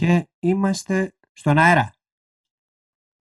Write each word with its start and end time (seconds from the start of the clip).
Και 0.00 0.28
είμαστε 0.38 1.14
στον 1.32 1.58
αέρα. 1.58 1.92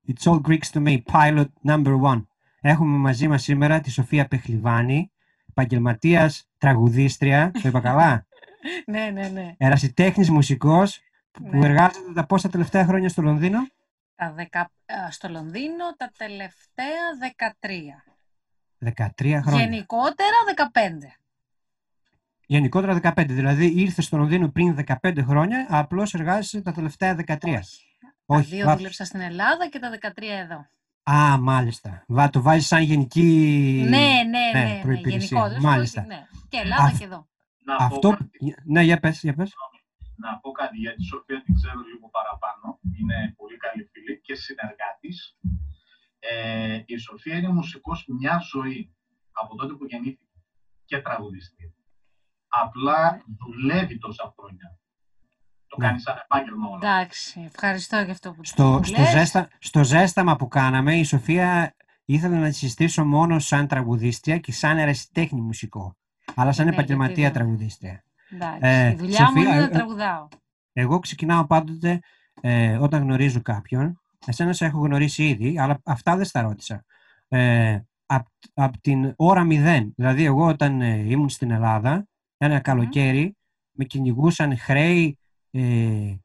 It's 0.07 0.31
all 0.31 0.41
Greeks 0.41 0.69
to 0.73 0.87
me, 0.87 1.01
pilot 1.11 1.45
number 1.67 2.01
one. 2.01 2.25
Έχουμε 2.61 2.97
μαζί 2.97 3.27
μας 3.27 3.43
σήμερα 3.43 3.79
τη 3.79 3.91
Σοφία 3.91 4.27
Πεχλιβάνη, 4.27 5.11
επαγγελματίας 5.49 6.49
τραγουδίστρια, 6.57 7.51
το 7.51 7.67
είπα 7.67 7.79
καλά; 7.79 8.25
ναι, 8.91 9.09
ναι, 9.09 9.27
ναι. 9.27 9.55
Ερασιτέχνης 9.57 10.29
μουσικός, 10.29 10.99
που 11.31 11.47
Ναι. 11.51 11.65
εργάζεται 11.65 12.13
τα 12.13 12.25
πόσα 12.25 12.49
τελευταία 12.49 12.85
χρόνια 12.85 13.09
στο 13.09 13.21
Λονδίνο; 13.21 13.59
Τα 14.15 14.31
δεκα... 14.31 14.59
α, 14.85 15.11
Στο 15.11 15.29
Λονδίνο 15.29 15.95
τα 15.97 16.11
τελευταία 16.17 17.03
13. 18.79 18.93
13 19.17 19.39
χρόνια. 19.43 19.63
Γενικότερα 19.65 20.37
15. 20.73 21.18
Γενικότερα 22.51 22.99
15. 23.03 23.25
Δηλαδή 23.27 23.65
ήρθε 23.81 24.01
στο 24.01 24.17
Λονδίνο 24.17 24.49
πριν 24.49 24.77
15 25.01 25.23
χρόνια, 25.27 25.65
απλώς 25.69 26.13
εργάζεσαι 26.13 26.61
τα 26.61 26.71
τελευταία 26.71 27.15
13. 27.15 27.35
Όχι. 27.43 27.83
Όχι, 28.25 28.49
τα 28.49 28.55
δύο 28.55 28.65
βα- 28.65 28.75
δούλεψα 28.75 29.05
στην 29.05 29.19
Ελλάδα 29.19 29.69
και 29.69 29.79
τα 29.79 29.89
13 29.89 30.11
εδώ. 30.43 30.65
Α, 31.17 31.37
μάλιστα. 31.37 32.03
Βα, 32.07 32.29
το 32.29 32.41
βάζεις 32.41 32.67
σαν 32.67 32.81
γενική... 32.81 33.23
Ναι, 33.89 33.97
ναι, 33.97 34.21
ναι, 34.53 34.59
ναι, 34.59 34.73
ναι, 34.73 34.79
προϋπηρεσία. 34.81 35.37
γενικότερα. 35.37 35.61
Μάλιστα. 35.61 36.05
Ναι. 36.05 36.27
Και 36.49 36.57
Ελλάδα 36.57 36.83
Αυ- 36.83 36.97
και 36.97 37.03
εδώ. 37.03 37.27
Να 37.65 37.75
πω, 37.75 37.83
Αυτό... 37.83 38.09
κάτι, 38.09 38.55
Ναι, 38.65 38.81
για 38.83 38.99
πες, 38.99 39.19
για 39.23 39.33
πες. 39.33 39.51
να 40.15 40.37
πω 40.39 40.51
κάτι 40.51 40.77
για 40.77 40.95
τη 40.95 41.03
Σοφία, 41.03 41.41
την 41.43 41.53
ξέρω 41.55 41.79
λίγο 41.93 42.09
παραπάνω. 42.17 42.79
Είναι 42.99 43.33
πολύ 43.37 43.57
καλή 43.57 43.83
φίλη 43.91 44.21
και 44.21 44.35
συνεργάτης. 44.35 45.37
Ε, 46.19 46.81
η 46.85 46.97
Σοφία 46.97 47.35
είναι 47.37 47.49
μουσικός 47.49 48.05
μιας 48.19 48.47
ζωής 48.47 48.89
από 49.31 49.55
τότε 49.55 49.73
που 49.73 49.85
γεννήθηκε 49.85 50.25
και 50.85 50.97
τραγουδιστή. 50.97 51.73
Απλά 52.49 53.23
δουλεύει 53.37 53.97
τόσα 53.97 54.33
χρόνια. 54.39 54.77
Το 55.67 55.75
Ναι. 55.79 55.85
κάνεις 55.87 56.01
σαν 56.01 56.15
επάγγελμα 56.23 56.69
όλα. 56.69 56.77
Εντάξει, 56.99 57.41
ευχαριστώ 57.53 57.99
για 57.99 58.11
αυτό 58.11 58.31
που 58.31 58.45
Στο, 58.45 58.63
μου 58.69 58.83
στο, 58.83 59.01
λες. 59.01 59.09
ζέστα, 59.09 59.47
στο 59.59 59.83
ζέσταμα 59.83 60.35
που 60.35 60.47
κάναμε, 60.47 60.95
η 60.95 61.03
Σοφία 61.03 61.75
ήθελε 62.05 62.35
να 62.37 62.47
τη 62.47 62.55
συστήσω 62.55 63.05
μόνο 63.05 63.39
σαν 63.39 63.67
τραγουδίστρια 63.67 64.37
και 64.37 64.51
σαν 64.51 64.77
ερασιτέχνη 64.77 65.41
μουσικό. 65.41 65.95
Αλλά 66.35 66.51
σαν 66.51 66.65
Ναι, 66.65 66.71
επαγγελματία 66.71 67.15
γιατί 67.15 67.31
δεν- 67.37 67.41
τραγουδίστρια. 67.41 68.03
Εντάξει, 68.31 68.59
Ε, 68.61 68.89
η 68.89 68.95
δουλειά 68.95 69.21
μου 69.21 69.27
Σοφία, 69.27 69.41
είναι 69.41 69.55
ε, 69.55 69.59
να 69.59 69.65
ε, 69.65 69.69
τραγουδάω. 69.69 70.27
Εγώ 70.73 70.99
ξεκινάω 70.99 71.45
πάντοτε 71.45 71.99
ε, 72.41 72.77
όταν 72.77 73.01
γνωρίζω 73.01 73.41
κάποιον. 73.41 74.01
Εσένα 74.25 74.53
σε 74.53 74.65
έχω 74.65 74.79
γνωρίσει 74.79 75.27
ήδη, 75.27 75.59
αλλά 75.59 75.79
αυτά 75.85 76.15
δεν 76.15 76.25
στα 76.25 76.41
ρώτησα. 76.41 76.85
Ε, 77.27 77.79
από 78.53 78.77
την 78.81 79.13
ώρα 79.15 79.43
μηδέν. 79.43 79.93
Δηλαδή, 79.95 80.23
εγώ 80.25 80.45
όταν 80.45 80.81
ε, 80.81 80.95
ήμουν 80.95 81.29
στην 81.29 81.51
Ελλάδα, 81.51 82.07
ένα 82.41 82.59
καλοκαίρι, 82.59 83.37
με 83.71 83.85
κυνηγούσαν 83.85 84.57
χρέη, 84.57 85.19
ε, 85.51 86.15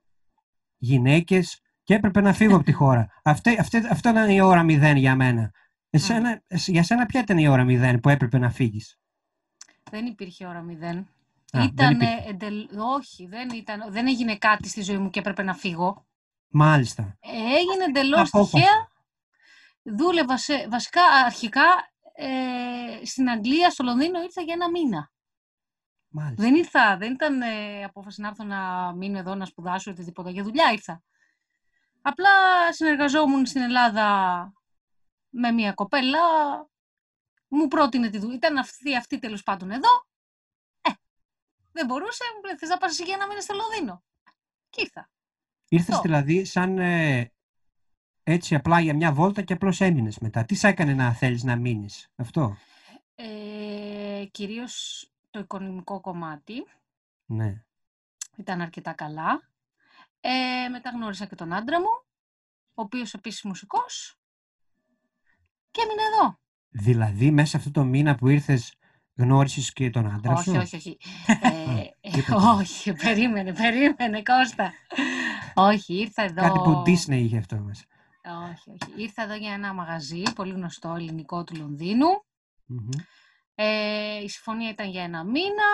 γυναίκες 0.77 1.61
και 1.83 1.95
έπρεπε 1.95 2.21
να 2.21 2.33
φύγω 2.33 2.55
από 2.55 2.65
τη 2.65 2.73
χώρα. 2.73 3.09
Αυτή, 3.23 3.56
αυτή, 3.61 3.77
αυτό 3.91 4.09
ήταν 4.09 4.31
η 4.31 4.41
ώρα 4.41 4.62
μηδέν 4.62 4.97
για 4.97 5.17
μένα. 5.17 5.51
Εσένα, 5.91 6.43
εσ- 6.47 6.69
για 6.69 6.83
σένα 6.83 7.06
ποια 7.06 7.21
ήταν 7.21 7.39
η 7.39 7.48
ώρα 7.48 7.65
μηδέν 7.65 8.01
που 8.01 8.09
έπρεπε 8.09 8.39
να 8.39 8.51
φύγεις; 8.51 8.98
Δεν 9.91 10.06
υπήρχε 10.06 10.47
ώρα 10.47 10.61
μηδέν. 10.61 10.97
Α, 10.98 11.06
δεν 11.51 11.62
ήταν 11.65 11.95
υπήρχε. 11.95 12.25
εντελ... 12.28 12.69
Όχι, 12.97 13.27
δεν, 13.27 13.49
ήταν... 13.51 13.93
δεν 13.93 14.06
έγινε 14.06 14.37
κάτι 14.37 14.69
στη 14.69 14.83
ζωή 14.83 14.99
μου 14.99 15.11
και 15.11 15.19
έπρεπε 15.19 15.43
να 15.43 15.55
φύγω. 15.55 16.06
Μάλιστα. 16.49 17.19
Έγινε 17.21 17.84
εντελώς 17.89 18.28
απόφαση. 18.28 18.53
τυχαία. 18.55 18.89
Δούλευα 19.83 20.37
σε... 20.37 20.69
βασικά 20.71 21.03
αρχικά 21.27 21.62
ε, 22.15 23.05
στην 23.05 23.28
Αγγλία, 23.28 23.71
στο 23.71 23.84
Λονδίνο 23.84 24.23
ήρθα 24.23 24.43
για 24.43 24.55
ένα 24.55 24.71
μήνα. 24.71 25.12
Μάλιστα. 26.17 26.43
Δεν 26.43 26.55
ήρθα, 26.55 26.97
δεν 26.97 27.12
ήταν 27.12 27.41
ε, 27.41 27.84
απόφαση 27.84 28.21
να 28.21 28.28
έρθω 28.28 28.44
να 28.44 28.93
μείνω 28.93 29.19
εδώ 29.19 29.34
να 29.34 29.44
σπουδάσω 29.44 29.91
οτιδήποτε. 29.91 30.31
Για 30.31 30.43
δουλειά 30.43 30.72
ήρθα. 30.72 31.03
Απλά 32.03 32.31
συνεργαζόμουν 32.72 33.47
στην 33.47 33.62
Ελλάδα 33.62 34.53
με 35.28 35.50
μια 35.50 35.72
κοπέλα. 35.72 36.21
Μου 37.49 37.69
πρότεινε 37.69 38.11
τη 38.11 38.19
δουλειά. 38.19 38.37
Ήταν 38.37 38.56
αυτή, 38.56 38.97
αυτή 38.97 39.19
τέλος 39.19 39.43
πάντων 39.43 39.71
εδώ. 39.71 39.88
Ε, 40.81 40.91
δεν 41.72 41.87
μπορούσε. 41.87 42.25
Μου 42.34 42.44
λέει, 42.44 42.56
θες 42.56 42.69
να 42.69 42.77
πας 42.77 42.91
εσύ 42.91 43.05
για 43.05 43.15
ένα 43.15 43.27
μήνα 43.27 43.41
στο 43.41 43.55
Λονδίνο. 43.55 44.03
Και 44.71 44.81
ήρθα. 44.81 45.11
Ήρθες 45.69 45.88
Αυτό. 45.94 46.03
δηλαδή 46.03 46.44
σαν 46.44 46.78
ε, 46.78 47.33
έτσι 48.22 48.55
απλά 48.55 48.81
για 48.81 48.94
μια 48.94 49.12
βόλτα 49.12 49.43
και 49.43 49.53
απλώς 49.53 49.81
έμεινες 49.81 50.19
μετά. 50.19 50.44
Τι 50.44 50.55
σ' 50.55 50.65
έκανε 50.65 50.94
να 50.94 51.12
θέλεις 51.12 51.43
να 51.43 51.56
μείνεις; 51.56 52.09
Αυτό. 52.17 52.56
Ε, 53.15 54.25
κυρίως 54.31 55.09
το 55.34 55.41
οικονομικό 55.41 56.00
κομμάτι 56.00 56.67
Ναι. 57.27 57.62
ήταν 58.37 58.61
αρκετά 58.61 58.93
καλά. 58.93 59.43
Ε, 60.21 60.69
μετά 60.71 60.91
γνώρισα 60.91 61.27
και 61.27 61.34
τον 61.34 61.53
άντρα 61.53 61.81
μου, 61.81 62.05
ο 62.75 62.83
οποίος 62.83 63.15
επίσης 63.15 63.43
μουσικός 63.43 64.19
και 65.71 65.81
έμεινε 65.83 66.03
εδώ. 66.03 66.39
Δηλαδή 66.69 67.31
μέσα 67.31 67.49
σε 67.49 67.56
αυτό 67.56 67.71
το 67.71 67.84
μήνα 67.84 68.15
που 68.15 68.28
ήρθες 68.28 68.75
γνώρισες 69.15 69.73
και 69.73 69.91
τον 69.91 70.11
άντρα 70.11 70.33
όχι, 70.33 70.50
σου; 70.50 70.56
όχι, 70.56 70.77
όχι. 70.77 70.97
Ε, 71.43 71.91
ε, 72.00 72.11
τίποτα. 72.11 72.50
όχι, 72.53 72.93
περίμενε, 72.93 73.53
περίμενε, 73.53 74.23
Κώστα. 74.23 74.73
όχι, 75.55 75.94
ήρθα 75.94 76.23
εδώ... 76.23 76.43
Κάτι 76.43 76.59
που 76.59 76.83
Disney 76.87 77.17
είχε 77.17 77.37
αυτό 77.39 77.56
μέσα. 77.59 77.84
Όχι, 78.53 78.71
όχι. 78.71 79.03
Ήρθα 79.03 79.23
εδώ 79.23 79.34
για 79.34 79.53
ένα 79.53 79.73
μαγαζί, 79.75 80.23
πολύ 80.34 80.53
γνωστό 80.53 80.94
ελληνικό 80.94 81.44
του 81.44 81.56
Λονδίνου. 81.56 82.25
Μμμ. 82.67 82.89
Ε, 83.54 84.22
η 84.22 84.28
συμφωνία 84.28 84.70
ήταν 84.70 84.88
για 84.91 85.03
ένα 85.03 85.25
μήνα. 85.25 85.65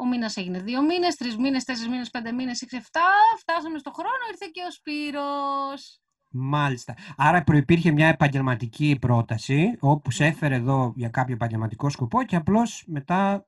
Ο 0.00 0.06
μήνας 0.06 0.36
έγινε 0.36 0.58
δύο 0.60 0.82
μήνες, 0.82 1.14
τρεις 1.16 1.36
μήνες, 1.36 1.64
τέσσερις 1.64 1.90
μήνες, 1.90 2.10
πέντε 2.10 2.32
μήνες, 2.32 2.62
έξι, 2.62 2.76
εφτά. 2.76 3.00
Φτάσαμε 3.38 3.78
στο 3.78 3.90
χρόνο, 3.90 4.16
ήρθε 4.30 4.46
και 4.52 4.60
ο 4.68 4.70
Σπύρος. 4.70 6.00
Μάλιστα. 6.34 6.94
Άρα 7.16 7.42
προϋπήρχε 7.42 7.90
μια 7.90 8.08
επαγγελματική 8.08 8.96
πρόταση 9.00 9.76
όπου 9.80 10.10
σε 10.10 10.24
έφερε 10.24 10.54
εδώ 10.54 10.92
για 10.96 11.08
κάποιο 11.08 11.34
επαγγελματικό 11.34 11.88
σκοπό 11.90 12.24
και 12.24 12.36
απλώς 12.36 12.84
μετά 12.86 13.46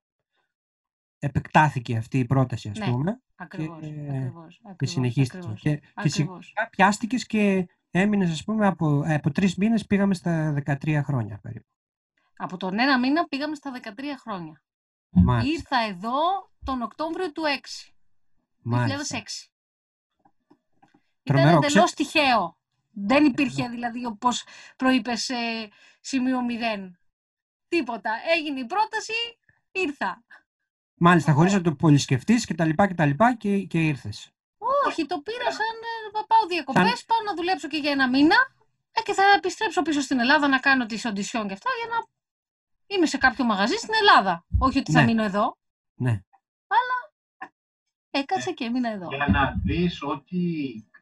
επεκτάθηκε 1.18 1.96
αυτή 1.96 2.18
η 2.18 2.24
πρόταση 2.24 2.68
ας 2.68 2.78
Ναι, 2.78 2.90
πούμε 2.90 3.18
Ακριβώς, 3.36 3.78
Και- 3.80 3.86
ακριβώς, 3.86 4.54
και 4.62 4.68
ακριβώς, 4.68 4.90
συνεχίστηκε. 4.94 5.38
ακριβώς, 5.38 5.60
Και, 5.60 5.70
και 6.02 6.08
σιγά 6.08 6.24
ακριβώς. 6.32 6.52
πιάστηκες 6.70 7.26
και 7.26 7.66
έμεινες 7.90 8.30
ας 8.30 8.44
πούμε 8.44 8.66
από, 8.66 9.02
ε, 9.06 9.14
από 9.14 9.30
τρεις 9.30 9.56
μήνες 9.56 9.86
πήγαμε 9.86 10.14
στα 10.14 10.52
13 10.52 11.02
χρόνια 11.02 11.38
περίπου. 11.42 11.66
Από 12.36 12.56
τον 12.56 12.78
ένα 12.78 12.98
μήνα 12.98 13.24
πήγαμε 13.28 13.54
στα 13.54 13.72
13 13.82 13.90
χρόνια. 14.20 14.62
Μάλιστα. 15.10 15.52
Ήρθα 15.52 15.94
εδώ 15.94 16.50
τον 16.64 16.82
Οκτώβριο 16.82 17.32
του 17.32 17.42
6, 17.46 17.94
2006. 18.62 18.62
μάλιστα. 18.62 19.16
Ήταν 21.22 21.42
Τρομερό, 21.42 21.56
εντελώς 21.56 21.92
ξέ- 21.92 21.96
τυχαίο. 21.96 22.56
Δεν 22.90 23.24
υπήρχε 23.24 23.68
δηλαδή, 23.68 24.06
όπως 24.06 24.44
προείπες, 24.76 25.28
ε, 25.28 25.68
σημείο 26.00 26.40
0. 26.40 26.98
Τίποτα. 27.68 28.10
Έγινε 28.36 28.60
η 28.60 28.64
πρόταση, 28.66 29.12
ήρθα. 29.72 30.22
Μάλιστα, 30.94 31.32
χωρίς 31.32 31.52
να 31.52 31.60
το 31.60 31.74
πολυσκεφτείς 31.74 32.44
και 32.46 32.54
τα 32.54 32.64
λοιπά 32.64 32.86
και 32.86 32.94
τα 32.94 33.06
λοιπά 33.06 33.34
και, 33.34 33.58
και 33.58 33.78
ήρθες. 33.86 34.28
Όχι, 34.86 35.06
το 35.06 35.20
πήρα 35.20 35.52
σαν 35.52 35.76
ε, 35.82 36.18
να 36.18 36.24
πάω 36.24 36.46
διακοπές, 36.48 37.04
πάω 37.04 37.22
να 37.26 37.34
δουλέψω 37.34 37.68
και 37.68 37.76
για 37.76 37.90
ένα 37.90 38.08
μήνα 38.08 38.36
ε, 38.92 39.00
και 39.02 39.12
θα 39.12 39.22
επιστρέψω 39.36 39.82
πίσω 39.82 40.00
στην 40.00 40.18
Ελλάδα 40.20 40.48
να 40.48 40.58
κάνω 40.58 40.86
τις 40.86 41.04
οντισιόν 41.04 41.46
και 41.46 41.52
αυτά 41.52 41.70
για 41.84 41.96
να 41.96 42.06
είμαι 42.96 43.06
σε 43.06 43.18
κάποιο 43.18 43.44
μαγαζί 43.44 43.76
στην 43.76 43.94
Ελλάδα. 44.00 44.44
Όχι 44.58 44.78
ότι 44.78 44.92
θα 44.92 45.00
Ναι. 45.00 45.06
μείνω 45.06 45.22
εδώ. 45.22 45.56
Ναι. 45.94 46.22
Έκατσα 48.10 48.50
και 48.52 48.64
έμεινα 48.64 48.88
εδώ. 48.90 49.06
Για 49.08 49.26
να 49.28 49.54
δεις 49.64 50.02
ότι 50.02 50.40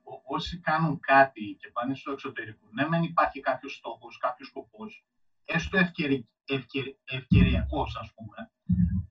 ό- 0.02 0.34
όσοι 0.34 0.58
κάνουν 0.60 1.00
κάτι 1.00 1.56
και 1.60 1.68
πάνε 1.72 1.94
στο 1.94 2.10
εξωτερικό, 2.12 2.66
ναι 2.70 2.88
μεν 2.88 3.02
υπάρχει 3.02 3.40
κάποιος 3.40 3.74
στόχος, 3.74 4.18
κάποιος 4.18 4.48
σκοπός, 4.48 5.04
έστω 5.44 5.78
ευκαιρι, 5.78 6.28
ευκαιρι, 6.44 6.98
ευκαιριακός 7.04 7.96
ας 7.96 8.12
πούμε, 8.14 8.50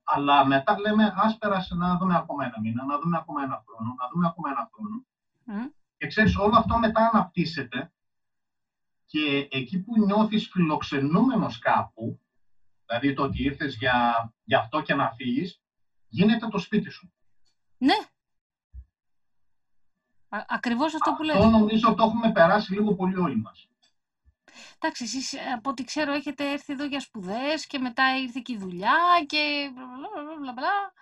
αλλά 0.03 0.45
μετά 0.45 0.79
λέμε 0.79 1.13
ας 1.15 1.38
περάσει 1.38 1.75
να 1.75 1.97
δούμε 1.97 2.15
ακόμα 2.15 2.45
ένα 2.45 2.59
μήνα, 2.59 2.85
να 2.85 3.00
δούμε 3.00 3.17
ακόμα 3.17 3.44
ένα 3.44 3.63
χρόνο, 3.67 3.95
να 4.00 4.07
δούμε 4.13 4.27
ακόμα 4.27 4.50
ένα 4.50 4.69
χρόνο. 4.73 5.06
Μμ. 5.44 5.67
Και 5.97 6.07
ξέρεις, 6.07 6.35
όλο 6.38 6.57
αυτό 6.57 6.77
μετά 6.77 7.09
αναπτύσσεται 7.13 7.91
και 9.06 9.47
εκεί 9.51 9.79
που 9.81 10.00
νιώθεις 10.06 10.47
φιλοξενούμενος 10.51 11.59
κάπου, 11.59 12.19
δηλαδή 12.91 13.15
το 13.15 13.23
ότι 13.23 13.43
ήρθες 13.43 13.75
για, 13.75 14.31
για 14.43 14.59
αυτό 14.59 14.81
και 14.81 14.93
να 14.93 15.11
φύγεις, 15.11 15.61
γίνεται 16.07 16.47
το 16.47 16.57
σπίτι 16.57 16.89
σου. 16.89 17.13
Ναι. 17.77 17.93
Α, 20.29 20.45
ακριβώς 20.47 20.93
αυτό 20.93 21.13
που 21.13 21.23
λες. 21.23 21.35
Αυτό 21.35 21.49
νομίζω 21.49 21.93
το 21.93 22.03
έχουμε 22.03 22.31
περάσει 22.31 22.73
λίγο 22.73 22.95
πολύ 22.95 23.17
όλοι 23.17 23.35
μας. 23.38 23.65
Εντάξει, 24.79 25.03
εσείς 25.03 25.33
ε, 25.33 25.39
από 25.55 25.69
ό,τι 25.69 25.83
ξέρω 25.83 26.13
έχετε 26.13 26.51
έρθει 26.51 26.73
εδώ 26.73 26.85
για 26.85 26.99
σπουδές 26.99 27.67
και 27.67 27.79
μετά 27.79 28.17
ήρθε 28.17 28.41
και 28.43 28.53
η 28.53 28.57
δουλειά 28.57 28.97
και 29.27 29.71
μπλα, 29.73 29.85
μπλα, 29.85 30.23
μπλα, 30.23 30.39
μπλα, 30.39 30.51
μπλα. 30.51 30.94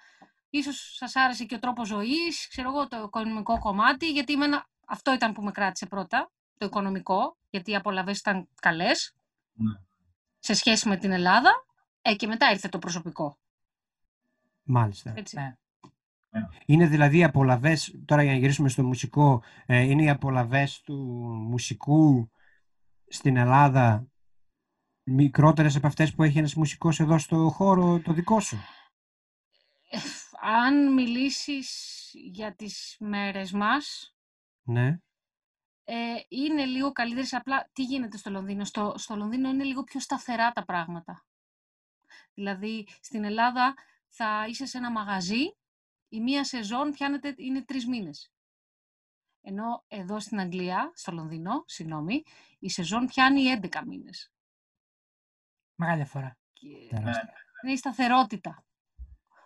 Ίσως 0.50 0.94
σας 0.96 1.16
άρεσε 1.16 1.46
και 1.46 1.56
ο 1.56 1.60
τρόπος 1.60 1.88
ζωής, 1.88 2.48
ξέρω 2.48 2.70
εγώ, 2.70 2.88
το 2.88 3.02
οικονομικό 3.02 3.60
κομμάτι, 3.60 4.12
γιατί 4.12 4.34
εμένα 4.34 4.68
αυτό 4.86 5.14
ήταν 5.14 5.34
που 5.34 5.44
με 5.44 5.52
κράτησε 5.52 5.86
πρώτα, 5.86 6.32
το 6.58 6.66
οικονομικό, 6.66 7.38
γιατί 7.50 7.72
οι 7.72 7.76
απολαβές 7.76 8.20
ήταν 8.20 8.48
καλές 8.62 9.16
Ναι. 9.54 9.74
σε 10.40 10.54
σχέση 10.54 10.88
με 10.90 10.98
την 10.98 11.12
Ελλάδα, 11.12 11.52
ε, 12.02 12.16
και 12.16 12.28
μετά 12.28 12.52
ήρθε 12.52 12.68
το 12.70 12.80
προσωπικό. 12.80 13.38
Μάλιστα. 14.64 15.14
Έτσι. 15.16 15.36
Ναι. 15.36 15.54
Ναι. 16.32 16.48
Είναι 16.66 16.88
δηλαδή 16.88 17.18
οι 17.18 17.24
απολαβές, 17.24 18.02
τώρα 18.06 18.24
για 18.24 18.32
να 18.32 18.38
γυρίσουμε 18.38 18.70
στο 18.70 18.84
μουσικό, 18.84 19.44
ε, 19.66 19.82
είναι 19.82 20.04
οι 20.04 20.10
απολαβές 20.10 20.82
του 20.82 20.96
μουσικού 21.50 22.32
στην 23.08 23.38
Ελλάδα 23.38 24.08
μικρότερες 25.04 25.76
από 25.76 25.88
αυτές 25.88 26.14
που 26.14 26.24
έχει 26.24 26.38
ένας 26.38 26.56
μουσικός 26.56 27.00
εδώ 27.00 27.18
στο 27.18 27.50
χώρο 27.50 28.00
το 28.00 28.14
δικό 28.14 28.40
σου; 28.40 28.58
Αν 30.42 30.94
μιλήσεις 30.94 32.10
για 32.14 32.56
τις 32.56 32.96
μέρες 33.00 33.52
μας, 33.52 34.16
Ναι. 34.64 34.88
ε, 35.84 35.96
είναι 36.28 36.66
λίγο 36.66 36.92
καλύτερες. 36.92 37.34
Απλά 37.34 37.70
τι 37.74 37.84
γίνεται 37.84 38.18
στο 38.18 38.30
Λονδίνο; 38.30 38.64
Στο, 38.66 38.94
στο 38.98 39.16
Λονδίνο 39.16 39.50
είναι 39.50 39.64
λίγο 39.64 39.84
πιο 39.84 40.00
σταθερά 40.00 40.52
τα 40.52 40.66
πράγματα. 40.66 41.24
Δηλαδή, 42.40 42.88
στην 43.02 43.24
Ελλάδα 43.24 43.74
θα 44.10 44.46
είσαι 44.48 44.66
σε 44.66 44.78
ένα 44.78 44.92
μαγαζί, 44.92 45.56
η 46.10 46.20
μία 46.22 46.44
σεζόν 46.44 46.92
πιάνεται, 46.92 47.34
είναι 47.38 47.62
τρεις 47.62 47.88
μήνες. 47.88 48.32
Ενώ 49.42 49.84
εδώ 49.88 50.20
στην 50.20 50.40
Αγγλία, 50.40 50.92
στο 50.96 51.12
Λονδίνο, 51.12 51.64
συγγνώμη, 51.68 52.24
η 52.60 52.70
σεζόν 52.70 53.06
πιάνει 53.06 53.42
11 53.62 53.84
μήνες. 53.86 54.32
Μεγάλη 55.76 55.98
διαφορά. 55.98 56.38
Και 56.54 56.68
Τεράστια. 56.90 57.34
είναι 57.64 57.72
η 57.74 57.78
σταθερότητα. 57.78 58.66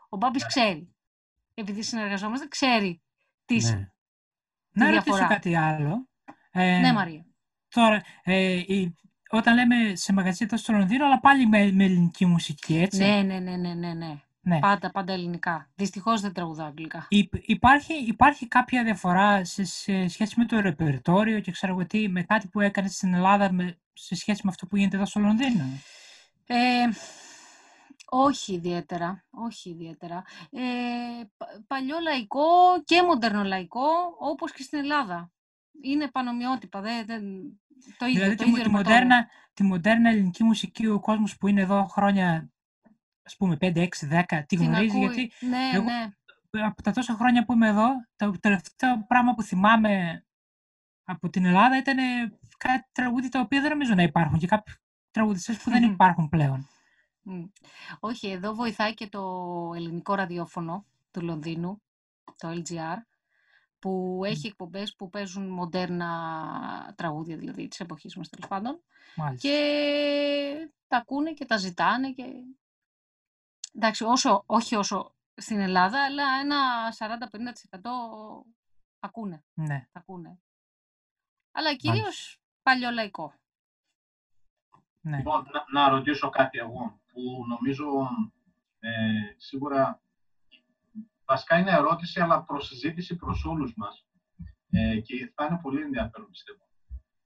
Ο 0.10 0.18
Μπάμπης 0.18 0.42
Ναι. 0.42 0.48
ξέρει. 0.48 0.96
Επειδή 1.54 1.82
συνεργαζόμαστε, 1.84 2.48
ξέρει 2.48 3.02
τι, 3.46 3.56
Ναι. 3.56 3.92
Να 4.72 4.86
τη 4.86 4.92
ρωτήσω 4.94 5.16
διαφορά. 5.16 5.28
κάτι 5.28 5.56
άλλο. 5.56 6.10
Ε, 6.52 6.80
Ναι, 6.80 6.94
Μαρία. 6.94 7.26
Τώρα, 7.68 8.04
ε, 8.24 8.52
η- 8.52 8.96
όταν 9.38 9.54
λέμε 9.56 9.96
σε 9.96 10.14
μαγαζί 10.14 10.44
εδώ 10.44 10.58
στο 10.58 10.74
Λονδίνο, 10.74 11.06
αλλά 11.06 11.20
πάλι 11.20 11.48
με, 11.48 11.72
με 11.72 11.84
ελληνική 11.84 12.26
μουσική, 12.26 12.78
έτσι. 12.78 12.98
Ναι, 13.04 13.22
ναι, 13.22 13.40
ναι, 13.40 13.56
ναι, 13.56 13.74
ναι, 13.74 13.94
ναι. 13.94 14.18
Ναι. 14.46 14.60
Πάντα, 14.60 14.92
πάντα 14.92 15.14
ελληνικά. 15.14 15.70
Δυστυχώς 15.76 16.22
δεν 16.22 16.34
τραγουδάω 16.34 16.68
αγγλικά. 16.68 17.06
Υ- 17.10 17.50
Υπάρχει, 17.50 17.94
υπάρχει 17.94 18.48
κάποια 18.48 18.84
διαφορά 18.84 19.44
σε, 19.44 19.64
σε 19.64 20.08
σχέση 20.08 20.34
με 20.38 20.46
το 20.46 20.60
ρεπερτόριο 20.60 21.40
και 21.40 21.52
ξέρω 21.52 21.74
εγώ 21.74 21.86
τι, 21.86 22.10
με 22.10 22.24
κάτι 22.24 22.48
που 22.48 22.60
έκανες 22.60 22.96
στην 22.96 23.14
Ελλάδα 23.14 23.52
με, 23.52 23.78
σε 23.94 24.16
σχέση 24.16 24.42
με 24.44 24.50
αυτό 24.50 24.66
που 24.68 24.78
γίνεται 24.78 24.96
εδώ 24.96 25.06
στο 25.06 25.20
Λονδίνο; 25.20 25.64
Ε, 26.48 26.56
όχι 28.10 28.54
ιδιαίτερα, 28.54 29.24
όχι 29.30 29.70
ιδιαίτερα. 29.70 30.24
Ε, 30.52 30.62
πα- 31.38 31.64
παλιό 31.68 31.96
λαϊκό 32.02 32.44
και 32.86 33.04
μοντέρνο 33.04 33.44
λαϊκό, 33.44 33.88
όπως 34.20 34.52
και 34.52 34.64
στην 34.64 34.80
Ελλάδα. 34.80 35.32
Είναι 35.84 36.08
πανομοιότυπα, 36.08 36.82
δεν, 36.82 37.06
δεν, 37.06 37.24
το 37.98 38.06
ίδιο, 38.06 38.20
δηλαδή 38.20 38.36
το 38.36 38.44
τη, 38.44 38.50
ίδιο 38.50 38.64
τη, 38.64 38.68
ρεματόριο. 38.70 38.98
μοντέρνα, 38.98 39.28
τη 39.54 39.64
μοντέρνα 39.64 40.10
ελληνική 40.10 40.44
μουσική 40.44 40.88
ο 40.88 41.00
κόσμος 41.00 41.38
που 41.38 41.48
είναι 41.48 41.62
εδώ 41.62 41.86
χρόνια, 41.86 42.50
ας 43.24 43.36
πούμε 43.38 43.58
5, 43.62 43.78
6, 43.78 43.88
10, 44.10 44.44
τη 44.48 44.56
Την 44.56 44.66
γνωρίζει 44.66 44.96
ακούει. 44.98 45.00
γιατί 45.00 45.32
Ναι, 45.40 45.70
εγώ- 45.74 45.84
ναι. 45.84 46.66
από 46.66 46.82
τα 46.82 46.92
τόσα 46.92 47.14
χρόνια 47.14 47.46
που 47.46 47.54
είμαι 47.54 47.68
εδώ, 47.68 47.88
το 48.16 48.32
τελευταίο 48.40 49.06
πράγμα 49.08 49.34
που 49.34 49.42
θυμάμαι 49.44 50.24
από 51.04 51.30
την 51.30 51.46
Ελλάδα 51.46 51.78
ήταν 51.78 51.98
κάτι 52.58 52.86
τραγούδι 52.92 53.30
τα 53.30 53.40
οποία 53.40 53.62
δεν 53.62 53.70
νομίζω 53.70 53.94
να 53.96 54.04
υπάρχουν 54.04 54.40
και 54.40 54.48
κάποιοι 54.48 54.74
τραγουδιστές 55.12 55.58
που 55.58 55.70
δεν 55.70 55.84
υπάρχουν 55.84 56.30
πλέον. 56.30 56.68
Μμ. 57.22 57.44
Όχι, 58.00 58.28
εδώ 58.30 58.54
βοηθάει 58.54 58.94
και 58.94 59.08
το 59.08 59.22
ελληνικό 59.76 60.14
ραδιόφωνο 60.16 60.86
του 61.12 61.22
Λονδίνου, 61.22 61.82
το 62.38 62.48
LGR, 62.50 62.98
που 63.84 64.22
έχει 64.26 64.48
εκπομπές 64.48 64.96
που 64.96 65.10
παίζουν 65.10 65.50
μοντέρνα 65.50 66.94
τραγούδια, 66.98 67.38
δηλαδή 67.38 67.68
της 67.68 67.80
εποχής 67.80 68.16
μας 68.16 68.30
τέλος 68.30 68.48
πάντων. 68.48 68.82
Μάλιστα. 69.16 69.48
Και 69.48 70.72
τα 70.88 70.98
ακούνε 70.98 71.34
και 71.34 71.46
τα 71.46 71.58
ζητάνε 71.58 72.12
και... 72.12 72.24
Εντάξει, 73.76 74.04
όσο, 74.04 74.44
όχι 74.46 74.76
όσο 74.76 75.16
στην 75.36 75.60
Ελλάδα, 75.60 76.04
αλλά 76.06 76.24
ένα 76.42 76.58
40-50% 76.98 77.80
ακούνε, 79.00 79.44
Ναι. 79.54 79.88
τα 79.92 80.00
ακούνε. 80.00 80.40
Αλλά 81.52 81.76
κυρίως 81.76 82.40
παλιό 82.64 82.92
λαϊκό. 82.92 83.34
ναι. 85.02 85.18
Λοιπόν, 85.18 85.48
να, 85.54 85.82
να 85.82 85.90
ρωτήσω 85.90 86.30
κάτι 86.30 86.58
εγώ, 86.58 87.00
που 87.14 87.46
νομίζω 87.48 88.10
ε, 88.80 88.90
σίγουρα 89.38 90.02
βασικά 91.34 91.58
είναι 91.60 91.72
ερώτηση, 91.72 92.20
αλλά 92.20 92.44
προς 92.44 92.68
συζήτηση 92.68 93.16
προς 93.16 93.46
όλους 93.46 93.74
μας. 93.76 94.06
Ε, 94.70 95.00
και 95.00 95.32
θα 95.36 95.46
είναι 95.46 95.60
πολύ 95.62 95.82
ενδιαφέρον, 95.82 96.30
πιστεύω. 96.30 96.64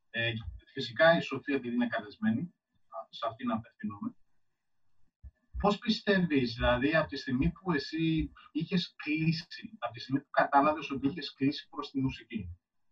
Ε, 0.09 0.33
φυσικά 0.73 1.17
η 1.17 1.21
Σοφία, 1.21 1.55
επειδή 1.55 1.75
είναι 1.75 1.87
καλεσμένη, 1.87 2.41
α, 2.95 2.97
σε 3.09 3.25
αυτήν 3.29 3.51
απευθύνομαι. 3.51 4.15
Πώς 5.61 5.77
πιστεύεις, 5.77 6.53
δηλαδή, 6.53 6.95
από 6.95 7.07
τη 7.07 7.17
στιγμή 7.17 7.51
που 7.51 7.71
εσύ 7.71 8.31
είχες 8.51 8.93
κλείσει, 9.03 9.77
από 9.79 9.93
τη 9.93 9.99
στιγμή 9.99 10.19
που 10.21 10.29
κατάλαβες 10.29 10.91
ότι 10.91 11.07
είχες 11.07 11.33
κλείσει 11.33 11.67
προς 11.69 11.91
τη 11.91 12.01
μουσική, 12.01 12.41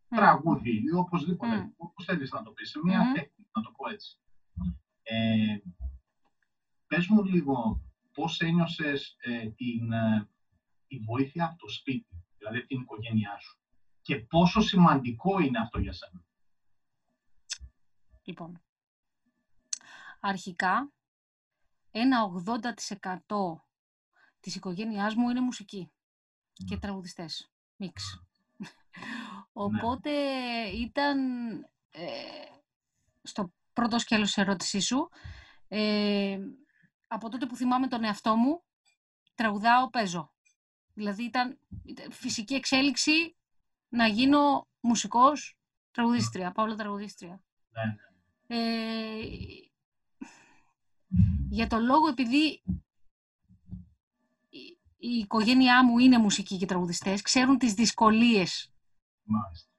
Μμ. 0.08 0.16
τραγούδι 0.18 0.76
ή 0.88 0.92
οπωσδήποτε, 0.94 1.56
Μμ. 1.56 1.70
όπως 1.78 2.06
θέλεις 2.06 2.32
να 2.32 2.44
το 2.44 2.52
πεις, 2.52 2.70
σε 2.70 2.80
μία 2.84 3.04
Μμμ. 3.04 3.14
τέχνη, 3.14 3.48
να 3.56 3.62
το 3.62 3.72
πω 3.78 3.90
έτσι. 3.90 4.18
Ε, 5.04 5.58
πες 6.88 7.08
μου 7.08 7.24
λίγο 7.24 7.82
πώς 8.14 8.40
ένιωσες 8.40 9.16
ε, 9.20 9.50
την, 9.50 9.92
ε, 9.92 10.30
τη 10.98 11.04
βοήθεια 11.04 11.46
από 11.46 11.58
το 11.58 11.70
σπίτι, 11.70 12.26
δηλαδή 12.38 12.66
την 12.66 12.82
οικογένειά 12.82 13.38
σου 13.40 13.60
και 14.02 14.16
πόσο 14.16 14.62
σημαντικό 14.62 15.40
είναι 15.40 15.60
αυτό 15.60 15.80
για 15.80 15.94
σένα. 15.94 16.26
Λοιπόν, 18.24 18.62
αρχικά 20.20 20.92
ένα 21.92 22.26
80% 23.28 23.62
της 24.40 24.56
οικογένειάς 24.56 25.16
μου 25.16 25.30
είναι 25.30 25.42
μουσική 25.42 25.92
και 26.54 26.78
τραγουδιστές, 26.78 27.52
μίξ. 27.76 28.24
Οπότε 29.54 30.12
ήταν 30.66 31.20
ε, 31.92 32.46
στο 33.22 33.54
πρώτο 33.74 34.00
σκέλος 34.00 34.28
της 34.28 34.38
ερώτησής 34.38 34.86
σου, 34.86 35.10
ε, 35.68 36.40
από 37.08 37.30
τότε 37.30 37.46
που 37.46 37.56
θυμάμαι 37.56 37.88
τον 37.88 38.04
εαυτό 38.04 38.36
μου, 38.36 38.64
τραγουδάω, 39.36 39.90
παίζω. 39.90 40.35
Δηλαδή 40.96 41.24
ήταν, 41.24 41.60
ήταν 41.84 42.12
φυσική 42.12 42.54
εξέλιξη 42.54 43.36
να 43.90 44.08
γίνω 44.08 44.68
μουσικός, 44.80 45.58
τραγουδίστρια, 45.92 46.52
παύλα 46.52 46.76
τραγουδίστρια. 46.76 47.42
Ναι, 47.70 47.96
Ε, 48.48 49.20
για 51.50 51.68
το 51.68 51.80
λόγο 51.80 52.08
επειδή 52.08 52.62
η, 54.50 54.78
η 54.98 55.18
οικογένειά 55.18 55.86
μου 55.86 55.98
είναι 56.00 56.18
μουσικοί 56.18 56.58
και 56.58 56.66
τραγουδιστές, 56.66 57.22
ξέρουν 57.22 57.58
τις 57.58 57.74
δυσκολίες 57.74 58.72
μάλιστα. 59.24 59.75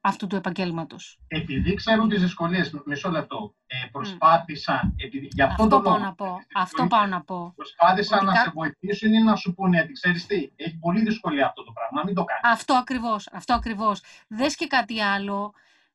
Αυτού 0.00 0.26
του 0.26 0.36
επαγγέλματος. 0.36 1.18
Επειδή 1.28 1.74
ξέρουν 1.74 2.08
τις 2.08 2.20
δυσκολίες, 2.20 2.70
μισό 2.84 3.10
λεπτό, 3.10 3.54
ε, 3.66 3.76
προσπάθησαν, 3.92 4.94
επειδή, 4.96 5.28
γι' 5.32 5.42
αυτό, 5.42 5.62
Αυτό 5.62 5.76
το 5.76 5.82
πάω 5.82 5.92
λόγο, 5.92 6.04
να 6.04 6.14
πω. 6.14 6.24
τις 6.36 6.46
Αυτό 6.54 6.82
δυσκολίες, 6.82 6.88
πάω 6.90 7.06
να 7.06 7.24
πω. 7.24 7.52
Προσπάθησαν 7.56 8.18
Ότι 8.18 8.26
να 8.26 8.32
κα- 8.32 8.40
σε 8.42 8.50
βοηθήσουν 8.50 9.12
ή 9.12 9.22
να 9.22 9.36
σου 9.36 9.54
πούνε 9.54 9.80
ότι 9.80 9.92
ξέρεις 9.92 10.26
τι, 10.26 10.50
έχει 10.56 10.78
πολύ 10.78 11.00
δυσκολία 11.02 11.46
αυτό 11.46 11.64
το 11.64 11.72
πράγμα, 11.72 12.02
μην 12.04 12.14
το 12.14 12.24
κάνεις. 12.24 12.58
Αυτό 12.58 12.74
ακριβώς, 12.74 13.28
αυτό 13.32 13.54
ακριβώς. 13.54 14.02
Δες 14.28 14.56
και 14.56 14.66
κάτι 14.66 15.00
άλλο. 15.00 15.52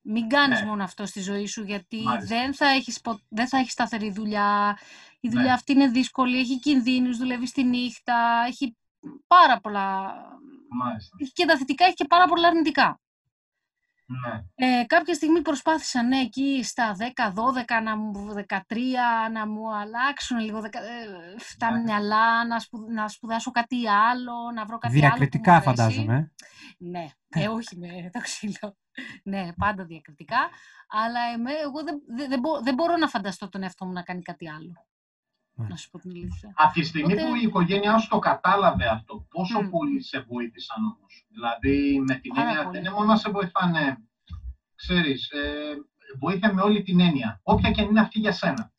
Μην 0.07 0.27
κάνεις 0.27 0.59
Ναι. 0.59 0.65
μόνο 0.65 0.83
αυτό 0.83 1.05
στη 1.05 1.21
ζωή 1.21 1.45
σου, 1.47 1.63
γιατί 1.63 2.01
Μάλιστα. 2.03 2.35
δεν 2.35 2.53
θα, 2.53 2.67
έχεις, 2.67 3.01
πο- 3.01 3.19
δεν 3.29 3.47
θα 3.47 3.57
έχεις 3.57 3.71
σταθερή 3.71 4.11
δουλειά. 4.11 4.77
Η 5.19 5.29
δουλειά 5.29 5.45
Ναι. 5.45 5.51
αυτή 5.53 5.71
είναι 5.71 5.87
δύσκολη, 5.87 6.39
έχει 6.39 6.59
κινδύνους, 6.59 7.17
δουλεύεις 7.17 7.51
τη 7.51 7.63
νύχτα, 7.63 8.43
έχει 8.47 8.75
πάρα 9.27 9.59
πολλά... 9.59 10.13
Μάλιστα. 10.69 11.15
Έχει 11.19 11.31
και 11.31 11.45
τα 11.45 11.57
θετικά, 11.57 11.85
έχει 11.85 11.93
και 11.93 12.05
πάρα 12.05 12.25
πολλά 12.25 12.47
αρνητικά. 12.47 12.99
Ναι. 14.07 14.43
Ε, 14.55 14.83
κάποια 14.85 15.13
στιγμή 15.13 15.41
προσπάθησαν 15.41 16.07
ναι, 16.07 16.19
εκεί 16.19 16.63
στα 16.63 16.95
10-12, 16.99 17.81
να 17.83 17.97
μου, 17.97 18.33
13, 18.47 19.29
να 19.31 19.47
μου 19.47 19.75
αλλάξουν 19.75 20.37
λίγο 20.39 20.61
δεκα- 20.61 20.83
ε, 20.83 21.05
τα 21.57 21.71
Ναι. 21.71 21.79
μυαλά, 21.81 22.45
να, 22.47 22.59
σπου, 22.59 22.85
να 22.91 23.07
σπουδάσω 23.07 23.51
κάτι 23.51 23.87
άλλο, 23.89 24.51
να 24.53 24.65
βρω 24.65 24.77
κάτι 24.77 24.93
άλλο 24.93 25.09
που 25.09 25.17
Διακριτικά 25.17 25.51
μου 25.51 25.57
αρέσει. 25.57 25.75
φαντάζομαι. 25.75 26.15
ε. 26.15 26.31
Ναι, 26.77 27.05
ε, 27.29 27.47
όχι 27.47 27.77
με 27.77 27.87
το 28.13 28.19
ξύλο. 28.19 28.77
ναι, 29.23 29.53
πάντα 29.57 29.85
διακριτικά. 29.85 30.37
Αλλά 30.87 31.19
εμέ, 31.33 31.51
εγώ 31.51 31.83
δεν, 31.83 31.95
δεν, 32.17 32.29
δεν, 32.29 32.39
μπο- 32.39 32.61
δεν 32.61 32.73
μπορώ 32.73 32.97
να 32.97 33.07
φανταστώ 33.07 33.49
τον 33.49 33.63
εαυτό 33.63 33.85
μου 33.85 33.91
να 33.91 34.01
κάνει 34.03 34.21
κάτι 34.21 34.49
άλλο. 34.49 34.85
Να 35.57 35.63
Μάλιστα. 35.63 35.81
σου 35.85 35.89
πω 35.91 35.99
την 35.99 36.11
αλήθεια. 36.11 36.53
Από 36.55 36.73
τη 36.73 36.83
στιγμή 36.83 37.13
Οπότε- 37.13 37.29
που 37.29 37.35
η 37.35 37.41
οικογένειά 37.41 37.97
σου 37.97 38.07
το 38.09 38.19
κατάλαβε 38.19 38.87
αυτό, 38.87 39.25
πόσο 39.29 39.61
Μμ. 39.61 39.69
πολύ 39.69 40.01
σε 40.03 40.19
βοήθησαν 40.19 40.83
όμως; 40.85 41.25
Δηλαδή, 41.29 41.99
με 42.07 42.15
την 42.15 42.33
Πάρα 42.33 42.47
έννοια, 42.47 42.63
πολύ. 42.63 42.71
δεν 42.77 42.85
είναι 42.85 42.93
μόνο 42.95 43.05
να 43.05 43.17
σε 43.17 43.29
βοηθάνε, 43.29 43.97
ξέρεις, 44.75 45.29
ε, 45.29 45.73
βοήθεια 46.19 46.53
με 46.53 46.61
όλη 46.61 46.81
την 46.83 46.99
έννοια, 46.99 47.39
όποια 47.43 47.71
και 47.71 47.81
αν 47.81 47.87
είναι 47.87 47.99
αυτή 47.99 48.19
για 48.19 48.31
σένα. 48.31 48.71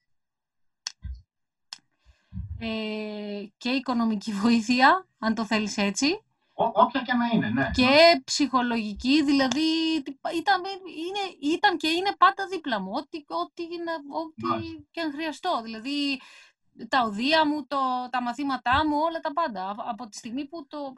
Ε, 2.59 3.45
και 3.57 3.69
οικονομική 3.69 4.33
βοήθεια, 4.33 5.07
αν 5.19 5.35
το 5.35 5.45
θέλεις 5.45 5.77
έτσι, 5.77 6.07
Ό, 6.59 6.65
όποια 6.65 7.03
και 7.03 7.13
να 7.13 7.27
είναι, 7.35 7.51
ναι. 7.51 7.71
και 7.75 8.21
ψυχολογική, 8.25 9.25
δηλαδή 9.25 10.03
τι- 10.03 10.17
ήταν, 10.37 10.63
είναι, 11.07 11.53
ήταν 11.55 11.77
και 11.77 11.89
είναι 11.89 12.15
πάντα 12.19 12.47
δίπλα 12.47 12.81
μου, 12.81 12.91
ό,τι, 12.95 13.19
ό,τι, 13.29 13.63
είναι- 13.63 14.03
ό,τι 14.23 14.47
Μάλιστα. 14.47 14.83
και 14.91 15.01
αν 15.01 15.13
χρειαστώ. 15.13 15.61
Δηλαδή, 15.65 16.21
τα 16.89 17.03
οδεία 17.03 17.47
μου, 17.47 17.67
το, 17.67 18.09
τα 18.11 18.23
μαθήματά 18.23 18.87
μου, 18.87 18.97
όλα 18.99 19.21
τα 19.21 19.33
πάντα. 19.33 19.65
Α- 19.69 19.75
Από 19.91 20.09
τη 20.09 20.17
στιγμή 20.17 20.47
που 20.49 20.67
το, 20.67 20.93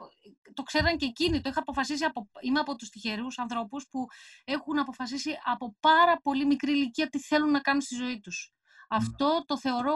το 0.53 0.63
ξέραν 0.63 0.97
και 0.97 1.05
εκείνοι, 1.05 1.41
το 1.41 1.49
είχα 1.49 1.59
αποφασίσει, 1.59 2.05
από, 2.05 2.29
είμαι 2.41 2.59
από 2.59 2.75
τους 2.75 2.89
τυχερούς 2.89 3.37
ανθρώπους 3.39 3.87
που 3.91 4.05
έχουν 4.43 4.79
αποφασίσει 4.79 5.37
από 5.43 5.75
πάρα 5.79 6.19
πολύ 6.21 6.45
μικρή 6.45 6.71
ηλικία 6.71 7.09
τι 7.09 7.19
θέλουν 7.19 7.51
να 7.51 7.59
κάνουν 7.59 7.81
στη 7.81 7.95
ζωή 7.95 8.19
τους. 8.19 8.53
Αυτό 8.89 9.43
το 9.45 9.57
θεωρώ 9.57 9.95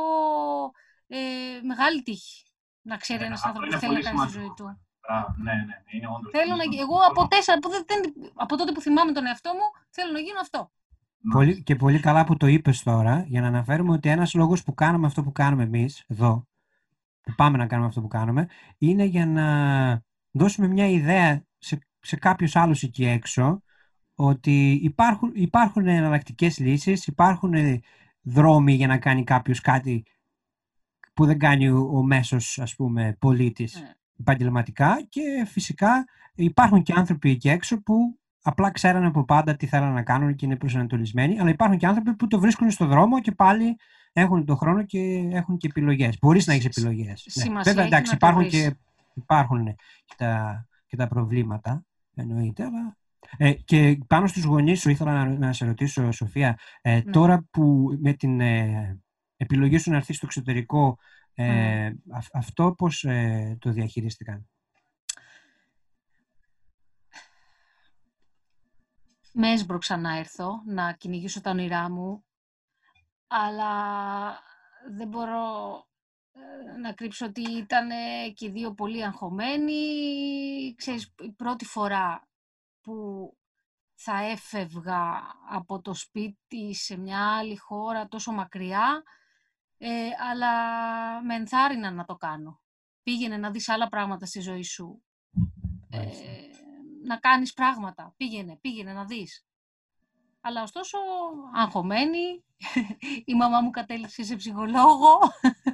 ε, 1.08 1.60
μεγάλη 1.64 2.02
τύχη. 2.04 2.44
Να 2.82 2.98
ξέρει 2.98 3.20
Ναι, 3.20 3.26
ένας 3.26 3.38
αυτό 3.44 3.48
άνθρωπος 3.50 3.74
είναι 3.74 3.80
τι 3.80 3.86
θέλει 3.86 4.04
να 4.04 4.10
πολύ 4.10 4.18
κάνει 4.18 4.30
στη 4.30 4.40
ζωή 4.40 4.52
σημαντικό. 4.56 4.70
του. 4.74 4.82
Μπράβο, 5.08 5.36
ναι, 5.38 5.54
ναι, 5.54 5.64
ναι, 5.64 5.76
είναι 5.86 6.08
όντως 6.08 6.32
Θέλω 6.32 6.54
πολύ 6.56 6.68
να, 6.68 6.74
γι- 6.74 6.80
εγώ 6.80 6.94
σημαντικό. 6.96 7.22
από 7.22 7.28
τέσσερα, 7.36 7.60
που 7.60 7.70
δεν, 7.70 7.84
δεν- 7.88 8.32
από 8.36 8.58
τότε 8.58 8.72
που 8.72 8.82
θυμάμαι 8.82 9.12
τον 9.12 9.26
εαυτό 9.26 9.54
μου, 9.54 9.66
θέλω 9.90 10.12
να 10.12 10.20
γίνω 10.20 10.40
αυτό. 10.40 10.72
Πολύ, 11.32 11.64
και 11.64 11.76
πολύ 11.76 12.00
καλά 12.00 12.24
που 12.24 12.38
το 12.38 12.48
είπες 12.48 12.84
τώρα, 12.84 13.26
για 13.28 13.42
να 13.42 13.48
αναφέρουμε 13.48 13.92
ότι 13.92 14.10
ένας 14.10 14.34
λόγος 14.34 14.64
που 14.64 14.74
κάνουμε 14.74 15.08
αυτό 15.08 15.24
που 15.24 15.32
κάνουμε 15.32 15.64
εμείς, 15.64 16.04
εδώ, 16.08 16.48
που 17.22 17.34
πάμε 17.36 17.58
να 17.58 17.68
κάνουμε 17.68 17.88
αυτό 17.88 18.02
που 18.02 18.08
κάνουμε, 18.08 18.48
είναι 18.78 19.04
για 19.04 19.26
να 19.26 20.04
δώσουμε 20.32 20.68
μια 20.68 20.88
ιδέα 20.88 21.46
σε, 21.58 21.80
σε 22.00 22.16
κάποιους 22.16 22.56
άλλους 22.56 22.84
εκεί 22.84 23.06
έξω, 23.06 23.62
ότι 24.16 24.72
υπάρχουν, 24.72 25.32
υπάρχουν 25.34 25.88
εναλλακτικές 25.88 26.60
λύσεις, 26.60 27.08
υπάρχουν 27.08 27.54
δρόμοι 28.22 28.74
για 28.74 28.88
να 28.88 28.98
κάνει 28.98 29.24
κάποιος 29.24 29.62
κάτι 29.62 30.04
που 31.14 31.26
δεν 31.26 31.40
κάνει 31.40 31.70
ο, 31.70 31.90
ο 31.94 32.04
μέσος, 32.04 32.60
ας 32.60 32.76
πούμε, 32.76 33.16
πολίτης 33.20 33.82
Ναι. 33.82 33.92
επαγγελματικά 34.20 35.06
και 35.10 35.46
φυσικά 35.48 36.06
υπάρχουν 36.36 36.84
και 36.84 36.94
άνθρωποι 36.96 37.30
εκεί 37.30 37.50
έξω 37.50 37.82
που 37.82 38.20
απλά 38.46 38.72
ξέρανε 38.72 39.08
από 39.08 39.24
πάντα 39.26 39.56
τι 39.56 39.66
θέλανε 39.68 39.94
να 39.94 40.04
κάνουν 40.04 40.36
και 40.36 40.46
είναι 40.46 40.56
προσανατολισμένοι, 40.56 41.40
αλλά 41.40 41.50
υπάρχουν 41.50 41.78
και 41.78 41.86
άνθρωποι 41.88 42.14
που 42.16 42.28
το 42.28 42.40
βρίσκουν 42.40 42.72
στο 42.72 42.86
δρόμο 42.86 43.22
και 43.22 43.32
πάλι 43.32 43.76
έχουν 44.14 44.46
τον 44.46 44.58
χρόνο 44.58 44.84
και 44.86 45.30
έχουν 45.32 45.58
και 45.58 45.68
επιλογές. 45.68 46.18
Μπορείς 46.22 46.48
να 46.48 46.54
έχεις 46.54 46.66
Σ- 46.76 46.78
επιλογές. 46.78 47.24
σημασία 47.28 47.74
Βέβαια, 47.74 47.86
έχει 47.86 47.94
εντάξει, 47.94 48.12
να 48.14 48.18
το 48.18 48.28
υπάρχουν 48.28 48.50
βρεις. 48.50 48.62
και, 48.64 48.76
υπάρχουν 49.14 49.66
και, 50.06 50.14
τα, 50.18 50.66
και 50.88 50.96
τα 50.96 51.08
προβλήματα, 51.08 51.86
εννοείται, 52.16 52.64
αλλά... 52.64 52.98
Ε, 53.38 53.54
και 53.54 53.98
πάνω 54.08 54.28
στους 54.28 54.44
γονείς 54.44 54.80
σου 54.80 54.90
ήθελα 54.90 55.26
να, 55.26 55.38
να 55.38 55.54
σε 55.54 55.66
ρωτήσω, 55.66 56.12
Σοφία, 56.12 56.58
ε, 56.82 56.94
Ναι. 56.96 57.02
τώρα 57.02 57.44
που 57.52 57.98
με 58.02 58.14
την 58.14 58.40
ε, 58.42 59.00
επιλογή 59.38 59.78
σου 59.78 59.90
να 59.92 59.96
έρθεις 59.96 60.16
στο 60.16 60.26
εξωτερικό, 60.26 60.98
ε, 61.34 61.92
αυ- 62.12 62.36
αυτό 62.36 62.74
πώς 62.78 63.04
ε, 63.04 63.58
το 63.60 63.72
διαχειρίστηκαν; 63.72 64.48
Με 69.34 69.52
έσπρωξα 69.52 69.98
να 69.98 70.18
έρθω, 70.18 70.62
να 70.66 70.94
κυνηγήσω 70.94 71.42
τα 71.42 71.50
όνειρά 71.50 71.90
μου, 71.90 72.26
αλλά 73.28 73.74
δεν 74.92 75.08
μπορώ 75.08 75.78
ε, 76.32 76.78
να 76.78 76.94
κρύψω 76.94 77.26
ότι 77.26 77.52
ήταν 77.52 77.90
και 78.34 78.46
οι 78.46 78.50
δύο 78.50 78.74
πολύ 78.74 79.06
αγχωμένοι. 79.06 79.74
Ξέρεις, 80.76 81.14
η 81.20 81.32
πρώτη 81.32 81.66
φορά 81.66 82.28
που 82.82 83.30
θα 83.94 84.24
έφευγα 84.24 85.22
από 85.50 85.82
το 85.82 85.94
σπίτι 85.94 86.74
σε 86.74 86.98
μια 86.98 87.38
άλλη 87.38 87.58
χώρα 87.58 88.08
τόσο 88.08 88.32
μακριά, 88.32 89.04
ε, 89.78 90.10
αλλά 90.32 90.52
με 91.24 91.36
ενθάρρυναν 91.36 91.96
να 91.96 92.06
το 92.06 92.16
κάνω. 92.16 92.62
Πήγαινε 93.04 93.38
να 93.38 93.52
δεις 93.52 93.70
άλλα 93.70 93.88
πράγματα 93.88 94.26
στη 94.26 94.40
ζωή 94.40 94.64
σου. 94.64 95.04
Ε, 95.90 95.98
Μάλιστα. 95.98 96.63
Να 97.04 97.18
κάνεις 97.18 97.54
πράγματα. 97.54 98.14
Πήγαινε, 98.18 98.58
πήγαινε 98.62 98.94
να 98.94 99.06
δεις. 99.06 99.46
Αλλά 100.42 100.62
ωστόσο, 100.62 100.98
αγχωμένη, 101.56 102.44
η 103.32 103.36
μαμά 103.36 103.62
μου 103.62 103.70
κατέληξε 103.70 104.24
σε 104.24 104.36
ψυχολόγο 104.36 105.18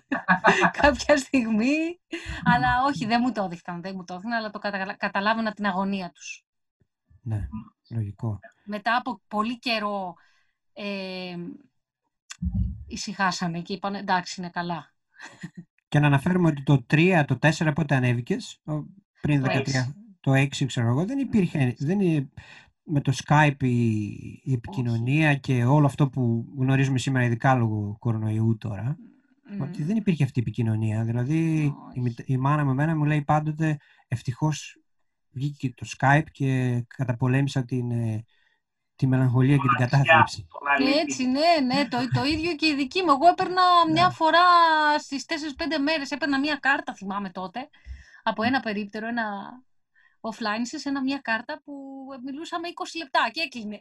κάποια 0.81 1.17
στιγμή. 1.17 1.99
αλλά 2.43 2.83
όχι, 2.85 3.05
δεν 3.05 3.19
μου 3.23 3.31
το 3.31 3.43
έδειχαν, 3.43 3.81
δεν 3.81 3.93
μου 3.95 4.03
το 4.03 4.13
έδειχαν, 4.13 4.31
αλλά 4.31 4.49
το 4.49 4.59
κατα... 4.59 4.95
καταλάβαινα 4.95 5.51
την 5.53 5.65
αγωνία 5.65 6.11
τους. 6.11 6.43
Ναι, 7.21 7.47
λογικό. 7.89 8.39
Μετά 8.65 8.95
από 8.95 9.21
πολύ 9.27 9.59
καιρό 9.59 10.15
ε, 10.73 11.35
ησυχάσανε 12.87 13.61
και 13.61 13.73
είπαν 13.73 13.95
εντάξει, 13.95 14.41
είναι 14.41 14.49
καλά. 14.49 14.93
Και 15.89 15.99
να 15.99 16.07
αναφέρουμε 16.07 16.47
ότι 16.47 16.63
το 16.63 16.85
3, 16.89 17.23
το 17.27 17.37
4 17.41 17.71
πότε 17.75 17.95
ανέβηκες, 17.95 18.59
ο- 18.65 18.83
πριν 19.21 19.41
Το 19.43 19.51
13, 19.51 19.57
έξι. 19.57 19.95
Το 20.19 20.31
6 20.33 20.65
ξέρω 20.65 20.87
εγώ, 20.87 21.05
δεν 21.05 21.19
υπήρχε, 21.19 21.75
δεν 21.77 21.99
είναι, 21.99 22.29
με 22.83 23.01
το 23.01 23.13
Skype 23.27 23.63
η, 23.63 23.93
η 24.43 24.53
επικοινωνία 24.53 25.35
και 25.35 25.63
όλο 25.65 25.85
αυτό 25.85 26.09
που 26.09 26.45
γνωρίζουμε 26.57 26.97
σήμερα 26.97 27.25
ειδικά 27.25 27.55
λόγω 27.55 27.95
κορονοϊού 27.99 28.57
τώρα, 28.57 28.97
ότι 29.61 29.81
Μμ. 29.81 29.85
δεν 29.85 29.95
υπήρχε 29.95 30.23
αυτή 30.23 30.39
η 30.39 30.41
επικοινωνία. 30.41 31.03
Δηλαδή 31.03 31.61
η, 31.63 31.73
Όχι. 31.89 31.99
μητε- 31.99 32.29
η 32.29 32.37
μάνα 32.37 32.65
με 32.65 32.73
μένα 32.73 32.95
μου 32.95 33.03
λέει 33.05 33.21
πάντοτε 33.21 33.77
ευτυχώς 34.07 34.81
βγήκε 35.31 35.73
το 35.73 35.87
Skype 35.97 36.23
και 36.31 36.81
καταπολέμησα 36.87 37.65
την, 37.65 37.91
ε, 37.91 38.23
τη 38.95 39.07
μελαγχολία 39.07 39.55
και 39.55 39.61
την 39.61 39.71
Μοναξιά, 39.71 39.97
κατάθλιψη. 39.99 40.47
τον 40.51 40.67
αλήτη. 40.67 40.97
Έτσι, 40.99 41.25
ναι, 41.25 41.65
ναι, 41.75 41.87
το, 41.87 41.97
το 42.13 42.23
ίδιο 42.25 42.55
και 42.55 42.67
η 42.67 42.75
δική 42.75 43.03
μου. 43.03 43.09
Εγώ 43.11 43.27
έπαιρνα 43.27 43.61
μια 43.91 44.05
Ναι. 44.07 44.13
φορά 44.13 44.39
στις 44.99 45.25
4-5 45.25 45.79
μέρες, 45.79 46.11
έπαιρνα 46.11 46.39
μια 46.39 46.55
κάρτα, 46.55 46.93
θυμάμαι 46.93 47.29
τότε, 47.29 47.69
από 48.23 48.43
ένα 48.43 48.59
περίπτερο, 48.59 49.07
ένα 49.07 49.25
offline, 50.21 50.61
σε 50.63 50.89
ένα 50.89 51.01
μια 51.01 51.17
κάρτα 51.19 51.61
που 51.63 51.73
μιλούσαμε 52.25 52.67
20 52.67 52.71
λεπτά 52.97 53.29
και 53.33 53.41
έκλεινε. 53.41 53.79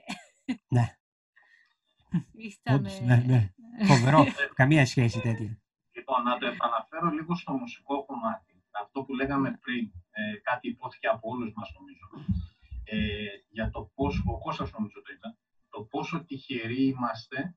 Ναι. 0.69 0.87
Ήτανε- 2.49 2.79
Όντως, 2.81 3.01
ναι, 3.01 3.17
ναι. 3.27 3.53
Φοβερό. 3.85 4.25
Καμία 4.61 4.87
σχέση 4.87 5.21
τέτοια. 5.21 5.59
Λοιπόν, 5.93 6.23
να 6.23 6.39
το 6.39 6.47
επαναφέρω 6.47 7.09
λίγο 7.11 7.35
στο 7.37 7.53
μουσικό 7.53 8.05
κομμάτι. 8.05 8.63
Αυτό 8.71 9.03
που 9.03 9.15
λέγαμε 9.15 9.59
πριν, 9.61 9.93
ε, 10.11 10.37
κάτι 10.43 10.69
υπόθηκε 10.69 11.07
από 11.07 11.29
όλους 11.31 11.53
μας 11.57 11.73
νομίζω, 11.79 12.07
ε, 12.85 12.97
για 13.51 13.71
το 13.71 13.91
πόσο, 13.95 14.23
ο 14.27 14.39
Κώστας 14.39 14.71
νομίζω 14.73 15.03
το 15.03 15.13
ήταν, 15.17 15.39
το 15.71 15.83
πόσο 15.83 16.25
τυχεροί 16.25 16.85
είμαστε 16.87 17.57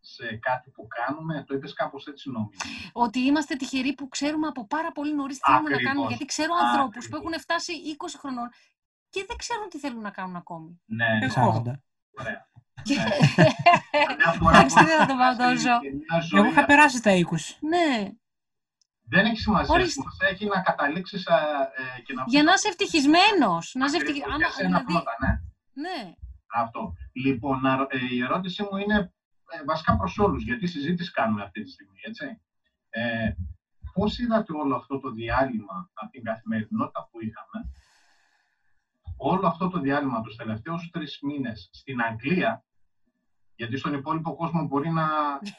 σε 0.00 0.36
κάτι 0.36 0.70
που 0.70 0.86
κάνουμε, 0.86 1.44
το 1.46 1.54
είπες 1.54 1.72
κάπως 1.72 2.06
έτσι 2.06 2.30
νομίζω. 2.30 2.58
Ότι 2.92 3.18
είμαστε 3.18 3.54
τυχεροί 3.56 3.94
που 3.94 4.08
ξέρουμε 4.08 4.46
από 4.46 4.66
πάρα 4.66 4.92
πολύ 4.92 5.14
νωρίς 5.14 5.38
τι 5.38 5.50
θέλουμε 5.50 5.70
να 5.70 5.76
κάνουμε. 5.76 5.90
Ακριβώς. 5.90 6.08
Γιατί 6.08 6.24
ξέρω 6.24 6.52
ανθρώπους 6.64 7.08
που 7.08 7.16
Ακριβώς. 7.16 7.20
έχουν 7.20 7.40
φτάσει 7.40 7.72
20 7.72 8.16
χρονών 8.18 8.48
και 9.10 9.24
δεν 9.28 9.36
ξέρουν 9.36 9.68
τι 9.68 9.78
θέλουν 9.78 10.00
να 10.02 10.10
κάνουν 10.10 10.36
ακόμη. 10.36 10.80
Ναι, 10.86 11.06
Εγώ. 11.22 11.34
40. 11.34 11.82
ωραία. 12.20 12.48
Και- 12.82 12.94
Ναι. 12.94 13.46
Μια 14.18 14.32
φορά 14.32 14.56
Εντάξει, 14.56 14.76
που 14.76 14.84
δεν 14.84 14.98
θα 14.98 15.06
το 15.06 15.14
πάω 15.16 15.32
φτάσει 15.34 15.64
τόσο. 15.64 15.80
και 15.80 15.90
μια 15.90 16.20
ζωή 16.20 16.40
Εγώ 16.40 16.48
είχα 16.50 16.64
περάσει 16.64 17.02
τα 17.02 17.10
20. 17.12 17.56
ναι, 17.60 18.10
Δεν 19.12 19.24
έχει 19.26 19.40
σημασία. 19.40 19.74
Ορίστε. 19.74 19.90
Σημασία 20.00 20.28
έχει 20.28 20.46
να 20.46 20.60
καταλήξεις 20.60 21.24
ε, 21.26 22.00
και 22.04 22.12
να 22.14 22.24
για 22.26 22.42
να 22.42 22.52
είσαι 22.52 22.68
ευτυχισμένος. 22.68 23.64
Να 23.74 23.84
είσαι 23.84 23.96
Ακριβώς, 23.96 24.00
ευτυχισμένο. 24.00 24.36
για 24.36 24.50
σένα 24.50 24.84
πρώτα, 24.84 25.12
ναι. 25.22 25.32
ναι. 25.88 26.14
Αυτό. 26.54 26.92
Λοιπόν, 27.12 27.60
να, 27.60 27.76
ρω- 27.76 27.86
ε, 27.90 27.98
η 28.14 28.22
ερώτησή 28.22 28.62
μου 28.62 28.76
είναι 28.76 29.12
ε, 29.50 29.64
βασικά 29.64 29.96
προς 29.96 30.18
όλους, 30.18 30.44
γιατί 30.44 30.66
συζήτηση 30.66 31.10
κάνουμε 31.10 31.42
αυτή 31.42 31.62
τη 31.62 31.70
στιγμή, 31.70 31.98
έτσι. 32.02 32.40
Ε, 32.90 33.30
πώς 33.92 34.18
είδατε 34.18 34.52
όλο 34.56 34.76
αυτό 34.76 34.98
το 35.00 35.10
διάλειμμα 35.10 35.90
από 35.94 36.10
την 36.10 36.22
καθημερινότητα 36.24 37.08
που 37.10 37.18
είχαμε, 37.22 37.72
όλο 39.16 39.46
αυτό 39.46 39.68
το 39.68 39.78
διάλειμμα 39.80 40.20
τους 40.20 40.36
τελευταίους 40.36 40.90
τρεις 40.92 41.18
μήνες 41.22 41.68
στην 41.72 42.00
Αγγλία, 42.02 42.64
γιατί 43.54 43.76
στον 43.76 43.94
υπόλοιπο 43.94 44.36
κόσμο 44.36 44.62
μπορεί 44.66 44.90
να 44.90 45.06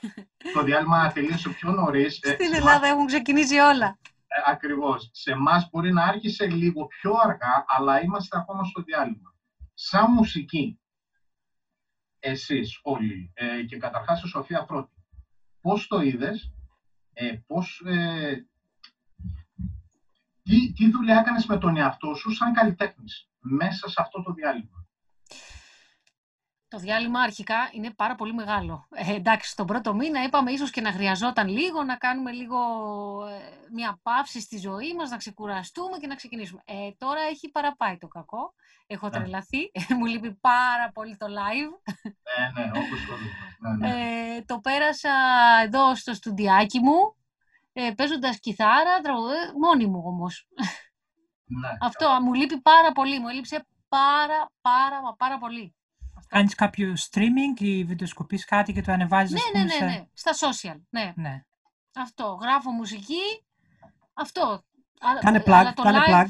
το 0.53 0.63
διάλειμμα 0.63 1.03
να 1.03 1.11
τελείωσε 1.11 1.49
πιο 1.49 1.71
νωρίς. 1.71 2.19
ε, 2.21 2.33
Στην 2.33 2.49
σε 2.49 2.57
Ελλάδα 2.57 2.87
έχουν 2.87 3.05
ξεκινήσει 3.05 3.57
όλα. 3.57 3.99
ε, 4.27 4.51
ακριβώς. 4.51 5.09
Σε 5.13 5.31
εμάς 5.31 5.69
μπορεί 5.71 5.91
να 5.93 6.03
άρχισε 6.03 6.45
λίγο 6.49 6.87
πιο 6.87 7.13
αργά, 7.23 7.65
αλλά 7.67 8.01
είμαστε 8.01 8.37
ακόμα 8.37 8.63
στο 8.63 8.81
διάλειμμα. 8.81 9.35
Σαν 9.73 10.11
μουσική, 10.11 10.80
εσείς 12.21 12.79
όλοι, 12.83 13.31
ε, 13.33 13.63
και 13.63 13.77
καταρχάς 13.77 14.23
η 14.23 14.27
Σοφία 14.27 14.65
πρώτη, 14.65 14.93
πώς 15.61 15.87
το 15.87 16.01
είδες, 16.01 16.53
ε, 17.13 17.33
πώς, 17.47 17.83
ε, 17.85 18.45
τι, 20.43 20.73
τι 20.73 20.89
δουλειά 20.89 21.19
έκανες 21.19 21.45
με 21.45 21.57
τον 21.57 21.77
εαυτό 21.77 22.13
σου 22.13 22.31
σαν 22.31 22.53
καλλιτέχνης 22.53 23.29
μέσα 23.39 23.89
σε 23.89 24.01
αυτό 24.01 24.21
το 24.21 24.33
διάλειμμα; 24.33 24.80
Το 26.71 26.77
διάλειμμα 26.77 27.19
αρχικά 27.21 27.69
είναι 27.71 27.91
πάρα 27.91 28.15
πολύ 28.15 28.33
μεγάλο. 28.33 28.87
Ε, 28.89 29.13
εντάξει, 29.13 29.49
στον 29.49 29.65
πρώτο 29.65 29.93
μήνα 29.93 30.23
είπαμε 30.23 30.51
ίσως 30.51 30.69
και 30.69 30.81
να 30.81 30.91
χρειαζόταν 30.91 31.47
λίγο, 31.47 31.83
να 31.83 31.95
κάνουμε 31.95 32.31
λίγο 32.31 32.57
ε, 33.27 33.39
μια 33.73 33.99
παύση 34.03 34.41
στη 34.41 34.57
ζωή 34.57 34.93
μας, 34.95 35.09
να 35.09 35.17
ξεκουραστούμε 35.17 35.97
και 35.97 36.07
να 36.07 36.15
ξεκινήσουμε. 36.15 36.61
Ε, 36.65 36.91
τώρα 36.97 37.21
έχει 37.21 37.49
παραπάει 37.51 37.97
το 37.97 38.07
κακό. 38.07 38.53
Έχω 38.87 39.05
Ναι. 39.07 39.11
τρελαθεί. 39.11 39.71
Μου 39.97 40.05
λείπει 40.05 40.33
πάρα 40.33 40.91
πολύ 40.93 41.17
το 41.17 41.25
live. 41.25 41.91
Ε, 42.37 42.61
ναι, 42.61 42.69
όπως 42.69 42.99
το 43.07 43.13
ναι, 43.69 43.87
ναι. 43.87 44.35
Ε, 44.35 44.41
το 44.45 44.59
πέρασα 44.59 45.11
εδώ 45.63 45.95
στο 45.95 46.13
στουντιάκι 46.13 46.79
μου, 46.79 47.15
ε, 47.73 47.91
παίζοντας 47.95 48.39
κιθάρα, 48.39 48.99
τραγουδέ, 49.01 49.35
μόνη 49.61 49.85
μου 49.85 50.01
όμως. 50.05 50.47
ναι. 51.45 51.69
Αυτό 51.81 52.17
μου 52.21 52.33
λείπει 52.33 52.61
πάρα 52.61 52.91
πολύ. 52.91 53.19
Μου 53.19 53.27
έλειψε 53.27 53.65
πάρα, 53.89 54.51
πάρα, 54.61 55.01
μα 55.01 55.15
πάρα 55.15 55.37
πολύ. 55.37 55.75
Αυτό. 56.33 56.37
Κάνεις 56.37 56.55
κάποιο 56.55 56.93
streaming 57.11 57.59
ή 57.61 57.83
βιντεοσκοπείς 57.83 58.45
κάτι 58.45 58.73
και 58.73 58.81
το 58.81 58.91
ανεβάζεις, 58.91 59.35
ας 59.35 59.41
Ναι, 59.53 59.59
ναι, 59.59 59.65
πούμε, 59.69 59.85
ναι, 59.85 59.91
σε- 59.91 59.99
ναι. 59.99 60.07
Στα 60.13 60.31
social, 60.33 60.79
ναι. 60.89 61.13
ναι. 61.15 61.43
Αυτό. 61.95 62.37
Γράφω 62.41 62.71
μουσική. 62.71 63.43
Αυτό. 64.13 64.41
Α- 64.99 65.19
Κάνε 65.19 65.37
ε, 65.37 65.41
plug, 65.45 65.51
αλλά 65.51 65.73
το 65.73 65.81
κάνε 65.81 65.97
live- 65.99 66.09
plug. 66.09 66.27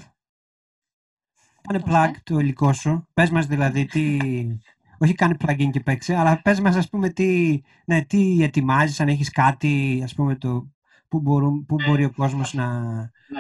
Κάνε 1.62 1.80
Πώς, 1.80 1.92
plug 1.94 2.12
ε; 2.16 2.20
το 2.24 2.40
υλικό 2.40 2.74
σου. 2.74 3.08
Πες 3.14 3.30
μας 3.30 3.46
δηλαδή 3.46 3.86
τι... 3.86 4.18
Όχι 5.04 5.14
κάνε 5.14 5.36
plugin 5.46 5.70
και 5.72 5.80
παίξε, 5.80 6.16
αλλά 6.16 6.42
πες 6.42 6.60
μας 6.60 6.76
ας 6.76 6.90
πούμε 6.90 7.10
τι, 7.10 7.62
ναι, 7.86 8.02
τι 8.06 8.44
ετοιμάζεις, 8.44 9.00
αν 9.00 9.08
έχεις 9.08 9.30
κάτι, 9.32 10.02
ας 10.04 10.14
πούμε, 10.14 10.36
το, 10.36 10.68
που, 11.08 11.20
μπορούν, 11.20 11.66
που 11.66 11.76
Ε, 11.80 11.86
μπορεί 11.88 12.04
ο 12.06 12.12
κόσμος 12.12 12.54
να... 12.54 12.82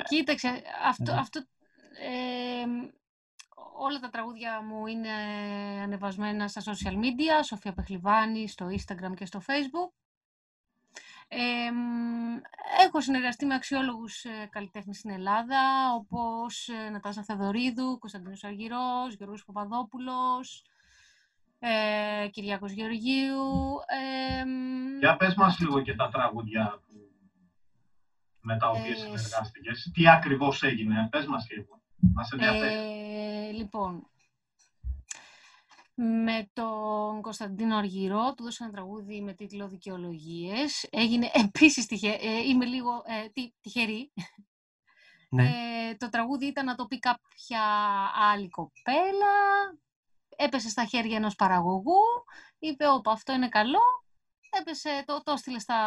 Κοίταξε, 0.09 0.61
αυτό, 0.87 1.03
Δηλαδή. 1.03 1.21
αυτό 1.21 1.39
ε, 2.01 2.65
όλα 3.83 3.99
τα 3.99 4.09
τραγούδια 4.09 4.61
μου 4.61 4.87
είναι 4.87 5.11
ανεβασμένα 5.83 6.47
στα 6.47 6.61
social 6.61 6.93
media, 6.93 7.43
Σοφία 7.43 7.73
Πεχλιβάνη, 7.73 8.47
στο 8.47 8.67
Instagram 8.67 9.13
και 9.15 9.25
στο 9.25 9.41
Facebook. 9.47 9.91
Ε, 11.27 11.71
μ, 11.71 12.37
έχω 12.85 13.01
συνεργαστεί 13.01 13.45
με 13.45 13.53
αξιόλογους 13.55 14.23
ε, 14.23 14.47
καλλιτέχνες 14.51 14.97
στην 14.97 15.09
Ελλάδα, 15.09 15.93
όπως 15.95 16.67
ε, 16.67 16.89
Νατάσα 16.89 17.23
Θεοδωρίδου, 17.23 17.97
Κωνσταντίνος 17.99 18.43
Αργυρός, 18.43 19.13
Γιώργος 19.17 19.45
Παπαδόπουλος, 19.45 20.65
ε, 21.59 22.27
Κυριάκος 22.31 22.71
Γεωργίου. 22.71 23.75
Ε, 23.85 24.45
μ, 24.45 24.97
Για 24.97 25.17
πες 25.17 25.35
μας 25.35 25.59
λίγο 25.59 25.81
και 25.81 25.95
τα 25.95 26.09
τραγούδια 26.09 26.81
που, 26.87 27.11
με 28.39 28.57
τα 28.57 28.69
οποία 28.69 28.91
Ε, 28.91 28.95
συνεργάστηκες. 28.95 29.91
Τι 29.93 30.09
ακριβώς 30.09 30.63
έγινε, 30.63 31.07
πες 31.11 31.25
μας 31.25 31.47
λίγο. 31.49 31.80
Μας 32.13 32.31
ενδιαφέρει. 32.31 32.73
Ε, 32.73 33.51
λοιπόν, 33.51 34.05
με 35.95 36.49
τον 36.53 37.21
Κωνσταντίνο 37.21 37.77
Αργυρό 37.77 38.33
του 38.33 38.43
δώσα 38.43 38.63
ένα 38.63 38.73
τραγούδι 38.73 39.21
με 39.21 39.33
τίτλο 39.33 39.67
«Δικαιολογίες». 39.67 40.87
Έγινε 40.89 41.31
επίσης 41.33 41.85
τυχε... 41.85 42.09
ε, 42.09 42.37
είμαι 42.47 42.65
λίγο 42.65 43.03
ε, 43.05 43.29
τι- 43.29 43.53
τυχερή. 43.61 44.11
Ναι. 45.29 45.43
Ε, 45.43 45.95
το 45.95 46.09
τραγούδι 46.09 46.45
ήταν 46.45 46.65
να 46.65 46.75
το 46.75 46.85
πει 46.85 46.99
κάποια 46.99 47.61
άλλη 48.31 48.49
κοπέλα. 48.49 49.35
Έπεσε 50.35 50.69
στα 50.69 50.85
χέρια 50.85 51.15
ενός 51.15 51.35
παραγωγού. 51.35 52.01
Είπε, 52.59 52.87
όπα, 52.87 53.11
αυτό 53.11 53.33
είναι 53.33 53.49
καλό. 53.49 53.79
Έπεσε, 54.59 55.03
το, 55.05 55.23
το 55.23 55.31
έστειλε 55.31 55.59
στα... 55.59 55.77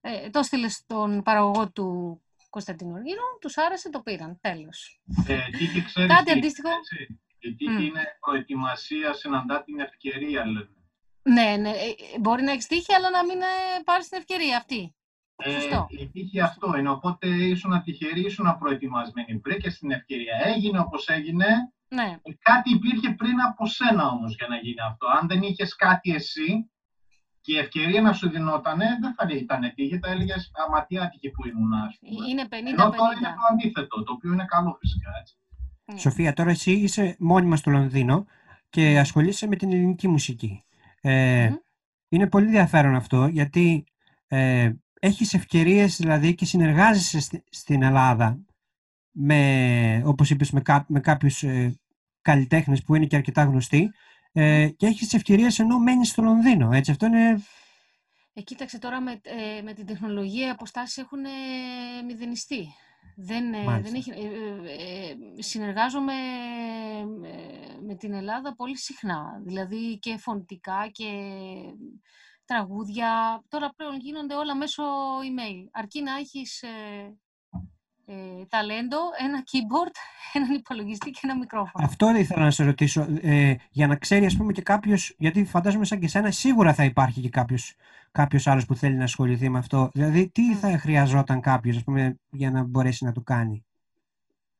Ε, 0.00 0.30
το 0.30 0.38
έστειλε 0.38 0.68
στον 0.68 1.22
παραγωγό 1.22 1.70
του 1.70 2.20
Κωνσταντίνου 2.56 2.94
Αργυρού. 2.94 3.28
Τους 3.40 3.56
άρεσε, 3.58 3.90
το 3.90 4.00
πήραν. 4.00 4.38
Τέλος. 4.40 5.00
Ε, 5.26 5.38
τύχη, 5.58 5.84
ξέρεις 5.84 6.10
Κάτι 6.14 6.24
τι, 6.24 6.30
αντίστοιχο. 6.30 6.68
έτσι. 6.78 7.20
Η 7.38 7.54
τύχη 7.54 7.70
Μμ. 7.70 7.86
είναι 7.86 8.02
προετοιμασία, 8.20 9.12
συναντά 9.12 9.62
την 9.64 9.78
ευκαιρία, 9.80 10.44
λένε. 10.46 10.68
Ναι, 11.22 11.56
ναι. 11.62 11.70
ε, 11.70 12.18
Μπορεί 12.20 12.42
να 12.42 12.52
έχεις 12.52 12.66
τύχει, 12.66 12.92
αλλά 12.94 13.10
να 13.10 13.24
μην 13.24 13.40
ε, 13.40 13.82
πάρεις 13.84 14.08
την 14.08 14.18
ευκαιρία 14.18 14.56
αυτή. 14.56 14.94
Σωστό. 15.54 15.86
Ε, 15.98 16.02
η 16.02 16.08
τύχη 16.14 16.40
αυτό 16.40 16.76
είναι, 16.78 16.88
οπότε 16.90 17.26
ήσουν 17.28 17.82
τυχερή, 17.82 18.20
ήσουν 18.24 18.56
προετοιμασμένη. 18.58 19.40
Βρήκε 19.44 19.70
την 19.70 19.90
ευκαιρία. 19.90 20.34
Έγινε 20.44 20.78
όπως 20.78 21.08
έγινε. 21.08 21.46
Ναι. 21.88 22.18
Ε, 22.22 22.32
Κάτι 22.50 22.70
υπήρχε 22.72 23.10
πριν 23.10 23.40
από 23.40 23.66
σένα 23.66 24.06
όμως 24.08 24.34
για 24.38 24.46
να 24.48 24.56
γίνει 24.56 24.80
αυτό. 24.90 25.06
Αν 25.06 25.28
δεν 25.28 25.42
είχες 25.42 25.74
κάτι 25.76 26.14
εσύ 26.14 26.70
και 27.44 27.52
η 27.52 27.58
ευκαιρία 27.58 28.00
να 28.00 28.12
σου 28.12 28.30
δινότανε, 28.30 28.86
δεν 29.00 29.14
θα 29.14 29.26
ήταν 29.36 29.72
τύχη, 29.74 29.98
θα 29.98 30.10
έλεγες 30.10 30.50
αματιά 30.66 31.08
τύχη 31.08 31.30
που 31.30 31.46
ήμουν, 31.48 31.72
ας 31.72 31.98
πούμε. 32.00 32.24
Ε, 32.26 32.30
Είναι 32.30 32.46
50-50. 32.50 32.54
Ενώ 32.68 32.90
τώρα 32.90 33.12
είναι 33.18 33.28
το 33.38 33.42
αντίθετο, 33.52 34.02
το 34.02 34.12
οποίο 34.12 34.32
είναι 34.32 34.44
καλό 34.48 34.76
φυσικά. 34.80 35.10
Έτσι. 35.20 35.34
Ναι. 35.84 35.98
Σοφία, 35.98 36.32
τώρα 36.32 36.50
εσύ 36.50 36.72
είσαι 36.72 37.16
μόνιμα 37.18 37.56
στο 37.56 37.70
Λονδίνο 37.70 38.26
και 38.70 38.98
ασχολείσαι 38.98 39.46
με 39.46 39.56
την 39.56 39.72
ελληνική 39.72 40.08
μουσική. 40.08 40.64
Ε, 41.00 41.46
Μμμ. 41.48 41.56
Είναι 42.08 42.28
πολύ 42.28 42.46
ενδιαφέρον 42.46 42.94
αυτό 42.94 43.26
γιατί 43.26 43.84
ε, 44.28 44.72
έχεις 45.00 45.34
ευκαιρίες 45.34 45.96
δηλαδή 45.96 46.34
και 46.34 46.44
συνεργάζεσαι 46.44 47.20
στη- 47.20 47.44
στην 47.50 47.82
Ελλάδα 47.82 48.38
με, 49.10 50.02
όπως 50.06 50.30
είπες, 50.30 50.50
με, 50.50 50.60
κά, 50.60 50.84
με 50.88 51.00
κάποιους 51.00 51.42
ε, 51.42 51.78
καλλιτέχνες 52.22 52.82
που 52.82 52.94
είναι 52.94 53.06
και 53.06 53.16
αρκετά 53.16 53.42
γνωστοί 53.44 53.90
ε, 54.36 54.68
και 54.76 54.86
έχεις 54.86 54.98
τις 55.00 55.14
ευκαιρίες 55.14 55.58
ενώ 55.58 55.78
μένεις 55.78 56.08
στο 56.08 56.22
Λονδίνο. 56.22 56.72
Έτσι, 56.72 56.90
αυτό 56.90 57.06
είναι... 57.06 57.42
Ε, 58.32 58.40
κοίταξε 58.40 58.78
τώρα 58.78 59.00
με, 59.00 59.20
ε, 59.22 59.62
με 59.62 59.72
την 59.72 59.86
τεχνολογία 59.86 60.46
οι 60.46 60.50
αποστάσεις 60.50 60.96
έχουν 60.96 61.24
ε, 61.24 61.28
μηδενιστεί. 62.06 62.68
Δεν, 63.16 63.52
ε, 63.54 63.56
δεν 63.56 63.64
Μάλιστα. 63.64 63.96
έχει, 63.96 64.10
ε, 64.10 64.14
ε, 64.14 65.10
ε, 65.10 65.42
συνεργάζομαι 65.42 66.12
ε, 67.22 67.80
με 67.86 67.94
την 67.94 68.12
Ελλάδα 68.12 68.54
πολύ 68.54 68.78
συχνά, 68.78 69.40
δηλαδή 69.44 69.98
και 69.98 70.16
φωνητικά 70.18 70.88
και 70.92 71.10
τραγούδια. 72.44 73.42
Τώρα 73.48 73.72
πλέον 73.76 73.98
γίνονται 73.98 74.34
όλα 74.34 74.56
μέσω 74.56 74.82
email. 75.18 75.68
Αρκεί 75.72 76.02
να 76.02 76.16
έχεις 76.16 76.62
ε, 76.62 76.68
ε, 78.06 78.44
ταλέντο, 78.48 78.96
ένα 79.24 79.38
keyboard, 79.50 79.92
έναν 80.32 80.50
υπολογιστή 80.52 81.10
και 81.10 81.20
ένα 81.22 81.36
μικρόφωνο. 81.36 81.84
Αυτό 81.84 82.06
δεν 82.06 82.16
ήθελα 82.16 82.42
να 82.42 82.50
σε 82.50 82.64
ρωτήσω. 82.64 83.06
Ε, 83.22 83.54
για 83.70 83.86
να 83.86 83.96
ξέρει, 83.96 84.26
ας 84.26 84.36
πούμε, 84.36 84.52
και 84.52 84.62
κάποιος. 84.62 85.14
Γιατί 85.18 85.44
φαντάζομαι 85.44 85.84
σαν 85.84 85.98
και 85.98 86.04
εσένα, 86.04 86.30
σίγουρα 86.30 86.74
θα 86.74 86.84
υπάρχει 86.84 87.20
και 87.20 87.28
κάποιος 87.28 87.74
κάποιος 88.12 88.46
άλλος 88.46 88.66
που 88.66 88.74
θέλει 88.74 88.94
να 88.94 89.04
ασχοληθεί 89.04 89.48
με 89.48 89.58
αυτό. 89.58 89.90
Δηλαδή, 89.92 90.28
τι 90.28 90.42
Μμ. 90.42 90.54
θα 90.54 90.78
χρειαζόταν 90.78 91.40
κάποιος, 91.40 91.76
ας 91.76 91.84
πούμε, 91.84 92.18
για 92.30 92.50
να 92.50 92.62
μπορέσει 92.62 93.04
να 93.04 93.12
το 93.12 93.20
κάνει; 93.20 93.64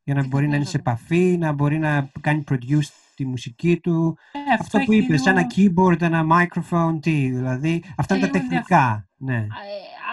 Για 0.04 0.14
να 0.14 0.20
Τι 0.22 0.28
θα 0.28 0.36
μπορεί 0.36 0.48
να 0.48 0.56
είναι 0.56 0.64
σε 0.64 0.70
χρειαζόταν; 0.70 0.94
επαφή, 0.94 1.36
να 1.38 1.52
μπορεί 1.52 1.78
να 1.78 2.10
κάνει 2.20 2.44
produce 2.50 2.86
τη 3.14 3.26
μουσική 3.26 3.80
του; 3.80 4.18
Ε, 4.32 4.38
Αυτό 4.58 4.78
που 4.78 4.92
έχει 4.92 5.02
είπες, 5.02 5.24
λίγο- 5.26 5.38
ένα 5.38 5.46
keyboard, 5.56 6.00
ένα 6.02 6.24
microphone, 6.30 6.98
τι, 7.00 7.28
δηλαδή. 7.30 7.82
Αυτά 7.96 8.16
είναι 8.16 8.26
τα 8.26 8.32
λίγο 8.38 8.48
τεχνικά. 8.48 9.08
Ναι. 9.16 9.46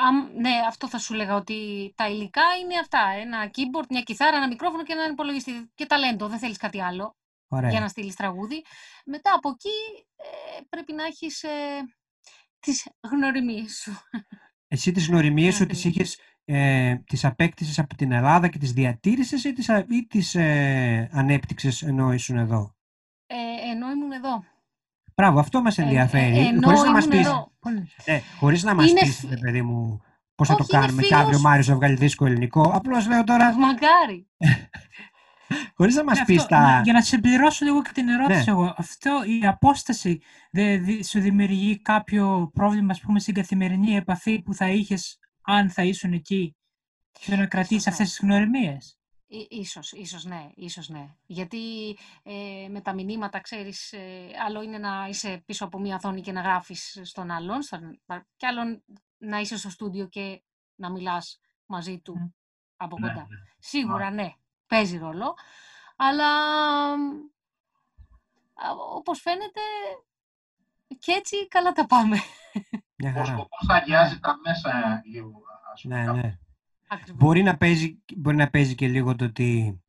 Ε, 0.01 0.07
αμ- 0.07 0.31
ναι, 0.39 0.49
αυτό 0.67 0.87
θα 0.89 0.97
σου 0.97 1.13
λέγα 1.13 1.35
ότι 1.35 1.91
τα 1.95 2.09
υλικά 2.09 2.41
είναι 2.63 2.77
αυτά. 2.79 2.99
Ένα 3.21 3.45
keyboard, 3.45 3.85
μια 3.89 4.01
κιθάρα, 4.01 4.37
ένα 4.37 4.47
μικρόφωνο 4.47 4.83
και 4.83 4.93
έναν 4.93 5.11
υπολογιστή. 5.11 5.71
Και 5.75 5.85
ταλέντο, 5.85 6.27
δεν 6.27 6.39
θέλεις 6.39 6.57
κάτι 6.57 6.81
άλλο 6.81 7.15
Ωραία. 7.47 7.69
για 7.69 7.79
να 7.79 7.87
στείλεις 7.87 8.15
τραγούδι. 8.15 8.63
Μετά 9.05 9.33
από 9.33 9.49
εκεί 9.49 10.05
ε, 10.15 10.61
πρέπει 10.69 10.93
να 10.93 11.03
έχεις 11.03 11.43
ε, 11.43 11.49
τις 12.59 12.87
γνωριμίες 13.11 13.71
σου. 13.81 13.91
Εσύ 14.67 14.91
τις 14.91 15.07
γνωριμίες 15.07 15.55
σου 15.55 15.63
Ένα 15.63 15.71
τις 15.71 15.81
παιδί. 15.81 15.95
είχες, 15.95 16.19
ε, 16.45 16.95
τις 16.95 17.25
απέκτησες 17.25 17.79
από 17.79 17.95
την 17.95 18.11
Ελλάδα 18.11 18.47
και 18.47 18.57
τις 18.57 18.71
διατήρησες 18.73 19.43
ή 19.43 19.53
τις, 19.53 19.69
α- 19.69 19.85
ή 19.89 20.05
τις 20.07 20.35
ε, 20.35 21.09
ανέπτυξες 21.11 21.81
ενώ 21.81 22.13
ήσουν 22.13 22.37
εδώ; 22.37 22.75
Ε, 23.27 23.35
ενώ 23.71 23.91
ήμουν 23.91 24.11
εδώ. 24.11 24.43
Μπράβο, 25.21 25.39
αυτό 25.39 25.61
μας 25.61 25.77
Ε, 25.77 25.81
ε, 25.81 25.85
ενδιαφέρει. 25.85 26.37
ενώ 26.37 26.61
χωρίς 26.67 26.81
να 26.83 26.91
μας 26.91 27.05
ήμουν 27.05 27.17
πεις, 27.17 27.27
εδώ. 27.27 27.51
ναι, 28.07 28.21
χωρίς 28.39 28.63
να 28.63 28.75
μας 28.75 28.89
Είναι 28.89 28.99
πεις, 28.99 29.15
φι- 29.17 29.29
ρε 29.29 29.37
παιδί 29.37 29.61
μου, 29.61 30.01
πώς 30.35 30.47
θα 30.47 30.55
το 30.55 30.63
Όχι, 30.63 30.75
είναι 30.75 30.85
κάνουμε 30.85 31.01
και 31.01 31.13
αύριο 31.13 31.27
ο 31.27 31.29
φίλος. 31.29 31.41
Μάριος 31.43 31.65
θα 31.67 31.75
βγάλει 31.75 31.95
δίσκο 31.95 32.25
ελληνικό. 32.25 32.61
Απλώς 32.61 33.07
λέω 33.07 33.23
τώρα, 33.23 33.57
Μακάρι. 33.57 34.27
χωρίς 35.77 35.95
να 35.95 36.03
μας 36.03 36.17
Ναι, 36.19 36.25
πεις 36.25 36.37
αυτό, 36.37 36.49
τα... 36.55 36.59
να- 36.61 36.81
Για 36.81 36.93
να 36.93 37.01
συμπληρώσω 37.01 37.65
λίγο 37.65 37.81
και 37.81 37.89
την 37.93 38.09
ερώτηση 38.09 38.37
Ναι. 38.45 38.51
εγώ, 38.51 38.73
αυτό 38.77 39.21
η 39.41 39.47
απόσταση 39.47 40.21
δεν 40.51 40.83
δι- 40.83 41.05
σου 41.05 41.19
δημιουργεί 41.19 41.81
κάποιο 41.81 42.49
πρόβλημα, 42.53 42.91
ας 42.91 42.99
πούμε, 42.99 43.19
στην 43.19 43.33
καθημερινή 43.33 43.95
επαφή 43.95 44.41
που 44.41 44.53
θα 44.53 44.69
είχες 44.69 45.19
αν 45.41 45.69
θα 45.69 45.83
ήσουν 45.83 46.13
εκεί 46.13 46.55
και 47.11 47.35
να 47.35 47.45
κρατήσεις 47.45 47.85
ναι. 47.85 47.91
αυτές 47.91 48.09
τις 48.09 48.19
γνωριμίες; 48.23 48.85
Ί- 48.87 49.00
Ίσως, 49.49 49.91
ίσως 49.91 50.23
ναι, 50.25 50.49
ίσως 50.55 50.89
ναι. 50.89 51.15
Γιατί 51.25 51.97
ε, 52.23 52.67
με 52.69 52.81
τα 52.81 52.93
μηνύματα, 52.93 53.39
ξέρεις, 53.39 53.91
ε, 53.93 54.27
άλλο 54.45 54.61
είναι 54.61 54.77
να 54.77 55.07
είσαι 55.09 55.43
πίσω 55.45 55.65
από 55.65 55.79
μία 55.79 55.95
οθόνη 55.95 56.21
και 56.21 56.31
να 56.31 56.41
γράφεις 56.41 56.99
στον 57.03 57.31
άλλον, 57.31 57.61
στον, 57.61 57.99
και 58.37 58.47
άλλο 58.47 58.81
να 59.17 59.39
είσαι 59.39 59.57
στο 59.57 59.69
στούντιο 59.69 60.07
και 60.07 60.41
να 60.75 60.91
μιλάς 60.91 61.39
μαζί 61.65 61.99
του 61.99 62.17
Μμ. 62.17 62.27
από 62.77 62.99
Ναι, 62.99 63.07
κοντά. 63.07 63.19
ναι. 63.21 63.37
Σίγουρα 63.59 64.11
ναι, 64.11 64.33
παίζει 64.67 64.97
ρόλο, 64.97 65.33
αλλά 65.95 66.27
α, 68.53 68.69
όπως 68.95 69.21
φαίνεται 69.21 69.61
και 70.99 71.11
έτσι 71.11 71.47
καλά 71.47 71.71
τα 71.71 71.85
πάμε. 71.85 72.17
Μια 72.95 73.09
Ο 73.09 73.13
χαρά. 73.13 73.25
σκοπός 73.25 73.67
αγιάζει 73.69 74.19
τα 74.19 74.37
μέσα 74.43 75.01
λίγο, 75.05 75.41
ας 75.73 75.81
πούμε. 75.81 76.03
Ναι, 76.03 76.11
ναι. 76.11 76.37
Ακριβώς. 76.93 77.17
Μπορεί 77.19 77.43
να, 77.43 77.57
παίζει, 77.57 78.01
μπορεί 78.17 78.35
να 78.35 78.49
παίζει 78.49 78.75
και 78.75 78.87
λίγο 78.87 79.15
το 79.15 79.25
ότι 79.25 79.79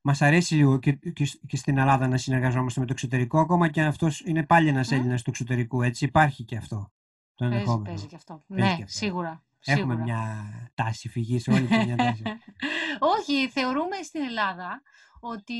μας 0.00 0.22
αρέσει 0.22 0.54
λίγο 0.54 0.78
και, 0.78 0.92
και, 0.92 1.24
σ- 1.24 1.40
και 1.46 1.56
στην 1.56 1.78
Ελλάδα 1.78 2.08
να 2.08 2.16
συνεργαζόμαστε 2.16 2.80
με 2.80 2.86
το 2.86 2.92
εξωτερικό, 2.92 3.40
ακόμα 3.40 3.68
και 3.68 3.80
αν 3.80 3.86
αυτός 3.88 4.20
είναι 4.20 4.46
πάλι 4.46 4.68
ένας 4.68 4.90
Μμ. 4.90 4.94
Έλληνας 4.94 5.22
του 5.22 5.30
εξωτερικού, 5.30 5.82
έτσι 5.82 6.04
υπάρχει 6.04 6.44
και 6.44 6.56
αυτό 6.56 6.76
το 6.76 6.90
Παίζει, 7.34 7.54
ενδεχόμενο. 7.54 7.84
παίζει 7.84 8.06
και 8.06 8.16
αυτό. 8.16 8.44
Παίζει 8.48 8.64
ναι, 8.64 8.76
και 8.76 8.82
αυτό. 8.82 8.96
σίγουρα. 8.96 9.44
Έχουμε 9.64 9.94
σίγουρα. 9.94 10.02
μια 10.02 10.70
τάση 10.74 11.08
φυγής, 11.08 11.48
όλοι 11.48 11.64
έχουμε 11.64 11.84
μια 11.84 11.96
τάση. 11.96 12.22
Όχι, 13.18 13.48
θεωρούμε 13.48 13.96
στην 14.02 14.22
Ελλάδα 14.22 14.82
ότι 15.20 15.54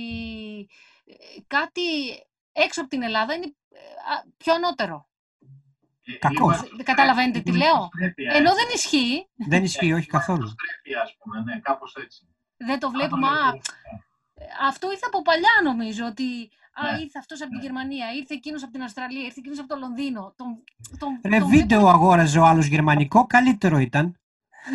ε, 1.04 1.40
κάτι 1.46 1.82
έξω 2.52 2.80
από 2.80 2.90
την 2.90 3.02
Ελλάδα 3.02 3.34
είναι 3.34 3.46
ε, 3.68 3.78
α, 4.14 4.32
πιο 4.36 4.54
ανώτερο. 4.54 5.08
Ε, 6.04 6.12
Κακός. 6.12 6.36
λίγο 6.36 6.46
Δεν 6.48 6.54
εξωστρέφεια, 6.58 6.84
καταλαβαίνετε 6.94 7.40
τι 7.40 7.50
λίγο 7.52 7.64
λέω; 7.64 7.74
εξωστρέφεια, 7.84 8.32
Ενώ 8.38 8.50
έτσι. 8.50 8.64
δεν 8.64 8.68
ισχύει, 8.74 9.28
Δεν 9.52 9.62
ισχύει, 9.64 9.92
όχι 9.92 10.06
καθόλου. 10.06 10.42
Εξωστρέφεια, 10.48 11.00
ας 11.02 11.16
πούμε, 11.18 11.40
ναι, 11.46 11.60
κάπως 11.60 11.94
έτσι. 12.04 12.20
δεν 12.56 12.66
το 12.68 12.72
Αν 12.72 12.78
το 12.80 12.90
βλέπουμε. 12.90 13.26
Α, 13.28 13.30
λέτε, 13.44 13.60
αυτό 14.70 14.90
ήρθε 14.90 15.06
από 15.06 15.22
παλιά 15.22 15.54
νομίζω, 15.64 16.04
ότι 16.06 16.50
Α, 16.74 16.92
Ναι. 16.92 16.98
ήρθε 17.02 17.18
αυτός 17.18 17.40
από 17.40 17.50
την 17.50 17.58
Ναι. 17.58 17.64
Γερμανία, 17.64 18.06
ήρθε 18.18 18.34
εκείνος 18.34 18.62
από 18.62 18.72
την 18.72 18.82
Αυστραλία, 18.82 19.24
ήρθε 19.24 19.38
εκείνος 19.40 19.58
από 19.58 19.68
το 19.68 19.76
Λονδίνο. 19.76 20.34
Τον, 20.36 20.48
τον, 20.98 21.20
Ρε 21.32 21.38
τον 21.38 21.48
βίντεο 21.48 21.78
βλέπω- 21.80 21.94
αγόραζε 21.94 22.38
ο 22.38 22.44
άλλος 22.44 22.66
γερμανικό, 22.66 23.26
καλύτερο 23.26 23.78
ήταν. 23.78 24.04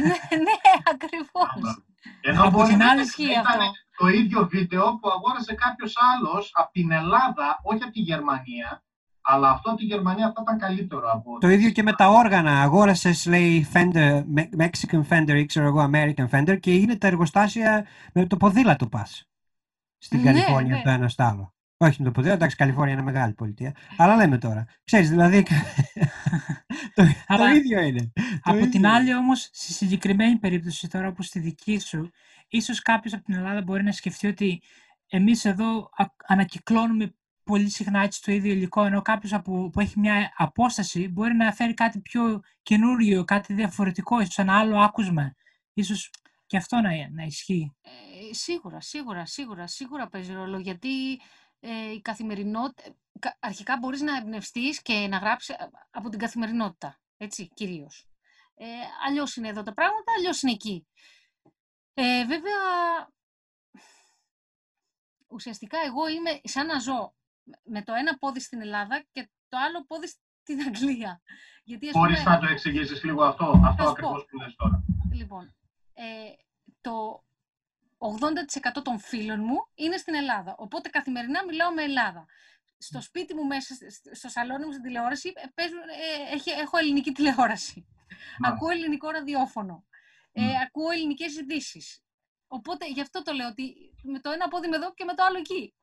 ναι, 0.01 0.37
ναι, 0.37 0.55
ακριβώς. 0.93 1.83
Ενώ 2.21 2.41
Από 2.41 2.49
μπορεί 2.51 2.67
την 2.69 2.77
να 2.77 2.89
άλλη 2.91 3.01
ισχύει 3.01 3.31
ήταν 3.31 3.45
αυτό. 3.45 3.71
το 3.97 4.07
ίδιο 4.07 4.47
βίντεο 4.47 4.97
που 4.99 5.09
αγόρασε 5.09 5.53
κάποιος 5.53 5.93
άλλος 6.15 6.51
από 6.53 6.71
την 6.71 6.91
Ελλάδα, 6.91 7.59
όχι 7.63 7.83
από 7.83 7.91
τη 7.91 7.99
Γερμανία, 7.99 8.83
αλλά 9.29 9.49
αυτό 9.49 9.69
από 9.69 9.79
τη 9.79 9.85
Γερμανία 9.85 10.31
θα 10.35 10.41
ήταν 10.41 10.57
καλύτερο 10.57 11.11
από. 11.11 11.37
Το 11.39 11.49
ίδιο 11.49 11.69
και 11.69 11.83
με 11.83 11.93
τα 11.93 12.09
όργανα. 12.09 12.61
Αγόρασες, 12.61 13.25
λέει, 13.25 13.67
Fender, 13.73 14.23
Me- 14.35 14.49
Mexican 14.59 15.01
Fender 15.09 15.35
ή 15.35 15.45
ξέρω 15.45 15.65
εγώ, 15.67 15.89
American 15.93 16.29
Fender 16.29 16.59
και 16.59 16.73
είναι 16.75 16.95
τα 16.95 17.07
εργοστάσια 17.07 17.85
με 18.13 18.25
το 18.25 18.37
ποδήλατο 18.37 18.87
πας. 18.87 19.27
Στην 19.97 20.19
Ναι, 20.19 20.25
Καλιφόρνια 20.25 20.71
ναι. 20.71 20.75
από 20.75 20.83
το 20.83 20.89
ένα 20.89 21.09
στο 21.09 21.23
άλλο. 21.23 21.51
Όχι 21.77 21.95
με 21.99 22.05
το 22.05 22.11
ποδήλατο, 22.11 22.37
εντάξει, 22.37 22.55
Καλιφόρνια 22.55 22.93
είναι 22.93 23.01
μεγάλη 23.01 23.33
πολιτεία. 23.33 23.75
Αλλά 23.97 24.15
λέμε 24.15 24.37
τώρα. 24.37 24.65
Ξέρεις, 24.83 25.09
δηλαδή. 25.09 25.43
το, 26.95 27.03
το 27.03 27.09
Αλλά 27.27 27.53
ίδιο 27.53 27.81
είναι. 27.81 28.11
Το 28.15 28.21
Από 28.43 28.57
ίδιο 28.57 28.69
την 28.69 28.79
είναι. 28.79 28.89
άλλη 28.89 29.15
όμως, 29.15 29.49
στη 29.53 29.73
συγκεκριμένη 29.73 30.35
περίπτωση 30.37 30.87
τώρα 30.87 31.07
όπως 31.07 31.25
στη 31.25 31.39
δική 31.39 31.79
σου, 31.79 32.09
ίσως 32.47 32.81
κάποιος 32.81 33.13
από 33.13 33.23
την 33.23 33.33
Ελλάδα 33.35 33.61
μπορεί 33.61 33.83
να 33.83 33.91
σκεφτεί 33.91 34.27
ότι 34.27 34.61
εμείς 35.09 35.45
εδώ 35.45 35.89
α- 35.97 36.05
ανακυκλώνουμε 36.27 37.13
πολύ 37.47 37.69
συχνά 37.69 38.01
έτσι 38.01 38.21
το 38.21 38.31
ίδιο 38.31 38.51
υλικό, 38.51 38.83
ενώ 38.83 39.01
κάποιος 39.01 39.33
από, 39.33 39.69
που 39.69 39.79
έχει 39.79 39.99
μια 39.99 40.33
απόσταση 40.37 41.07
μπορεί 41.07 41.33
να 41.33 41.51
φέρει 41.53 41.73
κάτι 41.73 41.99
πιο 41.99 42.41
καινούριο, 42.61 43.23
κάτι 43.23 43.53
διαφορετικό, 43.53 44.19
ίσως 44.19 44.37
ένα 44.37 44.59
άλλο 44.59 44.79
άκουσμα. 44.79 45.35
Ίσως 45.73 46.11
και 46.45 46.57
αυτό 46.57 46.75
να, 46.75 47.09
να 47.09 47.23
ισχύει. 47.23 47.75
Ε, 47.81 48.33
σίγουρα, 48.33 48.81
σίγουρα, 48.81 49.25
σίγουρα, 49.25 49.67
σίγουρα 49.67 50.07
παίζει 50.07 50.33
ρόλο, 50.33 50.59
γιατί 50.59 51.21
ε, 51.59 51.91
η 51.91 52.01
καθημερινότητα, 52.01 52.95
κα- 53.19 53.37
αρχικά 53.39 53.77
μπορείς 53.77 54.01
να 54.01 54.17
εμπνευστείς 54.17 54.81
και 54.81 55.07
να 55.07 55.17
γράψεις 55.17 55.55
α- 55.55 55.69
από 55.89 56.09
την 56.09 56.19
καθημερινότητα, 56.19 56.99
έτσι, 57.17 57.47
κυρίως. 57.53 58.07
Ε, 58.55 58.65
αλλιώς 59.07 59.35
είναι 59.35 59.47
εδώ 59.47 59.63
τα 59.63 59.73
πράγματα, 59.73 60.11
αλλιώς 60.17 60.41
είναι 60.41 60.51
εκεί. 60.51 60.87
Ε, 61.93 62.25
βέβαια, 62.25 62.59
ουσιαστικά 65.27 65.77
εγώ 65.85 66.07
είμαι 66.07 66.39
σαν 66.43 66.65
να 66.65 66.79
ζω 66.79 67.15
με 67.63 67.81
το 67.83 67.93
ένα 67.93 68.17
πόδι 68.17 68.39
στην 68.39 68.61
Ελλάδα 68.61 69.05
και 69.11 69.29
το 69.49 69.57
άλλο 69.57 69.85
πόδι 69.85 70.07
στην 70.07 70.61
Αγγλία. 70.67 71.21
Γιατί, 71.63 71.87
ας 71.87 71.93
Μπορείς 71.93 72.23
πούμε, 72.23 72.35
να 72.35 72.39
το 72.41 72.47
εξηγήσεις 72.47 73.03
λίγο 73.03 73.23
αυτό, 73.23 73.61
αυτό 73.65 73.83
σου 73.83 73.89
ακριβώς 73.89 74.21
πω. 74.21 74.25
που 74.29 74.37
λες 74.37 74.55
τώρα. 74.55 74.83
Λοιπόν, 75.13 75.55
ε, 75.93 76.03
το 76.81 77.23
80% 77.97 78.81
των 78.83 78.99
φίλων 78.99 79.39
μου 79.39 79.67
είναι 79.75 79.97
στην 79.97 80.13
Ελλάδα. 80.13 80.55
Οπότε 80.57 80.89
καθημερινά 80.89 81.43
μιλάω 81.45 81.73
με 81.73 81.83
Ελλάδα. 81.83 82.25
Στο 82.77 83.01
σπίτι 83.01 83.33
μου 83.35 83.45
μέσα, 83.45 83.73
σ- 83.73 84.15
στο 84.15 84.29
σαλόνι 84.29 84.65
μου, 84.65 84.71
στην 84.71 84.83
τηλεόραση, 84.83 85.31
ε, 85.35 85.43
παίζουν, 85.55 85.79
ε, 85.79 86.33
έχει- 86.33 86.49
έχω 86.49 86.77
ελληνική 86.77 87.11
τηλεόραση. 87.11 87.87
Ναι. 88.41 88.47
Ακούω 88.47 88.69
ελληνικό 88.69 89.09
ραδιόφωνο. 89.09 89.85
Ε, 90.31 90.41
Μμ. 90.41 90.49
Ακούω 90.65 90.89
ελληνικές 90.91 91.35
ειδήσεις. 91.37 92.01
Οπότε 92.47 92.87
γι' 92.89 93.01
αυτό 93.01 93.21
το 93.21 93.31
λέω 93.33 93.47
ότι 93.47 93.75
με 94.03 94.19
το 94.19 94.29
ένα 94.31 94.47
πόδι 94.47 94.67
είμαι 94.67 94.75
εδώ 94.75 94.93
και 94.93 95.03
με 95.03 95.13
το 95.13 95.23
άλλο 95.23 95.37
εκεί. 95.37 95.73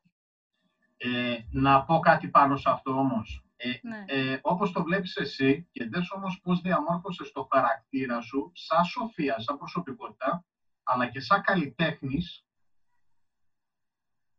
Ε, 0.96 1.38
να 1.50 1.84
πω 1.84 1.98
κάτι 1.98 2.28
πάνω 2.28 2.56
σε 2.56 2.70
αυτό 2.70 2.90
όμως. 2.90 3.44
Ε, 3.56 3.70
Ναι. 3.82 4.04
ε, 4.06 4.38
όπως 4.42 4.72
το 4.72 4.82
βλέπεις 4.82 5.16
εσύ 5.16 5.68
και 5.72 5.88
δες 5.88 6.10
όμως 6.10 6.40
πώς 6.42 6.60
διαμόρφωσες 6.60 7.32
το 7.32 7.48
χαρακτήρα 7.52 8.20
σου 8.20 8.50
σαν 8.54 8.84
σοφία, 8.84 9.38
σαν 9.40 9.58
προσωπικότητα, 9.58 10.44
αλλά 10.82 11.06
και 11.08 11.20
σαν 11.20 11.42
καλλιτέχνης, 11.42 12.44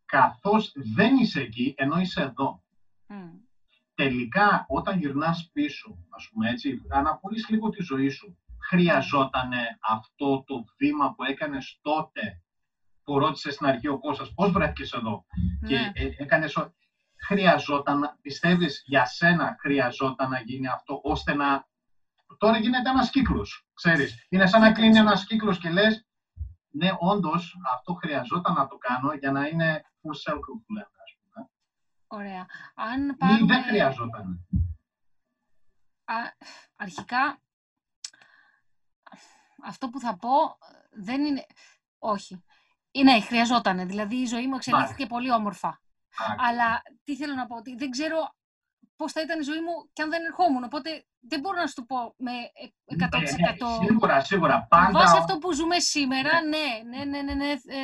καθώς 0.05 0.71
δεν 0.95 1.15
είσαι 1.15 1.41
εκεί, 1.41 1.73
ενώ 1.77 1.99
είσαι 1.99 2.21
εδώ. 2.21 2.63
Μμ. 3.07 3.31
Τελικά, 3.95 4.65
όταν 4.67 4.99
γυρνάς 4.99 5.49
πίσω, 5.53 5.97
ας 6.09 6.29
πούμε 6.29 6.49
έτσι, 6.49 6.81
αναπολύεις 6.89 7.49
λίγο 7.49 7.69
τη 7.69 7.83
ζωή 7.83 8.09
σου, 8.09 8.37
χρειαζότανε 8.69 9.77
αυτό 9.81 10.43
το 10.47 10.63
βήμα 10.77 11.13
που 11.15 11.23
έκανες 11.23 11.79
τότε, 11.81 12.41
που 13.05 13.19
ρώτησε 13.19 13.51
στην 13.51 13.65
αρχή 13.65 13.87
ο 13.87 13.99
Κώστας, 13.99 14.33
πώς 14.33 14.51
βρέθηκες 14.51 14.91
εδώ; 14.93 15.25
Και 15.67 15.75
Ναι. 15.77 15.91
ε, 15.93 16.09
έκανες 16.17 16.55
ο- 16.55 16.73
χρειαζόταν, 17.27 18.17
πιστεύεις 18.21 18.81
για 18.85 19.05
σένα 19.05 19.55
χρειαζόταν 19.59 20.29
να 20.29 20.39
γίνει 20.39 20.67
αυτό, 20.67 20.99
ώστε 21.03 21.33
να... 21.33 21.67
Τώρα 22.37 22.57
γίνεται 22.57 22.89
ένας 22.89 23.09
κύκλος, 23.09 23.67
ξέρεις. 23.73 24.25
Είναι 24.29 24.45
σαν 24.47 24.61
να 24.61 24.71
κλείνει 24.71 24.97
ένας 24.97 25.25
κύκλος 25.25 25.57
και 25.59 25.69
λες, 25.69 26.07
ναι, 26.69 26.89
όντως, 26.99 27.57
αυτό 27.73 27.93
χρειαζόταν 27.93 28.53
να 28.53 28.67
το 28.67 28.77
κάνω 28.77 29.13
για 29.13 29.31
να 29.31 29.47
είναι 29.47 29.81
full 30.01 30.31
circle 30.31 30.59
που 30.65 30.73
λέμε, 30.73 30.87
ας 31.03 31.15
πούμε. 31.19 31.49
Ωραία. 32.07 32.45
Αν 32.75 33.09
Ή 33.09 33.13
πάρουμε... 33.15 33.45
δεν 33.53 33.63
χρειαζόταν. 33.63 34.47
Α, 36.05 36.15
αρχικά, 36.75 37.41
αυτό 39.63 39.89
που 39.89 39.99
θα 39.99 40.17
πω 40.17 40.29
ε, 40.43 40.87
δεν 40.91 41.25
είναι... 41.25 41.45
Όχι. 41.99 42.43
Ε, 42.99 43.03
Ναι, 43.03 43.21
χρειαζόταν. 43.21 43.87
Δηλαδή 43.87 44.15
η 44.15 44.25
ζωή 44.25 44.47
μου 44.47 44.55
εξελίχθηκε 44.55 45.05
πολύ 45.05 45.31
όμορφα. 45.31 45.67
Α, 45.67 46.25
Αλλά 46.37 46.81
τι 47.03 47.15
θέλω 47.15 47.33
να 47.33 47.45
πω, 47.45 47.55
ότι 47.55 47.75
δεν 47.75 47.89
ξέρω 47.89 48.17
πώς 48.95 49.11
θα 49.11 49.21
ήταν 49.21 49.39
η 49.39 49.43
ζωή 49.43 49.59
μου 49.59 49.89
και 49.93 50.01
αν 50.01 50.09
δεν 50.09 50.23
ερχόμουν. 50.23 50.63
Οπότε 50.63 51.05
δεν 51.19 51.39
μπορώ 51.39 51.59
να 51.59 51.67
σου 51.67 51.73
το 51.73 51.83
πω 51.83 52.13
με 52.17 52.31
ε- 52.31 52.95
100%. 52.95 53.79
Ναι, 53.79 53.85
σίγουρα, 53.87 54.23
σίγουρα. 54.23 54.57
Με 54.57 54.65
Πάντα, 54.69 54.91
βάση 54.91 55.17
αυτό 55.17 55.37
που 55.37 55.53
ζούμε 55.53 55.79
σήμερα, 55.79 56.41
ναι, 56.41 56.97
ναι, 56.97 57.03
ναι, 57.05 57.21
ναι, 57.21 57.33
ναι, 57.33 57.51
ε, 57.51 57.83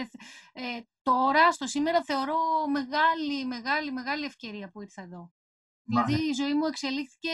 ε, 0.54 0.82
τώρα, 1.02 1.52
στο 1.52 1.68
σήμερα, 1.68 2.04
θεωρώ 2.04 2.36
μεγάλη, 2.72 3.46
μεγάλη, 3.46 3.92
μεγάλη 3.92 4.26
ευκαιρία 4.26 4.70
που 4.70 4.82
ήρθα 4.82 5.02
εδώ. 5.02 5.32
Μα, 5.84 6.04
Δηλαδή, 6.04 6.30
η 6.30 6.34
ζωή 6.34 6.54
μου 6.54 6.66
εξελίχθηκε 6.66 7.30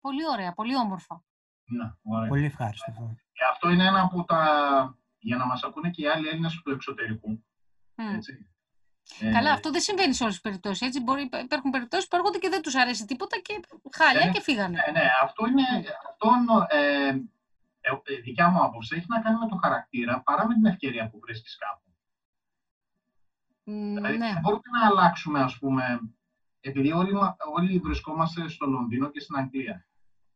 πολύ 0.00 0.28
ωραία, 0.28 0.52
πολύ 0.52 0.76
όμορφα. 0.76 1.24
ναι, 1.64 1.92
ωραία. 2.02 2.28
Πολύ 2.28 2.44
ευχάριστο 2.44 2.90
αυτό. 2.90 3.14
Και 3.32 3.44
αυτό 3.50 3.68
είναι 3.70 3.84
ένα 3.86 4.00
από 4.00 4.24
τα... 4.24 4.40
Για 5.26 5.36
να 5.36 5.46
μας 5.46 5.62
ακούνε 5.62 5.90
και 5.90 6.02
οι 6.02 6.06
άλλοι 6.08 6.28
Έλληνες 6.28 6.60
του 6.64 6.70
εξωτερικού. 6.70 7.44
Μμ. 7.94 8.14
Έτσι. 8.14 8.48
Καλά, 9.32 9.48
Ε, 9.50 9.52
αυτό 9.52 9.70
δεν 9.70 9.80
συμβαίνει 9.80 10.14
σε 10.14 10.22
όλες 10.22 10.34
τις 10.34 10.42
περιπτώσεις. 10.42 10.86
Έτσι, 10.86 11.00
μπορεί, 11.02 11.22
υπά- 11.22 11.42
υπάρχουν 11.42 11.70
περιπτώσεις 11.70 12.08
που 12.08 12.16
έρχονται 12.16 12.38
και 12.38 12.48
δεν 12.48 12.62
τους 12.62 12.74
αρέσει 12.74 13.04
τίποτα 13.06 13.36
και 13.38 13.60
χάλια 13.92 14.28
Ε, 14.28 14.30
και 14.30 14.40
φύγανε. 14.40 14.76
Ναι, 14.86 14.92
ναι, 15.00 15.06
αυτό 15.22 15.46
είναι... 15.46 15.62
Αυτό, 16.10 16.28
ε, 16.76 17.08
ε, 17.08 17.90
ε, 18.02 18.20
δικιά 18.20 18.48
μου 18.48 18.62
άποψη 18.62 18.96
έχει 18.96 19.04
να 19.08 19.20
κάνει 19.20 19.38
με 19.38 19.48
το 19.48 19.56
χαρακτήρα 19.62 20.20
παρά 20.20 20.46
με 20.46 20.54
την 20.54 20.64
ευκαιρία 20.66 21.08
που 21.10 21.18
βρίσκεις 21.24 21.56
κάπου. 21.56 21.80
Μ, 23.64 23.94
Δηλαδή, 23.94 24.16
ναι. 24.18 24.26
δεν 24.32 24.40
μπορούμε 24.40 24.78
να 24.80 24.86
αλλάξουμε, 24.86 25.40
ας 25.40 25.58
πούμε, 25.58 26.00
επειδή 26.60 26.92
όλοι, 26.92 27.12
μα- 27.12 27.36
όλοι 27.54 27.78
βρισκόμαστε 27.78 28.48
στο 28.48 28.66
Λονδίνο 28.66 29.10
και 29.10 29.20
στην 29.20 29.36
Αγγλία. 29.36 29.86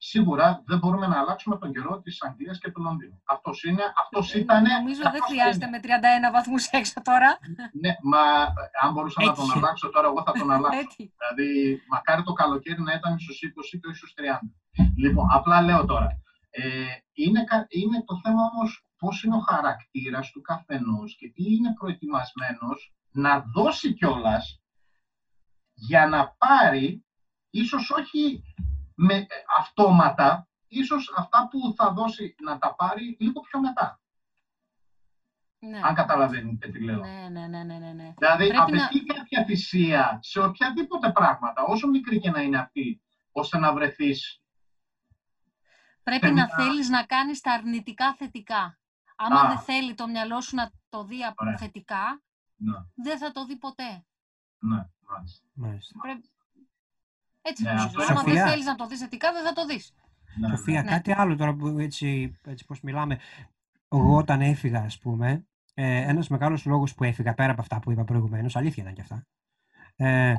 Σίγουρα 0.03 0.63
δεν 0.67 0.79
μπορούμε 0.79 1.07
να 1.07 1.19
αλλάξουμε 1.19 1.59
τον 1.59 1.73
καιρό 1.73 2.01
της 2.01 2.23
Αγγλίας 2.23 2.59
και 2.59 2.71
του 2.71 2.81
Λονδίνου. 2.83 3.23
Αυτός 3.25 3.63
είναι, 3.65 3.83
αυτός 4.03 4.35
ήταν. 4.35 4.65
Ε, 4.65 4.69
Νομίζω 4.79 5.03
δεν 5.13 5.23
χρειάζεται 5.29 5.67
με 5.67 5.81
31 5.83 6.33
βαθμούς 6.33 6.67
έξω 6.67 7.01
τώρα. 7.03 7.39
Ναι, 7.81 7.97
μα 8.03 8.21
αν 8.83 8.93
μπορούσα 8.93 9.25
να 9.25 9.33
τον 9.35 9.45
Έτυχε. 9.45 9.59
αλλάξω 9.59 9.91
τώρα, 9.91 10.07
εγώ 10.09 10.23
θα 10.23 10.33
τον 10.33 10.51
αλλάξω. 10.55 10.79
Έτσι. 10.79 11.13
Δηλαδή, 11.19 11.81
μακάρι 11.89 12.23
το 12.23 12.33
καλοκαίρι 12.33 12.83
να 12.83 12.93
ήταν 12.93 13.19
στους 13.19 13.39
20 13.43 13.79
και 13.81 13.89
όχι 13.89 13.97
στους 13.97 14.15
30. 14.17 14.23
Λοιπόν, 14.97 15.27
απλά 15.31 15.63
λέω 15.63 15.85
τώρα. 15.85 16.09
Ε, 16.51 16.63
είναι, 17.13 17.45
κα- 17.45 17.67
είναι 17.69 18.03
το 18.05 18.21
θέμα 18.23 18.43
όμως 18.53 18.87
πώς 18.99 19.23
είναι 19.23 19.35
ο 19.37 19.39
χαρακτήρας 19.41 20.31
του 20.31 20.41
καθενός 20.41 21.17
και 21.19 21.29
τι 21.35 21.55
είναι 21.55 21.73
προετοιμασμένος 21.79 22.95
να 23.11 23.45
δώσει 23.55 23.95
κιόλας 23.95 24.61
για 25.75 26.07
να 26.07 26.35
πάρει, 26.39 27.05
ίσως 27.51 27.91
όχι 27.91 28.43
με, 29.03 29.15
ε, 29.15 29.27
αυτόματα, 29.59 30.49
ίσως 30.69 31.13
αυτά 31.17 31.49
που 31.51 31.75
θα 31.77 31.93
δώσει 31.93 32.35
να 32.43 32.59
τα 32.59 32.75
πάρει 32.75 33.17
λίγο 33.21 33.41
πιο 33.41 33.61
μετά, 33.61 34.01
Ναι. 35.59 35.81
αν 35.85 35.95
καταλαβαίνετε 35.95 36.69
τι 36.69 36.85
λέω. 36.85 37.01
Ναι, 37.01 37.29
ναι, 37.31 37.47
ναι, 37.47 37.63
ναι, 37.63 37.79
ναι, 37.79 37.93
ναι. 37.93 38.15
Δηλαδή, 38.19 38.49
Πρέπει 38.49 38.73
να- 38.73 38.85
απαιτεί 38.85 39.05
κάποια 39.05 39.45
θυσία 39.45 40.19
σε 40.23 40.41
οποιαδήποτε 40.41 41.13
πράγματα, 41.13 41.63
όσο 41.63 41.89
μικρή 41.89 42.19
και 42.21 42.31
να 42.31 42.41
είναι 42.41 42.59
αυτή, 42.59 43.01
ώστε 43.33 43.59
να 43.59 43.73
βρεθείς. 43.73 44.41
Πρέπει 46.03 46.21
Πρέπει 46.21 46.35
να 46.35 46.47
να- 46.47 46.55
θέλεις 46.65 46.89
να 46.89 47.05
κάνεις 47.05 47.41
τα 47.41 47.53
αρνητικά 47.53 48.15
θετικά. 48.15 48.79
Άμα 49.17 49.41
Α. 49.41 49.49
δεν 49.49 49.59
θέλει 49.59 49.95
το 49.95 50.07
μυαλό 50.09 50.41
σου 50.41 50.57
να 50.57 50.71
το 50.89 51.05
δει 51.05 51.25
από 51.25 51.45
Ωραία. 51.45 51.57
θετικά, 51.57 52.23
Ναι, 52.57 52.77
δεν 52.95 53.19
θα 53.19 53.33
το 53.33 53.45
δει 53.45 53.57
ποτέ. 53.57 54.05
ναι, 54.59 54.87
μάλιστα. 55.09 55.47
Μάλιστα. 55.53 55.99
Πρέπει... 56.03 56.31
Έτσι 57.42 57.62
Ναι, 57.62 57.68
νομίζω. 57.68 57.87
αυτό 57.87 58.03
Άμα 58.12 58.20
Σοφία. 58.20 58.35
δεν 58.42 58.50
θέλεις 58.53 58.64
να 58.66 58.74
το 58.74 58.87
δεις 58.87 58.98
θετικά, 58.98 59.33
δεν 59.33 59.42
θα 59.44 59.53
το 59.53 59.66
δεις. 59.66 59.94
Ναι, 60.40 60.48
Σοφία, 60.48 60.83
Ναι. 60.83 60.88
κάτι 60.90 61.12
άλλο 61.12 61.37
τώρα 61.37 61.55
που 61.55 61.66
έτσι, 61.68 62.38
έτσι 62.46 62.64
πώς 62.64 62.81
μιλάμε. 62.81 63.18
Εγώ 63.88 64.16
όταν 64.16 64.40
έφυγα, 64.40 64.81
ας 64.83 64.98
πούμε, 64.98 65.46
ε, 65.74 65.96
ένας 65.96 66.29
μεγάλος 66.29 66.64
λόγος 66.64 66.94
που 66.94 67.05
έφυγα, 67.05 67.35
πέρα 67.35 67.53
από 67.53 67.61
αυτά 67.61 67.79
που 67.79 67.90
είπα 67.90 68.05
προηγουμένως, 68.05 68.57
αλήθεια 68.57 68.83
ήταν 68.83 68.94
και 68.94 69.00
αυτά, 69.00 69.26
ε, 69.96 70.35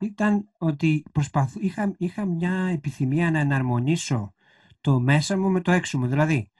ήταν 0.00 0.48
ότι 0.58 1.04
προσπαθ, 1.12 1.54
είχα, 1.54 1.94
είχα 1.98 2.24
μια 2.24 2.52
επιθυμία 2.52 3.30
να 3.30 3.38
εναρμονίσω 3.38 4.34
το 4.80 5.00
μέσα 5.00 5.38
μου 5.38 5.50
με 5.50 5.60
το 5.60 5.72
έξω 5.72 5.98
μου. 5.98 6.06
Δηλαδή, 6.06 6.50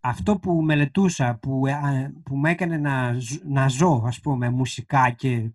αυτό 0.00 0.38
που 0.38 0.62
μελετούσα, 0.62 1.36
που, 1.38 1.66
ε, 1.66 1.72
α, 1.72 2.12
που 2.24 2.36
με 2.36 2.50
έκανε 2.50 2.76
να, 2.76 3.12
ζ- 3.12 3.42
να 3.44 3.68
ζω, 3.68 4.02
ας 4.06 4.20
πούμε, 4.20 4.50
μουσικά 4.50 5.10
και 5.10 5.50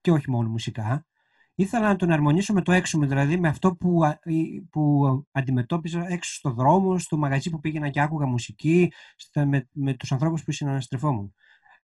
και 0.00 0.10
όχι 0.10 0.30
μόνο 0.30 0.48
μουσικά. 0.48 1.06
Ήθελα 1.56 1.88
να 1.88 1.96
τον 1.96 2.10
αρμονίσω 2.10 2.52
με 2.52 2.62
το 2.62 2.72
έξω 2.72 2.98
μου, 2.98 3.06
δηλαδή 3.06 3.38
με 3.38 3.48
αυτό 3.48 3.74
που, 3.76 4.04
α- 4.04 4.18
ή- 4.24 4.60
που 4.60 5.04
αντιμετώπιζα 5.32 6.06
έξω 6.08 6.34
στο 6.34 6.50
δρόμο, 6.50 6.98
στο 6.98 7.16
μαγαζί 7.16 7.50
που 7.50 7.60
πήγαινα 7.60 7.88
και 7.88 8.00
άκουγα 8.00 8.26
μουσική, 8.26 8.92
στα- 9.16 9.46
με, 9.46 9.68
με 9.72 9.94
τους 9.94 10.12
ανθρώπους 10.12 10.44
που 10.44 10.52
συναναστρεφόμουν. 10.52 11.34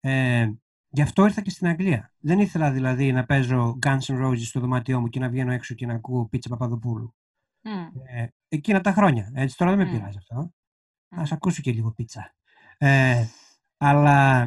Ε, 0.01 0.51
γι' 0.89 1.03
αυτό 1.03 1.25
ήρθα 1.25 1.41
και 1.41 1.51
στην 1.51 1.67
Αγγλία. 1.67 2.13
Δεν 2.19 2.39
ήθελα 2.39 2.71
δηλαδή 2.73 3.13
να 3.13 3.25
παίζω 3.27 3.79
Guns 3.87 3.99
N' 4.01 4.27
Roses 4.27 4.39
στο 4.39 4.61
δωμάτιό 4.61 5.01
μου 5.01 5.09
και 5.09 5.21
να 5.21 5.29
βγαίνω 5.29 5.53
έξω 5.53 5.75
και 5.75 5.87
να 5.87 5.95
ακούω 5.95 6.27
Πίτσα 6.29 6.49
Παπαδοπούλου. 6.49 7.15
Μμ, 7.61 7.71
Ε, 8.17 8.27
εκείνα 8.49 8.81
τα 8.81 8.93
χρόνια. 8.93 9.31
Έτσι, 9.35 9.57
τώρα 9.57 9.77
δεν 9.77 9.87
με 9.87 9.93
Μμ. 9.93 9.97
πειράζει 9.99 10.19
αυτό. 10.19 10.53
μμ. 11.09 11.21
Ας 11.21 11.33
ακούσω 11.33 11.63
και 11.63 11.73
λίγο 11.73 11.93
πίτσα. 11.93 12.35
Ε, 12.79 13.27
αλλά 13.77 14.43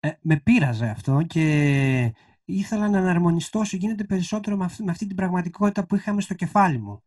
ε, 0.00 0.10
με 0.20 0.36
πείραζε 0.36 0.86
αυτό 0.88 1.22
και 1.22 2.14
ήθελα 2.52 2.88
να 2.88 2.98
αναρμονιστώ 2.98 3.58
όσο 3.58 3.76
γίνεται 3.76 4.04
περισσότερο 4.04 4.56
με 4.56 4.64
αυτή, 4.64 4.82
με 4.84 4.90
αυτή 4.90 5.06
την 5.06 5.16
πραγματικότητα 5.16 5.86
που 5.86 5.96
είχαμε 5.96 6.20
στο 6.20 6.34
κεφάλι 6.34 6.78
μου. 6.78 7.02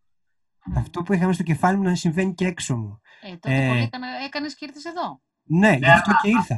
Μμ. 0.66 0.78
Αυτό 0.78 1.04
που 1.04 1.14
είχαμε 1.14 1.34
στο 1.34 1.44
κεφάλι 1.44 1.78
μου 1.78 1.84
να 1.84 1.96
συμβαίνει 1.96 2.34
και 2.34 2.46
έξω 2.46 2.78
μου. 2.78 3.02
Ε, 3.22 3.30
τότε 3.38 3.66
ε, 3.66 3.68
πολύ 3.68 3.82
έκανα, 3.82 4.08
έκανες 4.26 4.56
και 4.56 4.66
ήρθες 4.66 4.86
εδώ. 4.86 5.22
Ναι, 5.44 5.76
γι' 5.76 5.86
αυτό 5.86 6.10
αλλά- 6.10 6.20
και 6.22 6.30
ήρθα. 6.30 6.56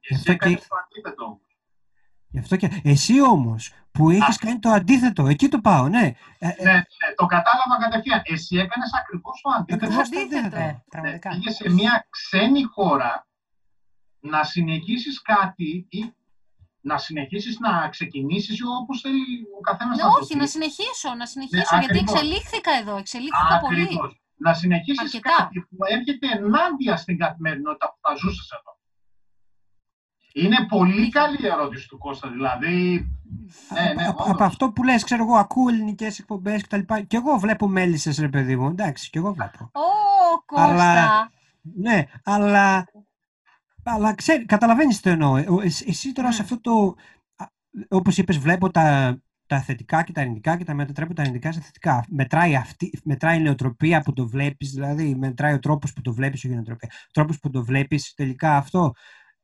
Γι' 0.00 0.14
Εσύ 0.14 0.14
αυτό 0.14 0.30
και, 0.32 0.36
έκανες 0.36 0.66
το 0.68 0.76
αντίθετο 0.84 1.24
όμως. 1.24 1.40
γι 2.28 2.38
αυτό 2.38 2.56
και... 2.56 2.80
Εσύ 2.84 3.20
όμως 3.20 3.72
που 3.90 4.10
έχεις 4.10 4.36
κάνει 4.38 4.58
το 4.58 4.68
αντίθετο, 4.70 5.26
εκεί 5.26 5.48
το 5.48 5.60
πάω, 5.60 5.88
ναι. 5.88 6.12
Ε, 6.38 6.48
ε, 6.48 6.64
Ναι, 6.64 6.72
ναι, 6.72 6.82
το 7.16 7.26
κατάλαβα 7.26 7.76
κατευθείαν. 7.80 8.20
Εσύ 8.24 8.56
έκανες 8.56 8.90
ακριβώς 9.02 9.40
το 9.42 9.50
αντίθετο. 9.58 9.84
Ακριβώς 9.84 10.08
το 10.08 10.18
αντίθετο. 10.18 10.46
αντίθετο. 10.46 10.62
Ε, 10.62 10.66
Ναι, 10.66 10.82
πραγματικά. 10.88 11.28
πήγες 11.30 11.54
σε 11.54 11.70
μια 11.70 12.06
ξένη 12.10 12.62
χώρα 12.62 13.26
να 14.20 14.44
συνεχίσεις 14.44 15.22
κάτι 15.22 15.86
ή 15.90 16.14
να 16.90 16.98
συνεχίσεις 16.98 17.58
να 17.58 17.88
ξεκινήσεις 17.88 18.58
όπως 18.80 19.00
θέλει 19.00 19.22
ο 19.58 19.60
καθένας 19.60 19.96
Ναι, 19.96 20.02
να 20.02 20.08
το 20.08 20.14
όχι, 20.20 20.32
πει. 20.32 20.38
να 20.38 20.46
συνεχίσω, 20.46 21.08
να 21.18 21.26
συνεχίσω, 21.26 21.76
γιατί 21.78 21.84
ακριβώς. 21.84 22.12
εξελίχθηκα 22.14 22.72
εδώ, 22.80 22.96
εξελίχθηκα 22.96 23.58
πολύ. 23.60 23.82
Ακριβώς. 23.82 24.18
Να 24.36 24.54
συνεχίσεις 24.54 25.00
Αρκετά. 25.14 25.30
κάτι 25.36 25.60
που 25.60 25.76
έρχεται 25.96 26.26
ενάντια 26.38 26.96
στην 26.96 27.18
καθημερινότητα 27.18 27.86
που 27.88 27.98
θα 28.08 28.14
ζούσες 28.14 28.50
εδώ. 28.58 28.72
Είναι 30.46 30.66
πολύ 30.68 31.08
καλή 31.08 31.38
η 31.40 31.46
ερώτηση 31.46 31.88
του 31.88 31.98
Κώστα, 31.98 32.28
δηλαδή... 32.28 33.08
Ναι, 33.72 33.92
ναι, 33.94 34.06
από, 34.06 34.22
όντως. 34.22 34.34
από 34.34 34.44
αυτό 34.44 34.70
που 34.72 34.82
λες, 34.82 35.04
ξέρω 35.04 35.22
εγώ, 35.24 35.34
ακούω 35.36 35.68
ελληνικές 35.68 36.18
εκπομπές 36.18 36.60
και 36.62 36.68
τα 36.68 36.76
λοιπά. 36.76 37.00
Και 37.00 37.16
εγώ 37.16 37.36
βλέπω 37.38 37.68
μέλισσες, 37.68 38.18
ρε 38.18 38.28
παιδί 38.28 38.56
μου. 38.56 38.68
Εντάξει, 38.68 39.10
και 39.10 39.18
εγώ 39.18 39.32
βλέπω. 39.32 39.70
Ω, 39.72 40.42
Κώστα. 40.44 40.64
Αλλά- 40.72 41.30
Ναι, 41.76 42.04
αλλά, 42.24 42.84
αλλά 43.84 44.14
ξέρει, 44.14 44.44
καταλαβαίνεις 44.44 45.00
τι 45.00 45.10
εννοώ. 45.10 45.36
Ε, 45.36 45.46
ο- 45.48 45.60
εσύ- 45.60 45.88
Εσύ 45.88 46.12
τώρα 46.12 46.32
σε 46.32 46.42
Μμ. 46.42 46.44
αυτό 46.44 46.60
το, 46.60 46.94
α, 47.36 47.46
όπως 47.88 48.18
είπες, 48.18 48.38
βλέπω 48.38 48.70
τα, 48.70 49.18
τα 49.46 49.60
θετικά 49.60 50.02
και 50.02 50.12
τα 50.12 50.20
αρνητικά 50.20 50.56
και 50.56 50.64
τα 50.64 50.74
μετατρέπω 50.74 51.14
τα 51.14 51.22
αρνητικά 51.22 51.52
σε 51.52 51.60
θετικά. 51.60 52.04
Μετράει, 52.08 52.56
αυτή, 52.56 53.00
μετράει 53.04 53.38
η 53.38 53.42
νοοτροπία 53.42 54.00
που 54.00 54.12
το 54.12 54.28
βλέπεις, 54.28 54.70
δηλαδή 54.70 55.14
μετράει 55.14 55.52
ο 55.54 55.58
τρόπος 55.58 55.92
που 55.92 56.00
το 56.00 56.12
βλέπεις, 56.14 56.44
όχι 56.44 56.52
η 56.52 56.56
νοοτροπία, 56.56 56.88
ο 56.92 57.10
τρόπος 57.12 57.38
που 57.38 57.50
το 57.50 57.64
βλέπεις 57.64 58.14
τελικά 58.14 58.56
αυτό 58.56 58.92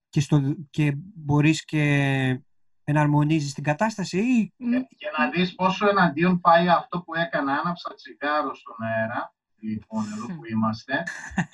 και, 0.09 0.21
στο, 0.21 0.55
και 0.71 0.93
μπορείς 1.15 1.65
και 1.65 2.41
εναρμονίζεις 2.85 3.55
την 3.55 3.65
κατάσταση 3.65 4.19
ή 4.19 4.53
Μ, 4.57 4.71
Και 4.71 5.07
να 5.19 5.31
δεις 5.31 5.55
πόσο 5.55 5.89
εναντίον 5.89 6.41
πάει 6.41 6.69
αυτό 6.69 7.03
που 7.03 7.15
έκανα. 7.15 7.53
Άναψα 7.53 7.95
τσιγάρο 7.95 8.55
στον 8.55 8.77
αέρα, 8.87 9.35
λοιπόν, 9.61 10.05
εδώ 10.13 10.27
που 10.27 10.45
είμαστε. 10.53 11.03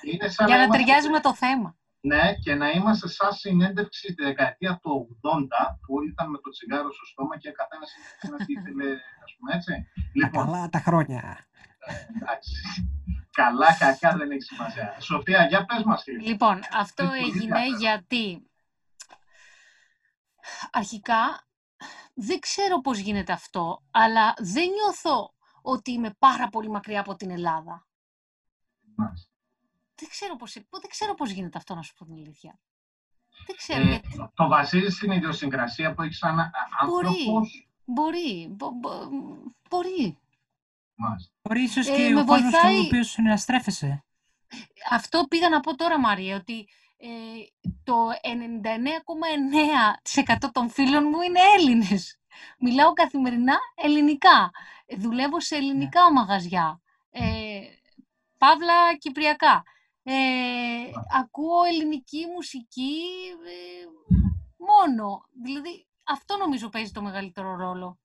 Είναι 0.01 0.27
σαν 0.27 0.47
Για 0.47 0.55
να 0.57 0.63
είμαστε- 0.63 0.83
ταιριάζει 0.85 1.09
με 1.09 1.19
το 1.19 1.33
θέμα. 1.35 1.75
Ναι, 2.07 2.35
και 2.43 2.55
να 2.55 2.69
είμαστε 2.69 3.07
σαν 3.07 3.33
συνέντευξη 3.33 4.11
στη 4.11 4.23
δεκαετία 4.23 4.79
του 4.81 5.19
80, 5.21 5.29
που 5.81 5.93
όλοι 5.93 6.09
ήταν 6.09 6.29
με 6.29 6.37
το 6.37 6.49
τσιγάρο 6.49 6.91
στο 6.93 7.05
στόμα 7.05 7.37
και 7.37 7.51
καθένας 7.51 7.89
έκανε 8.21 8.37
τι 8.45 8.53
ήθελε, 8.53 8.91
ας 9.25 9.35
πούμε 9.37 9.53
έτσι. 9.55 9.71
τα 9.71 10.01
Λοιπόν, 10.13 10.45
καλά 10.45 10.69
τα 10.69 10.79
χρόνια. 10.79 11.47
εντάξει. 12.21 12.51
Καλά, 13.31 13.77
κακά 13.77 14.17
δεν 14.17 14.31
έχει 14.31 14.41
σημασία. 14.41 14.95
Σοφία, 14.99 15.45
για 15.45 15.65
πες 15.65 15.83
μας 15.83 16.03
τι. 16.03 16.11
Λοιπόν, 16.21 16.61
αυτό 16.73 17.03
Είναι 17.03 17.11
πολύ 17.17 17.23
έγινε 17.29 17.59
ενδιαφέρον. 17.59 17.77
γιατί 17.77 18.49
αρχικά 20.71 21.47
δεν 22.13 22.39
ξέρω 22.39 22.81
πώς 22.81 22.97
γίνεται 22.97 23.31
αυτό, 23.33 23.83
αλλά 23.91 24.33
δεν 24.37 24.69
νιώθω 24.69 25.33
ότι 25.61 25.91
είμαι 25.91 26.15
πάρα 26.19 26.47
πολύ 26.49 26.69
μακριά 26.69 26.99
από 26.99 27.15
την 27.15 27.31
Ελλάδα. 27.31 27.87
Μάλιστα. 28.95 29.31
Δεν 29.99 30.09
ξέρω 30.09 30.35
πώς, 30.35 30.53
δεν 30.53 30.89
ξέρω 30.89 31.13
πώς 31.13 31.31
γίνεται 31.31 31.57
αυτό, 31.57 31.75
να 31.75 31.81
σου 31.81 31.93
πω 31.93 32.05
την 32.05 32.13
αλήθεια. 32.13 32.59
Δεν 33.45 33.55
ξέρω, 33.55 33.81
Ε, 33.81 33.85
γιατί 33.85 34.07
το 34.35 34.47
βασίζεις 34.47 34.95
στην 34.95 35.11
ιδιοσυγκρασία 35.11 35.93
που 35.93 36.01
έχεις 36.01 36.17
σαν 36.17 36.39
α- 36.39 36.51
Μπορεί. 36.85 37.07
άνθρωπος. 37.07 37.67
μπορεί, 37.85 38.47
μπο- 38.49 38.71
μπο- 38.71 39.09
μπορεί. 39.69 40.17
Μάλιστα. 40.95 41.31
Μπορεί 41.41 41.61
ίσως 41.63 41.87
Ε, 41.87 41.95
και 41.95 42.09
με 42.13 42.21
ο 42.21 42.25
κόσμο 42.25 42.49
βοηθάει- 42.49 42.77
του 42.77 42.83
οποίου 42.85 43.03
συναστρέφεσαι. 43.03 44.03
Αυτό 44.91 45.25
πήγα 45.29 45.49
να 45.49 45.59
πω 45.59 45.75
τώρα, 45.75 45.99
Μαρία, 45.99 46.35
ότι 46.35 46.67
ε, 46.97 47.07
το 47.83 47.95
99,9% 48.21 50.51
των 50.51 50.69
φίλων 50.69 51.03
μου 51.03 51.21
είναι 51.21 51.39
Έλληνες. 51.57 52.19
Μιλάω 52.59 52.93
καθημερινά 52.93 53.57
ελληνικά. 53.75 54.51
Δουλεύω 54.97 55.39
σε 55.41 55.55
ελληνικά 55.55 56.11
μαγαζιά. 56.13 56.81
Ε, 57.09 57.59
Παύλα 58.37 58.95
Κυπριακά. 58.97 59.63
Ε, 60.09 60.91
ακούω 61.19 61.63
ελληνική 61.63 62.25
μουσική 62.35 63.01
ε, 63.47 63.85
μόνο. 64.57 65.21
Δηλαδή, 65.43 65.87
αυτό 66.03 66.37
νομίζω 66.37 66.69
παίζει 66.69 66.91
το 66.91 67.01
μεγαλύτερο 67.01 67.55
ρόλο. 67.55 67.99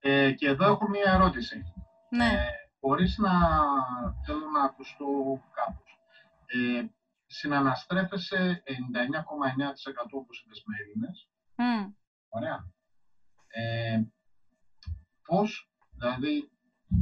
Ε, 0.00 0.32
και 0.32 0.46
εδώ 0.46 0.66
έχω 0.66 0.88
μία 0.88 1.12
ερώτηση. 1.12 1.62
Ναι. 2.10 2.26
Ε, 2.32 2.46
χωρίς 2.80 3.18
να 3.18 3.30
θέλω 4.26 4.46
να 4.50 4.62
ακουστώ 4.64 5.06
κάπως. 5.52 5.98
Ε, 6.46 6.84
συναναστρέφεσαι 7.26 8.62
99,9% 8.66 8.72
όπως 10.10 10.42
είπες 10.44 10.62
με 10.66 10.76
Έλληνες. 10.82 11.28
Μμ. 11.56 11.92
Ωραία. 12.28 12.66
Ε, 13.48 14.02
πώς, 15.26 15.70
δηλαδή, 15.90 16.50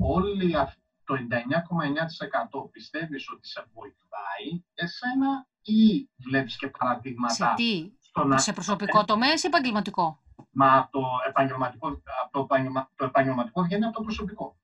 όλοι 0.00 0.56
αυ- 0.56 0.78
το 1.08 1.14
99,9% 1.14 2.70
πιστεύεις 2.70 3.30
ότι 3.30 3.48
σε 3.48 3.66
βοηθάει 3.72 4.62
εσένα 4.74 5.46
ή 5.62 6.08
βλέπεις 6.16 6.56
και 6.56 6.66
Σε 6.66 6.72
παραδείγματα 6.78 7.54
τι, 7.54 7.92
στο 8.00 8.24
να... 8.24 8.38
σε 8.38 8.52
προσωπικό 8.52 9.04
τομέα 9.04 9.32
ή 9.32 9.38
σε 9.38 9.46
επαγγελματικό; 9.46 10.22
Μα 10.50 10.88
το 10.92 11.00
επαγγελματικό, 11.28 11.88
από 11.88 12.30
το, 12.32 12.40
επαγγελμα- 12.40 12.90
το 12.96 13.04
επαγγελματικό 13.04 13.62
βγαίνει 13.62 13.84
από 13.84 13.94
το 13.94 14.02
προσωπικό. 14.02 14.58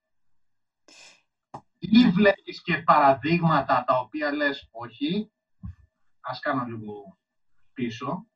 Ή 1.78 2.02
Ναι. 2.04 2.10
βλέπεις 2.10 2.62
και 2.62 2.76
παραδείγματα 2.82 3.84
τα 3.86 3.98
οποία 3.98 4.32
λες 4.32 4.68
όχι, 4.70 5.32
ας 6.20 6.38
κάνω 6.40 6.64
λίγο 6.64 7.18
πίσω. 7.72 8.26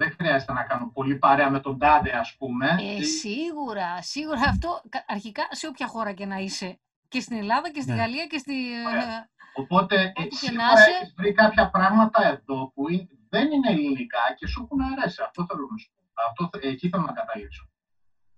Δεν 0.00 0.14
χρειάζεται 0.18 0.52
να 0.52 0.62
κάνω 0.62 0.90
πολύ 0.94 1.16
παρέα 1.16 1.50
με 1.50 1.60
τον 1.60 1.78
τάδε, 1.78 2.10
ας 2.10 2.34
πούμε. 2.38 2.76
Ε, 2.80 2.96
Ή- 2.96 3.04
σίγουρα, 3.04 4.02
σίγουρα 4.02 4.40
αυτό 4.48 4.80
κα- 4.88 5.04
αρχικά 5.08 5.42
σε 5.50 5.66
όποια 5.66 5.86
χώρα 5.86 6.12
και 6.12 6.26
να 6.26 6.36
είσαι. 6.36 6.78
Και 7.08 7.20
στην 7.20 7.36
Ελλάδα 7.36 7.70
και 7.70 7.80
στη 7.80 7.90
Ναι. 7.90 7.96
Γαλλία 7.96 8.26
και 8.26 8.38
στη. 8.38 8.72
ε, 8.74 8.86
Ωραία. 8.86 9.28
Οπότε, 9.54 9.96
ε, 10.00 10.04
Όπου 10.06 10.28
και 10.28 10.36
σίγουρα 10.36 10.64
να 10.66 10.72
είσαι. 10.72 10.90
έχεις 10.90 11.14
βρει 11.16 11.32
κάποια 11.32 11.70
πράγματα 11.70 12.20
εδώ 12.26 12.70
που 12.74 12.88
είναι- 12.90 13.08
δεν 13.28 13.50
είναι 13.52 13.68
ελληνικά 13.70 14.18
και 14.36 14.46
σου 14.46 14.62
έχουν 14.64 14.80
αρέσει. 14.80 15.22
Αυτό 15.22 15.46
θέλω 15.48 15.66
να 15.70 15.76
σου 15.78 15.90
πω. 15.94 16.00
Αυτό, 16.28 16.48
θε- 16.52 16.64
εκεί 16.72 16.88
θέλω 16.88 17.02
να 17.02 17.12
καταλήξω. 17.12 17.68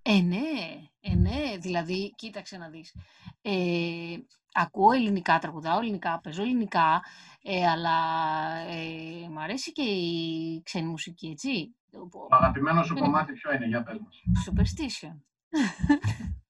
Ε, 0.03 0.20
ναι, 0.20 0.48
ε, 1.05 1.15
ναι, 1.15 1.57
δηλαδή, 1.59 2.12
κοίταξε 2.17 2.57
να 2.57 2.69
δεις. 2.69 2.95
Ε, 3.43 4.17
ακούω 4.53 4.93
ελληνικά, 4.93 5.38
τραγουδάω 5.38 5.79
ελληνικά, 5.79 6.21
παίζω 6.21 6.43
ελληνικά, 6.43 7.03
ε, 7.43 7.67
αλλά 7.69 7.97
ε, 8.57 9.29
μ' 9.31 9.38
αρέσει 9.38 9.73
και 9.73 9.83
η 9.83 10.62
ξένη 10.65 10.87
μουσική, 10.88 11.27
έτσι. 11.29 11.75
Το- 11.91 12.09
Το 12.12 12.27
αγαπημένο 12.31 12.83
σου 12.83 12.93
Είναι- 12.97 13.01
κομμάτι 13.07 13.33
ποιο 13.33 13.53
είναι, 13.53 13.67
για 13.67 13.83
πες 13.83 13.99
μας. 13.99 14.23
Superstition. 14.49 15.17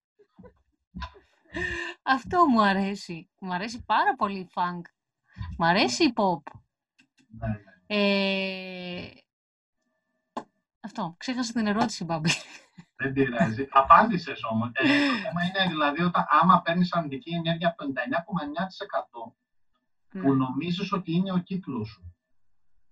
Αυτό 2.02 2.46
μου 2.46 2.62
αρέσει. 2.62 3.28
Μου 3.38 3.52
αρέσει 3.54 3.82
πάρα 3.84 4.14
πολύ 4.16 4.38
η 4.38 4.48
funk. 4.54 4.80
Μου 5.58 5.66
αρέσει 5.66 6.04
η 6.04 6.12
pop. 6.16 6.52
Ναι, 7.28 7.46
ναι. 7.46 7.54
Ε, 7.86 9.10
αυτό. 10.80 11.14
Ξέχασα 11.18 11.52
την 11.52 11.66
ερώτηση, 11.66 12.04
Μπάμπη. 12.04 12.30
Δεν 13.02 13.12
πειράζει. 13.12 13.66
Απάντησες 13.70 14.40
όμως. 14.50 14.70
Ε, 14.72 14.82
το 14.82 14.88
θέμα 15.22 15.42
είναι 15.44 15.68
δηλαδή 15.68 16.02
όταν 16.02 16.26
άμα 16.28 16.62
παίρνεις 16.62 16.92
αρνητική 16.92 17.34
ενέργεια 17.34 17.68
από 17.68 17.84
το 17.84 17.92
99,9% 17.92 19.32
που 20.20 20.34
νομίζεις 20.34 20.92
ότι 20.92 21.12
είναι 21.12 21.32
ο 21.32 21.38
κύκλος 21.38 21.88
σου. 21.88 22.14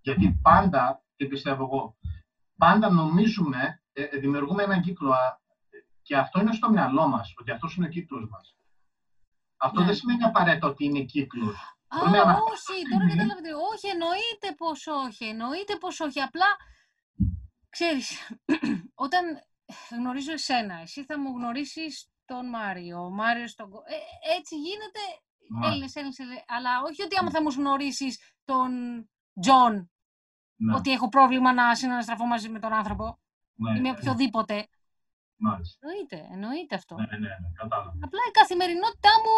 Γιατί 0.00 0.38
πάντα, 0.42 1.02
τι 1.16 1.26
πιστεύω 1.26 1.62
εγώ, 1.64 1.96
πάντα 2.56 2.90
νομίζουμε, 2.90 3.82
ε, 3.92 4.02
ε, 4.02 4.18
δημιουργούμε 4.18 4.62
έναν 4.62 4.80
κύκλο 4.82 5.10
α, 5.12 5.38
και 6.02 6.16
αυτό 6.16 6.40
είναι 6.40 6.52
στο 6.52 6.70
μυαλό 6.70 7.08
μας, 7.08 7.34
ότι 7.40 7.50
αυτός 7.50 7.74
είναι 7.76 7.86
ο 7.86 7.88
κύκλος 7.88 8.28
μας. 8.30 8.54
Αυτό 9.56 9.80
Ναι. 9.80 9.86
δεν 9.86 9.94
σημαίνει 9.94 10.22
απαραίτητα 10.22 10.66
ότι 10.66 10.84
είναι 10.84 11.00
κύκλος. 11.00 11.56
Α, 11.88 11.98
Μπορούμε 11.98 12.16
να- 12.16 12.22
όχι, 12.24 12.82
τώρα 12.90 13.08
καταλαβαίνετε. 13.08 13.48
Όχι, 13.74 13.86
εννοείται 13.88 14.54
πως 14.56 14.86
όχι, 14.86 15.24
εννοείται 15.24 15.76
πως 15.76 16.00
όχι. 16.00 16.20
Απλά, 16.20 16.46
ξέρεις, 17.70 18.30
όταν 19.04 19.24
γνωρίζω 19.90 20.32
εσένα, 20.32 20.74
εσύ 20.80 21.04
θα 21.04 21.18
μου 21.20 21.36
γνωρίσεις 21.36 22.10
τον 22.24 22.48
Μάριο, 22.48 22.98
ο 23.04 23.10
Μάριος 23.10 23.54
τον... 23.54 23.70
Κο- 23.70 23.82
Ε, 23.86 24.36
έτσι 24.38 24.56
γίνεται 24.56 25.00
Ναι, 25.60 25.66
Έλληνες, 25.66 25.94
Έλληνες, 25.96 26.18
Έλληνες. 26.18 26.44
Αλλά 26.48 26.70
όχι 26.82 27.02
ότι 27.02 27.16
άμα 27.20 27.30
θα 27.30 27.42
μου 27.42 27.48
γνωρίσεις 27.48 28.18
τον 28.44 28.70
Τζον, 29.40 29.90
ναι, 30.56 30.74
ότι 30.74 30.92
έχω 30.92 31.08
πρόβλημα 31.08 31.52
να 31.52 31.74
συναναστραφώ 31.74 32.26
μαζί 32.26 32.48
με 32.48 32.58
τον 32.58 32.72
άνθρωπο 32.72 33.18
ναι, 33.54 33.70
ή 33.70 33.72
με 33.74 33.80
ναι, 33.80 33.90
οποιοδήποτε. 33.90 34.68
μάλιστα. 35.36 35.78
Εννοείται, 35.88 36.28
εννοείται 36.32 36.74
αυτό. 36.74 36.94
Ναι, 36.94 37.06
ναι, 37.10 37.18
ναι, 37.18 37.28
κατάλαβα. 37.54 37.90
Απλά 38.00 38.20
η 38.28 38.30
καθημερινότητά 38.30 39.10
μου 39.24 39.32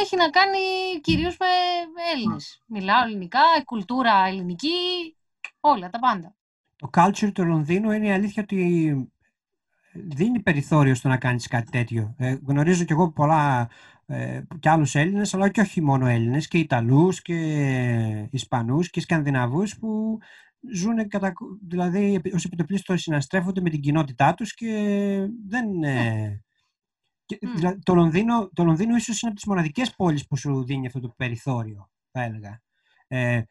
έχει 0.00 0.16
να 0.16 0.30
κάνει 0.30 0.58
κυρίως 1.00 1.36
με 1.36 1.46
Έλληνες. 2.14 2.62
Μιλάω 2.66 3.02
ελληνικά, 3.02 3.40
η 3.60 3.64
κουλτούρα 3.64 4.24
ελληνική, 4.26 5.16
όλα 5.60 5.88
τα 5.90 5.98
πάντα. 5.98 6.36
Το 6.76 6.90
culture 6.96 7.32
του 7.32 7.44
Λονδίνου 7.44 7.90
είναι 7.90 8.06
η 8.06 8.12
αλήθεια 8.12 8.42
ότι 8.42 9.12
δίνει 9.92 10.40
περιθώριο 10.40 10.94
στο 10.94 11.08
να 11.08 11.16
κάνεις 11.16 11.46
κάτι 11.46 11.70
τέτοιο. 11.70 12.14
Ε, 12.16 12.36
γνωρίζω 12.46 12.84
κι 12.84 12.92
εγώ 12.92 13.12
πολλά 13.12 13.70
ε, 14.06 14.42
και 14.58 14.68
άλλους 14.68 14.94
Έλληνες, 14.94 15.34
αλλά 15.34 15.48
και 15.48 15.60
όχι 15.60 15.82
μόνο 15.82 16.06
Έλληνες, 16.06 16.48
και 16.48 16.58
Ιταλούς 16.58 17.22
και 17.22 18.28
Ισπανούς 18.30 18.90
και 18.90 19.00
Σκανδιναβούς 19.00 19.78
που 19.78 20.18
ζουν 20.72 21.08
κατά, 21.08 21.32
δηλαδή 21.66 22.14
επί- 22.14 22.34
ως 22.34 22.44
επιτοπλίστων 22.44 22.98
συναστρέφονται 22.98 23.60
με 23.60 23.70
την 23.70 23.80
κοινότητά 23.80 24.34
τους 24.34 24.54
και 24.54 24.70
δεν... 25.46 25.82
ε, 25.82 26.42
και, 27.24 27.38
Μμ. 27.42 27.54
δηλαδή, 27.54 27.78
το, 27.82 27.94
Λονδίνο, 27.94 28.50
το 28.52 28.64
Λονδίνο 28.64 28.96
ίσως 28.96 29.20
είναι 29.20 29.30
από 29.30 29.40
τις 29.40 29.48
μοναδικές 29.48 29.94
πόλεις 29.94 30.26
που 30.26 30.36
σου 30.36 30.64
δίνει 30.64 30.86
αυτό 30.86 31.00
το 31.00 31.14
περιθώριο, 31.16 31.90
θα 32.10 32.22
έλεγα. 32.22 32.60
Ε, 33.06 33.34
ε, 33.36 33.44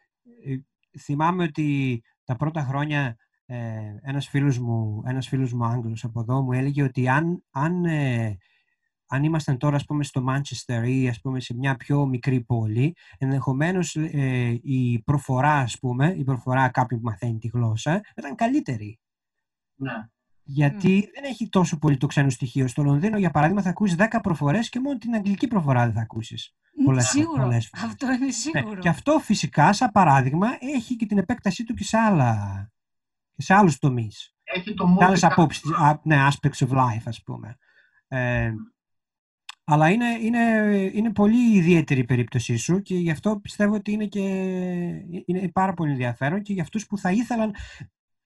θυμάμαι 1.00 1.44
ότι 1.44 2.02
τα 2.24 2.36
πρώτα 2.36 2.62
χρόνια 2.64 3.18
ε, 3.50 3.96
ένας, 4.02 4.28
φίλος 4.28 4.60
μου, 4.60 5.02
ένας 5.06 5.28
φίλος 5.28 5.54
μου 5.54 5.66
Άγγλος 5.66 6.04
από 6.04 6.20
εδώ 6.20 6.42
μου 6.42 6.52
έλεγε 6.52 6.84
ότι 6.84 7.08
αν, 7.08 7.44
αν, 7.52 7.86
ε, 7.86 8.38
αν 9.08 9.24
ήμασταν 9.24 9.58
τώρα 9.58 9.76
ας 9.76 9.86
πούμε 9.86 10.04
στο 10.04 10.22
Μάντσεστερ 10.22 10.88
ή 10.88 11.08
ας 11.08 11.22
πούμε 11.22 11.40
σε 11.40 11.56
μια 11.56 11.76
πιο 11.76 12.06
μικρή 12.06 12.42
πόλη 12.42 12.96
ενδεχομένως 13.18 13.96
ε, 13.96 14.60
η 14.62 15.02
προφορά 15.06 15.54
ας 15.54 15.80
πούμε, 15.80 16.14
η 16.18 16.24
προφορά 16.24 16.70
κάποιου 16.70 16.98
που 16.98 17.04
μαθαίνει 17.04 17.38
τη 17.38 17.48
γλώσσα 17.48 18.02
ήταν 18.16 18.36
καλύτερη. 18.36 19.00
Ναι, 19.76 19.94
Γιατί 20.44 21.10
δεν 21.14 21.24
έχει 21.24 21.50
τόσο 21.50 21.78
πολύ 21.78 21.98
το 21.98 22.08
ξένο 22.08 22.30
στοιχείο. 22.30 22.68
Στο 22.68 22.84
Λονδίνο, 22.84 23.18
για 23.18 23.32
παράδειγμα, 23.32 23.62
θα 23.62 23.70
ακούσεις 23.70 23.96
10 24.00 24.20
προφορές 24.22 24.70
και 24.70 24.80
μόνο 24.80 24.98
την 24.98 25.14
αγγλική 25.14 25.48
προφορά 25.48 25.84
δεν 25.84 25.94
θα 25.94 26.02
ακούσεις. 26.02 26.56
Πολλές- 26.86 27.08
σίγουρο. 27.08 27.42
πολλές 27.42 27.70
φορές. 27.70 27.86
Αυτό 27.86 28.12
είναι 28.12 28.32
σίγουρο. 28.32 28.80
και 28.80 28.90
αυτό 28.90 29.20
φυσικά, 29.20 29.74
σαν 29.74 29.92
παράδειγμα, 29.92 30.48
έχει 30.60 30.96
και 30.96 31.06
την 31.06 31.18
επέκτασή 31.18 31.64
του 31.64 31.74
και 31.74 31.84
σε, 31.84 31.98
άλλα, 31.98 32.72
και 33.38 33.44
σε 33.44 33.54
άλλους 33.54 33.80
τομείς. 33.80 34.36
έχει 34.44 34.74
το 34.74 34.96
Σε 35.00 35.06
άλλες 35.06 35.24
multi- 35.24 35.28
απόψεις, 35.32 35.72
α, 35.72 36.00
ναι, 36.04 36.28
aspects 36.32 36.68
of 36.68 36.70
life, 36.70 37.02
ας 37.06 37.24
πούμε. 37.24 37.58
Ε, 38.08 38.54
αλλά 39.64 39.90
είναι, 39.90 40.06
είναι, 40.22 40.40
είναι 40.94 41.12
πολύ 41.12 41.56
ιδιαίτερη 41.56 42.00
η 42.00 42.04
περίπτωσή 42.06 42.58
σου 42.58 42.82
και 42.82 42.96
γι' 42.96 43.12
αυτό 43.12 43.40
πιστεύω 43.40 43.76
ότι 43.76 43.92
είναι, 43.92 44.06
και, 44.06 44.20
είναι 45.26 45.50
πάρα 45.54 45.74
πολύ 45.74 45.92
ενδιαφέρον 45.92 46.42
και 46.42 46.54
για 46.54 46.62
αυτούς 46.64 46.86
που 46.88 46.98
θα 46.98 47.12
ήθελαν, 47.12 47.56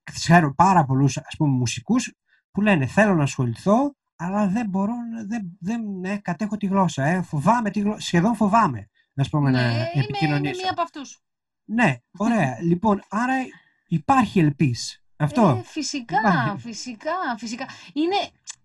ξέρω 0.04 0.54
πάρα 0.56 0.86
πολλούς 0.86 1.18
ας 1.18 1.36
πούμε 1.38 1.50
μουσικούς 1.52 2.14
που 2.52 2.62
λένε 2.62 2.86
θέλω 2.86 3.16
να 3.16 3.24
ασχοληθώ 3.24 3.96
αλλά 4.16 4.48
δεν 4.48 4.70
μπορώ, 4.70 4.94
να- 4.96 5.24
δεν, 5.26 5.58
δεν 5.60 6.04
ε, 6.04 6.18
κατέχω 6.18 6.58
τη 6.58 6.66
γλώσσα, 6.66 7.04
ε, 7.06 7.22
φοβάμαι 7.22 7.70
τη 7.70 7.80
γλώσσα, 7.80 8.00
σχεδόν 8.00 8.36
φοβάμαι 8.36 8.90
ας 9.16 9.30
πούμε, 9.30 9.50
ναι, 9.52 9.58
να 9.62 9.64
είμαι, 9.72 9.90
είμαι 9.94 10.04
επικοινωνήσω. 10.04 10.62
μία 10.62 10.72
από 10.72 10.82
αυτούς. 10.82 11.22
Ναι, 11.66 11.98
ωραία. 12.18 12.58
λοιπόν, 12.62 13.02
άρα 13.10 13.34
υπάρχει 13.92 14.40
ελπίς. 14.40 15.04
Αυτό. 15.18 15.48
Ε, 15.48 15.64
φυσικά, 15.64 16.20
Υπάρχει. 16.20 16.58
φυσικά, 16.58 17.12
φυσικά. 17.38 17.66
Είναι, 17.94 18.16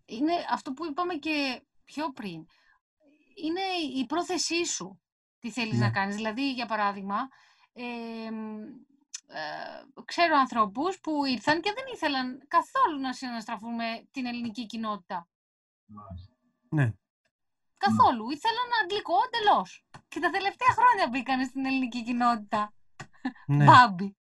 είναι 0.07 0.33
αυτό 0.51 0.73
που 0.73 0.87
είπαμε 0.87 1.15
και 1.15 1.63
πιο 1.85 2.13
πριν. 2.13 2.47
Είναι 3.45 3.61
η 4.01 4.07
πρόθεσή 4.07 4.65
σου. 4.65 5.01
Τι 5.39 5.51
θέλεις 5.51 5.79
Ναι. 5.79 5.85
να 5.85 5.91
κάνεις. 5.91 6.15
Δηλαδή, 6.15 6.53
για 6.53 6.67
παράδειγμα, 6.67 7.29
ε, 7.73 8.31
μ, 8.31 8.61
ε, 9.27 10.03
ξέρω 10.05 10.37
ανθρώπους 10.37 11.01
που 11.01 11.25
ήρθαν 11.25 11.61
και 11.61 11.73
δεν 11.75 11.85
ήθελαν 11.95 12.43
καθόλου 12.49 13.01
να 13.01 13.13
συναναστραφούν 13.13 13.75
με 13.75 14.07
την 14.11 14.27
ελληνική 14.27 14.67
κοινότητα. 14.67 15.29
Μάλιστα. 15.87 16.35
Ναι. 16.69 16.93
Καθόλου. 17.77 18.31
Ήθελαν 18.31 18.69
αγγλικό 18.83 19.15
εντελώς. 19.27 19.85
Και 20.09 20.21
τα 20.21 20.31
τελευταία 20.31 20.73
χρόνια 20.79 21.09
μπήκαν 21.11 21.45
στην 21.45 21.67
ελληνική 21.67 22.03
κοινότητα. 22.03 22.73
ναι. 23.47 23.65
Μπάμπι. 23.65 24.17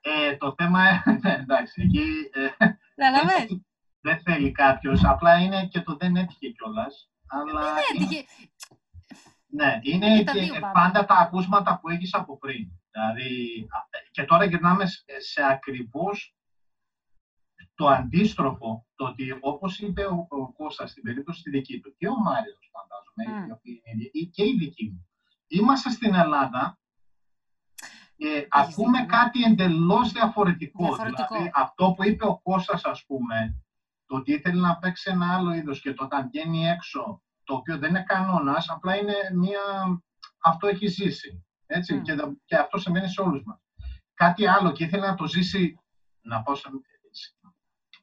Ε, 0.00 0.36
το 0.36 0.54
θέμα, 0.56 0.82
ναι, 1.22 1.32
εντάξει, 1.32 1.82
εκεί 1.82 2.30
ε, 2.32 2.48
Καταλαβες. 2.94 3.60
δεν 4.00 4.20
θέλει 4.22 4.52
κάποιος, 4.52 5.04
απλά 5.04 5.38
είναι 5.38 5.66
και 5.66 5.80
το 5.80 5.96
δεν 5.96 6.16
έτυχε 6.16 6.48
κιόλας. 6.50 7.10
Αλλά 7.26 7.60
Δεν 7.60 7.72
είναι- 7.96 8.04
έτυχε. 8.06 8.24
Ναι, 9.46 9.78
είναι 9.82 10.18
Και 10.18 10.24
τα 10.24 10.32
και 10.32 10.40
δύο 10.40 10.60
πάμε. 10.60 10.72
πάντα 10.72 11.04
τα 11.04 11.14
ακούσματα 11.14 11.78
που 11.80 11.88
έχεις 11.88 12.14
από 12.14 12.38
πριν. 12.38 12.68
Δηλαδή, 12.90 13.58
α, 13.70 13.78
και 14.10 14.24
τώρα 14.24 14.44
γυρνάμε 14.44 14.86
σε, 14.86 15.02
σε 15.18 15.42
ακριβώς 15.44 16.36
το 17.74 17.86
αντίστροφο, 17.88 18.86
το 18.94 19.04
ότι 19.04 19.36
όπως 19.40 19.78
είπε 19.78 20.04
ο, 20.04 20.26
ο 20.28 20.52
Κώστας 20.52 20.90
στην 20.90 21.02
περίπτωση 21.02 21.42
τη 21.42 21.50
δική 21.50 21.80
του 21.80 21.94
και 21.98 22.08
ο 22.08 22.18
Μάριος 22.18 22.70
φαντάζομαι, 22.72 23.40
Μμ. 23.44 23.48
οι 23.48 23.52
οποίοι 23.52 23.82
είναι 23.84 24.02
ίδιοι, 24.04 24.10
ή 24.12 24.26
και 24.26 24.44
η 24.44 24.56
δική 24.58 24.84
μου. 24.84 25.08
Είμαστε 25.46 25.90
στην 25.90 26.14
Ελλάδα 26.14 26.78
και 28.16 28.46
ακούμε 28.50 28.98
δίκιο, 28.98 29.16
ναι. 29.16 29.22
κάτι 29.22 29.42
εντελώς 29.42 30.12
διαφορετικό. 30.12 30.84
Διαφορετικό. 30.84 31.26
Δηλαδή, 31.34 31.50
αυτό 31.54 31.92
που 31.96 32.04
είπε 32.04 32.26
ο 32.26 32.40
Κώστας, 32.42 32.84
ας 32.84 33.04
πούμε, 33.06 33.62
το 34.06 34.16
ότι 34.16 34.32
ήθελε 34.32 34.60
να 34.60 34.76
παίξει 34.76 35.10
ένα 35.10 35.34
άλλο 35.34 35.54
είδος 35.54 35.80
και 35.80 35.92
το 35.94 36.04
όταν 36.04 36.28
βγαίνει 36.28 36.66
έξω, 36.68 37.22
το 37.44 37.54
οποίο 37.54 37.78
δεν 37.78 37.90
είναι 37.90 38.02
κανόνας, 38.02 38.68
απλά 38.68 38.96
είναι 38.96 39.14
μία... 39.34 39.60
Αυτό 40.38 40.66
έχει 40.66 40.86
ζήσει. 40.86 41.44
Έτσι, 41.66 41.94
Μμ. 41.94 42.02
και, 42.02 42.14
δε- 42.14 42.32
και 42.44 42.56
αυτό 42.56 42.78
συμβαίνει 42.78 43.08
σε 43.08 43.20
όλους 43.20 43.42
μας. 43.44 43.58
Κάτι 44.14 44.46
άλλο 44.46 44.72
και 44.72 44.84
ήθελε 44.84 45.06
να 45.06 45.14
το 45.14 45.26
ζήσει, 45.26 45.78
να 46.20 46.42
πω 46.42 46.54
σε- 46.54 46.68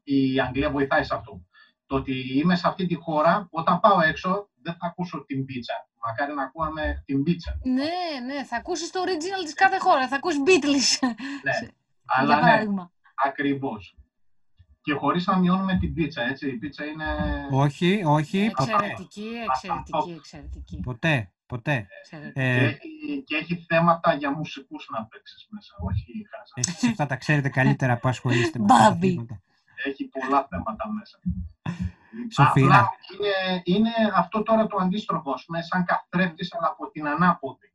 η 0.04 0.40
Αγγλία 0.40 0.72
βοηθάει 0.72 1.04
σε 1.04 1.16
αυτό. 1.16 1.46
Το 1.86 1.96
ότι 1.96 2.38
είμαι 2.38 2.56
σε 2.56 2.68
αυτή 2.68 2.86
τη 2.86 2.96
χώρα, 2.96 3.48
όταν 3.52 3.80
πάω 3.80 4.02
έξω, 4.02 4.50
δεν 4.62 4.74
θα 4.74 4.88
ακούσω 4.88 5.24
την 5.26 5.46
πίτσα. 5.46 5.90
Μακάρι 6.06 6.34
να 6.34 6.44
ακούγαμε 6.44 7.04
την 7.06 7.24
πίτσα. 7.24 7.60
Ναι, 7.64 8.34
ναι, 8.34 8.44
θα 8.46 8.56
ακούσεις 8.58 8.90
το 8.92 9.00
original 9.06 9.44
της 9.44 9.54
κάθε 9.54 9.78
χώρα. 9.78 10.08
Θα 10.08 10.16
ακούσεις 10.16 10.40
Beatles, 10.46 11.08
Ναι, 11.44 11.52
για 11.62 11.72
αλλά 12.06 12.36
ναι, 12.36 12.42
παράδειγμα. 12.42 12.92
ακριβώς. 13.26 13.96
Και 14.84 14.94
χωρίς 14.94 15.26
να 15.26 15.38
μειώνουμε 15.38 15.78
την 15.78 15.94
πίτσα, 15.94 16.22
έτσι. 16.24 16.48
Η 16.50 16.58
πίτσα 16.58 16.86
είναι... 16.86 17.06
Όχι, 17.52 18.02
όχι, 18.06 18.52
ποτέ. 18.56 18.72
Εξαιρετική, 18.74 19.30
εξαιρετική, 19.50 20.12
εξαιρετική. 20.18 20.80
Ποτέ, 20.80 21.32
ποτέ. 21.46 21.88
εξαιρετική. 22.00 22.34
Και, 22.34 22.42
Ε, 22.42 22.66
έχει, 22.66 23.24
και 23.26 23.36
έχει 23.36 23.66
θέματα 23.68 24.14
για 24.14 24.32
μουσικούς 24.32 24.88
να 24.92 25.06
παίξεις 25.06 25.48
μέσα, 25.50 25.74
όχι 25.80 26.26
χάσα. 26.30 26.54
εσείς 26.56 26.90
αυτά 26.90 27.06
τα 27.06 27.16
ξέρετε 27.16 27.50
καλύτερα 27.50 27.98
που 27.98 28.08
ασχολείστε 28.10 28.60
με 28.60 28.66
αυτά 28.70 28.84
τα 28.84 28.90
Μπάμπι. 28.90 29.10
θέματα. 29.14 29.42
Έχει 29.86 30.04
πολλά 30.06 30.48
θέματα 30.50 30.86
μέσα. 31.00 31.20
Σοφία. 32.30 32.66
Απλά 32.66 32.90
είναι, 33.18 33.62
είναι 33.64 33.92
αυτό 34.16 34.44
τώρα 34.44 34.68
το 34.68 34.78
αντίστροφο, 34.78 35.32
ας 35.32 35.46
πούμε, 35.46 35.62
σαν 35.62 35.86
καθρέφτης, 35.86 36.54
αλλά 36.54 36.68
από 36.68 36.90
την 36.92 37.08
ανάποδη. 37.08 37.74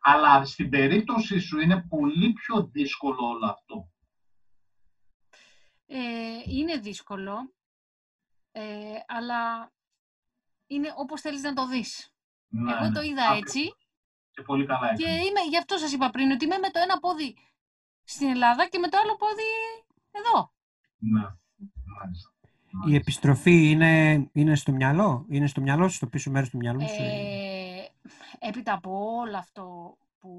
Αλλά 0.00 0.44
στην 0.44 0.68
περίπτωση 0.70 1.38
σου 1.38 1.60
είναι 1.60 1.86
πολύ 1.88 2.32
πιο 2.32 2.66
δύσκολο 2.66 3.26
όλο 3.26 3.46
αυτό. 3.46 3.88
Ε, 5.86 5.98
είναι 6.46 6.76
δύσκολο, 6.76 7.54
ε, 8.52 8.62
αλλά 9.06 9.72
είναι 10.66 10.92
όπως 10.96 11.20
θέλεις 11.20 11.42
να 11.42 11.52
το 11.52 11.66
δεις. 11.66 12.14
Ναι, 12.48 12.72
Εγώ 12.72 12.92
το 12.92 13.00
ναι. 13.00 13.06
είδα 13.06 13.22
Ακριβώς. 13.22 13.40
έτσι 13.54 13.74
Και 14.30 14.42
πολύ 14.42 14.66
καλά 14.66 14.94
και 14.94 15.02
έκανες. 15.04 15.26
είμαι, 15.26 15.40
γι' 15.50 15.58
αυτό 15.58 15.76
σας 15.76 15.92
είπα 15.92 16.10
πριν, 16.10 16.30
ότι 16.30 16.44
είμαι 16.44 16.58
με 16.58 16.70
το 16.70 16.78
ένα 16.78 16.98
πόδι 16.98 17.36
στην 18.04 18.28
Ελλάδα 18.28 18.68
και 18.68 18.78
με 18.78 18.88
το 18.88 18.98
άλλο 19.02 19.16
πόδι 19.16 19.42
εδώ. 20.10 20.52
Ναι, 20.96 21.20
μάλιστα. 21.98 22.33
Η 22.74 22.76
Μάλιστα. 22.76 22.96
επιστροφή 23.00 23.70
είναι, 23.70 24.26
είναι 24.32 24.54
στο 24.54 24.72
μυαλό, 24.72 25.26
είναι 25.28 25.46
στο 25.46 25.60
μυαλό 25.60 25.88
σου, 25.88 25.94
στο 25.94 26.06
πίσω 26.06 26.30
μέρος 26.30 26.48
του 26.50 26.56
μυαλού 26.56 26.80
σου. 26.88 27.02
Ε, 27.02 27.88
έπειτα 28.38 28.72
από 28.72 29.14
όλο 29.16 29.36
αυτό 29.36 29.96
που 30.18 30.30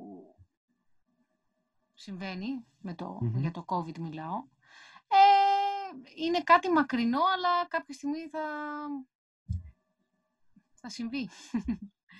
συμβαίνει, 1.94 2.66
με 2.80 2.94
το, 2.94 3.18
Μμμ. 3.22 3.40
για 3.40 3.52
το 3.52 3.66
COVID 3.68 3.98
μιλάω, 3.98 4.36
ε, 5.08 6.24
είναι 6.26 6.42
κάτι 6.44 6.70
μακρινό, 6.70 7.20
αλλά 7.36 7.68
κάποια 7.68 7.94
στιγμή 7.94 8.20
θα, 8.32 8.40
θα 10.74 10.90
συμβεί. 10.90 11.30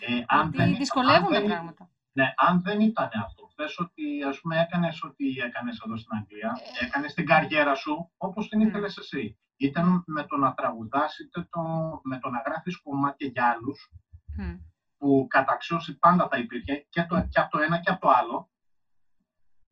Ε, 0.08 0.24
αν 0.28 0.42
δεν 0.42 0.50
Γιατί 0.52 0.56
ήταν- 0.56 0.76
δυσκολεύουν 0.78 1.26
αν 1.28 1.34
τα 1.34 1.40
δεν- 1.40 1.48
πράγματα. 1.50 1.90
Ναι, 2.18 2.34
αν 2.36 2.62
δεν 2.62 2.80
ήταν 2.80 3.10
αυτός, 3.26 3.54
θες 3.56 3.80
ότι 3.80 4.24
ας 4.24 4.40
πούμε 4.40 4.60
έκανες 4.62 5.04
ό,τι 5.04 5.26
έκανες 5.40 5.80
εδώ 5.86 5.98
στην 5.98 6.18
Αγγλία, 6.18 6.54
Ε. 6.82 6.86
έκανες 6.86 7.14
την 7.14 7.26
καριέρα 7.26 7.76
σου 7.76 8.12
όπως 8.18 8.50
την 8.50 8.60
Μμ. 8.62 8.68
ήθελες 8.68 8.98
εσύ. 8.98 9.38
Είτε 9.58 9.82
με 10.06 10.24
το 10.26 10.38
να 10.38 10.54
τραγουδάς, 10.54 11.20
είτε 11.20 11.48
το, 11.50 11.62
με 12.04 12.20
το 12.20 12.30
να 12.30 12.42
γράφεις 12.46 12.82
κομμάτια 12.82 13.28
για 13.28 13.46
άλλους, 13.50 13.92
Μμ. 14.38 14.56
που 14.98 15.26
καταξίωση 15.30 15.98
πάντα 15.98 16.28
θα 16.28 16.38
υπήρχε 16.38 16.86
και, 16.90 17.04
το, 17.04 17.28
και 17.30 17.40
από 17.40 17.50
το 17.52 17.60
ένα 17.64 17.80
και 17.80 17.90
από 17.90 18.02
το 18.02 18.10
άλλο. 18.10 18.50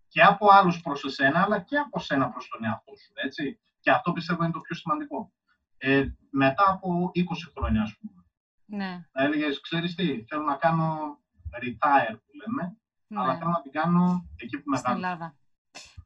και 0.08 0.22
από 0.22 0.48
άλλους 0.52 0.82
προς 0.82 1.04
εσένα, 1.04 1.42
αλλά 1.42 1.60
και 1.60 1.78
από 1.78 2.00
σένα 2.00 2.30
προς 2.30 2.48
τον 2.48 2.64
εαυτό 2.64 2.94
σου, 2.96 3.12
έτσι. 3.16 3.60
Και 3.80 3.92
αυτό 3.92 4.12
πιστεύω 4.12 4.44
είναι 4.44 4.54
το 4.54 4.60
πιο 4.60 4.76
σημαντικό. 4.76 5.34
Ε, 5.78 6.06
μετά 6.30 6.64
από 6.68 7.12
20 7.14 7.52
χρόνια, 7.58 7.82
ας 7.82 7.98
πούμε, 7.98 8.26
Ναι, 8.66 9.06
θα 9.12 9.24
έλεγες, 9.24 9.62
ξέρεις 9.62 9.96
τι, 9.96 10.24
θέλω 10.28 10.44
να 10.44 10.56
κάνω 10.56 11.18
retire, 11.62 12.16
που 12.26 12.32
λέμε, 12.34 12.78
αλλά 13.08 13.34
ναι. 13.34 13.38
θέλω 13.38 13.50
να 13.50 13.62
την 13.62 13.72
κάνω 13.72 14.28
εκεί 14.36 14.58
που 14.58 14.76
Στην 14.76 14.90
μεγάλωσα. 14.90 14.96
Ελλάδα. 14.96 15.36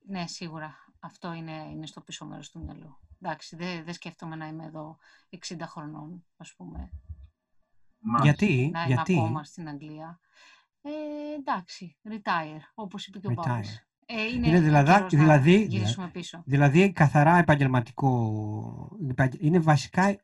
Ναι, 0.05 0.27
σίγουρα. 0.27 0.75
Αυτό 0.99 1.33
είναι, 1.33 1.69
είναι 1.71 1.85
στο 1.85 2.01
πίσω 2.01 2.25
μέρος 2.25 2.51
του 2.51 2.63
μυαλού. 2.63 2.97
Εντάξει, 3.21 3.55
δεν 3.55 3.83
δεν 3.83 3.93
σκέφτομαι 3.93 4.35
να 4.35 4.47
είμαι 4.47 4.65
εδώ 4.65 4.97
60 5.47 5.55
χρονών, 5.61 6.25
ας 6.37 6.53
πούμε. 6.55 6.89
Μάλιστα. 7.99 8.45
Γιατί, 8.45 8.69
να 8.73 8.83
είμαι 8.83 8.93
γιατί, 8.93 9.17
ακόμα 9.19 9.43
στην 9.43 9.67
Αγγλία. 9.67 10.19
Ε, 10.81 10.89
εντάξει, 11.37 11.97
retire, 12.09 12.61
όπως 12.73 13.07
είπε 13.07 13.19
και 13.19 13.27
ο 13.27 13.33
Retire. 13.37 13.86
Πάπης. 14.07 14.23
Ε, 14.23 14.35
είναι, 14.35 14.47
Είναι 14.47 14.59
δηλαδή- 14.59 14.91
καιρός 14.91 15.11
να 15.11 15.19
δηλαδή- 15.19 15.63
γυρίσουμε 15.65 16.07
πίσω. 16.07 16.41
δηλαδή 16.45 16.91
καθαρά 16.91 17.37
επαγγελματικό, 17.37 18.97
επαγγε- 19.09 19.43
είναι 19.43 19.59
βασικά, 19.59 20.15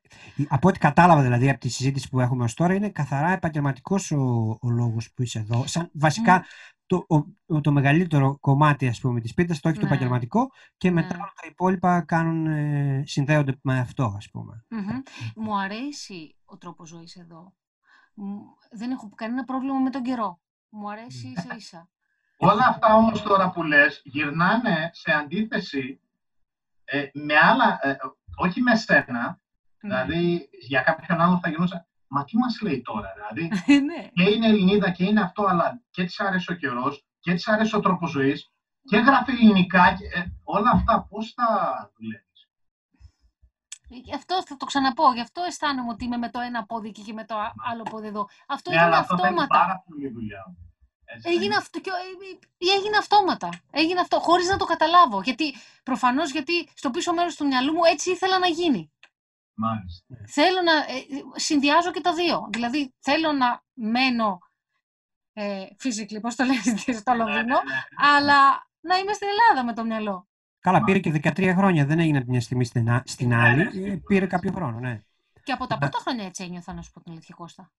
από 0.48 0.68
ό,τι 0.68 0.80
κατάλαβα 0.80 1.22
δηλαδή 1.22 1.50
από 1.50 1.60
τη 1.60 1.70
συζήτηση 1.70 2.10
που 2.10 2.20
έχουμε 2.20 2.44
ως 2.44 2.54
τώρα, 2.54 2.74
είναι 2.74 2.90
καθαρά 2.90 3.30
επαγγελματικός 3.32 4.12
ο, 4.12 4.50
ο 4.62 4.70
λόγος 4.70 5.12
που 5.14 5.22
είσαι 5.24 5.40
εδώ. 5.40 5.68
Σαν, 5.68 5.90
βασικά 5.94 6.36
Μμ. 6.38 6.42
το, 6.86 7.06
ο- 7.48 7.62
το 7.62 7.72
μεγαλύτερο 7.72 8.38
κομμάτι 8.40 8.88
ας 8.88 9.00
πούμε 9.00 9.22
της 9.22 9.34
πίτας 9.34 9.60
το 9.60 9.70
έχει 9.70 9.78
το 9.80 9.84
Ναι. 9.86 9.92
επαγγελματικό 9.92 10.50
και 10.78 10.92
μετά 10.92 11.08
Ναι. 11.16 11.22
όλα 11.22 11.32
τα 11.42 11.48
υπόλοιπα 11.50 12.02
κάνουν, 12.02 12.46
ε, 12.48 13.04
συνδέονται 13.06 13.58
με 13.62 13.80
αυτό 13.80 14.14
ας 14.18 14.30
πούμε. 14.30 14.66
Μμμ. 14.70 15.02
Μου 15.36 15.60
αρέσει 15.60 16.36
ο 16.46 16.58
τρόπος 16.58 16.90
ζωής 16.90 17.16
εδώ. 17.16 17.54
Μου- 18.16 18.44
Δεν 18.72 18.92
έχω 18.92 19.10
κανένα 19.16 19.44
πρόβλημα 19.44 19.80
με 19.80 19.90
τον 19.90 20.02
καιρό. 20.04 20.40
Μου 20.70 20.92
αρέσει 20.92 21.28
ίσα 21.38 21.56
ίσα. 21.56 21.90
Όλα 22.38 22.66
αυτά 22.68 22.96
όμως 22.96 23.22
τώρα 23.22 23.50
που 23.52 23.64
λες 23.64 24.02
γυρνάνε 24.06 24.90
σε 24.94 25.12
αντίθεση 25.12 26.00
ε, 26.86 27.06
με 27.14 27.34
άλλα, 27.38 27.80
ε, 27.82 27.96
όχι 28.36 28.62
με 28.62 28.76
σένα, 28.76 29.40
δηλαδή 29.82 30.50
για 30.68 30.82
κάποιον 30.82 31.22
άλλον 31.22 31.40
θα 31.40 31.50
γινόταν 31.50 31.86
Μα 32.16 32.24
τι 32.24 32.38
μας 32.38 32.62
λέει 32.62 32.82
τώρα, 32.82 33.14
δηλαδή; 33.16 33.52
Ναι. 33.86 34.08
και 34.14 34.30
είναι 34.30 34.48
Ελληνίδα 34.48 34.92
και 34.92 35.04
είναι 35.04 35.22
αυτό, 35.22 35.44
αλλά 35.46 35.82
και 35.90 36.04
της 36.04 36.20
άρεσε 36.20 36.52
ο 36.52 36.56
καιρός 36.56 37.06
και 37.20 37.34
της 37.34 37.48
άρεσε 37.48 37.76
ο 37.76 37.80
τρόπος 37.80 38.12
ζωής 38.12 38.52
και 38.84 38.98
γράφει 38.98 39.32
ελληνικά 39.32 39.94
και 39.98 40.20
ε, 40.20 40.26
όλα 40.44 40.72
αυτά 40.72 41.06
πώς 41.10 41.34
θα 41.36 41.48
δουλεύεις; 41.98 42.48
Γι' 43.90 44.14
αυτό 44.16 44.44
θα 44.46 44.56
το 44.58 44.66
ξαναπώ. 44.66 45.14
Γι' 45.14 45.22
αυτό 45.22 45.44
αισθάνομαι 45.44 45.90
ότι 45.90 46.06
είμαι 46.06 46.18
με 46.18 46.30
το 46.30 46.40
ένα 46.40 46.66
πόδι 46.66 46.88
εκεί 46.88 47.02
και 47.02 47.14
με 47.14 47.26
το 47.26 47.36
α- 47.38 47.54
άλλο 47.72 47.84
πόδι 47.84 48.08
εδώ. 48.08 48.28
Αυτό 48.48 48.70
Ναι, 48.70 48.76
έγινε 48.76 48.90
αλλά 48.90 49.00
αυτό 49.02 49.16
θέλει 49.16 49.28
αυτόματα. 49.28 49.58
πάρα 49.60 49.84
πολύ 49.88 50.10
δουλειά. 50.10 50.56
Έτσι 51.06 51.22
δεν 51.22 51.32
Έγινε, 51.32 51.46
είναι. 51.46 51.56
αυτό, 51.56 51.80
και, 51.80 51.90
ε, 52.58 52.78
έγινε 52.78 52.98
αυτόματα. 52.98 53.50
Έγινε 53.72 54.00
αυτό, 54.00 54.20
χωρίς 54.20 54.48
να 54.48 54.58
το 54.58 54.66
καταλάβω. 54.66 55.22
Γιατί, 55.22 55.54
προφανώς, 55.84 56.32
γιατί 56.32 56.70
στο 56.74 56.90
πίσω 56.90 57.14
μέρος 57.14 57.36
του 57.36 57.46
μυαλού 57.46 57.74
μου 57.74 57.84
έτσι 57.84 58.12
ήθελα 58.12 58.40
να 58.40 58.48
γίνει. 58.48 58.92
Μάλιστα. 59.54 60.16
Θέλω 60.28 60.62
να 60.62 60.74
ε, 60.74 61.06
συνδυάζω 61.36 61.92
και 61.92 62.02
τα 62.02 62.14
δύο. 62.14 62.48
Δηλαδή, 62.52 62.94
θέλω 63.00 63.32
να 63.32 63.64
μένω 63.74 64.40
ε, 65.34 65.66
physically, 65.84 66.22
πώς 66.22 66.36
το 66.36 66.44
λέτε, 66.44 66.94
στο 67.02 67.14
Λονδίνο, 67.14 67.42
Ναι, 67.42 67.44
ναι, 67.44 67.54
ναι. 67.54 68.18
αλλά 68.18 68.68
να 68.80 68.98
είμαι 68.98 69.14
στην 69.14 69.28
Ελλάδα 69.28 69.64
με 69.66 69.74
το 69.74 69.86
μυαλό. 69.86 70.28
Καλά, 70.60 70.84
πήρε 70.84 71.00
και 71.00 71.12
13 71.24 71.54
χρόνια, 71.56 71.86
δεν 71.86 72.00
έγινε 72.00 72.18
από 72.18 72.26
τη 72.26 72.32
μια 72.32 72.42
στιγμή 72.42 72.66
στην, 72.66 72.90
α- 72.90 73.04
στην 73.06 73.28
Ναι, 73.28 73.36
άλλη, 73.36 73.80
ναι. 73.80 73.88
ε, 73.92 73.96
πήρε 74.08 74.26
κάποιο 74.26 74.52
χρόνο, 74.52 74.80
ναι. 74.80 75.02
Και 75.44 75.52
από 75.52 75.68
τα 75.68 75.74
Ναι. 75.76 75.80
πρώτα 75.80 75.98
χρόνια 76.00 76.26
έτσι 76.26 76.44
ένιωθα, 76.44 76.74
να 76.74 76.82
σου 76.82 76.92
πω 76.92 77.02
την 77.02 77.12
αλήθεια, 77.12 77.36
Κώστα. 77.38 77.72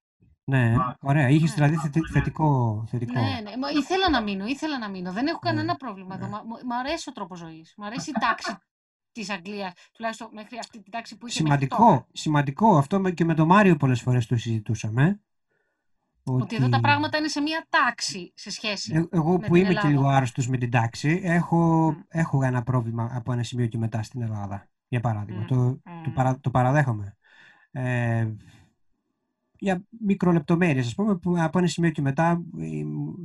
Ναι, 0.47 0.77
Μα- 0.77 0.97
ωραία. 1.01 1.29
Είχες 1.29 1.49
Ναι. 1.49 1.55
δηλαδή 1.55 1.77
θετι- 1.77 2.09
θετικό. 2.13 2.85
θετικό. 2.89 3.13
Ναι, 3.21 3.21
ναι. 3.43 3.57
Μα 3.57 3.71
ήθελα 3.71 4.11
να 4.11 4.23
μείνω, 4.23 4.47
ήθελα 4.47 4.79
να 4.79 4.89
μείνω. 4.89 5.13
Δεν 5.13 5.27
έχω 5.27 5.41
Ναι, 5.43 5.51
κανένα 5.51 5.77
πρόβλημα 5.77 6.15
εδώ. 6.15 6.25
ναι. 6.25 6.31
Μα- 6.31 6.43
μου- 6.47 6.67
Μ' 6.67 6.73
αρέσει 6.73 7.09
ο 7.09 7.13
τρόπος 7.13 7.39
ζωής. 7.39 7.75
Μ' 7.77 7.83
αρέσει 7.85 8.11
η 8.11 8.13
τάξη 8.21 8.57
της 9.13 9.31
Αγγλίας. 9.31 9.73
Τουλάχιστον 9.93 10.29
μέχρι 10.33 10.59
αυτή 10.59 10.83
την 10.83 10.93
τάξη 10.93 11.17
που 11.19 11.27
είχε 11.27 11.43
μέχρι 11.43 11.67
τώρα. 11.67 11.83
Σημαντικό, 11.83 12.09
σημαντικό. 12.13 12.77
Αυτό 12.79 13.01
με- 13.01 13.11
και 13.11 13.25
με 13.25 13.35
τον 13.35 13.47
Μάριο 13.47 13.77
πολλές 13.77 14.01
φορές 14.01 14.27
το 14.27 14.37
συζητούσαμε. 14.37 15.21
Ότι 16.25 16.57
εδώ 16.57 16.69
τα 16.69 16.81
πράγματα 16.81 17.19
είναι 17.19 17.29
σε 17.29 17.41
μία 17.41 17.67
τάξη 17.69 18.33
σε 18.37 18.51
σχέση. 18.51 18.95
Ε, 18.95 19.05
Εγώ 19.11 19.31
με 19.33 19.39
που 19.39 19.45
την 19.45 19.55
είμαι 19.55 19.63
και 19.65 19.69
Ελλάδα. 19.71 19.89
λίγο 19.89 20.09
άρρωστος 20.09 20.49
με 20.49 20.57
την 20.57 20.71
τάξη, 20.71 21.21
έχω, 21.25 21.91
Μμ. 21.93 22.01
έχω 22.09 22.43
ένα 22.43 22.63
πρόβλημα 22.63 23.11
από 23.15 23.33
ένα 23.33 23.43
σημείο 23.43 23.67
και 23.67 23.79
μετά 23.79 24.03
στην 24.03 24.23
Ελλάδα, 24.23 24.69
για 24.89 25.01
παράδειγμα. 25.01 25.43
Μμ, 25.43 25.47
Το, 25.47 25.55
το, 25.55 26.11
μμ. 26.11 26.13
παρα, 26.15 26.41
το 26.41 26.51
παραδέχομαι. 26.51 27.17
Ε, 27.71 28.27
για 29.65 29.83
μικρολεπτομέρειες, 30.01 30.87
ας 30.87 30.95
πούμε, 30.95 31.17
που 31.17 31.35
από 31.39 31.59
ένα 31.59 31.67
σημείο 31.67 31.91
και 31.91 32.03
μετά 32.03 32.43
ε, 32.59 32.67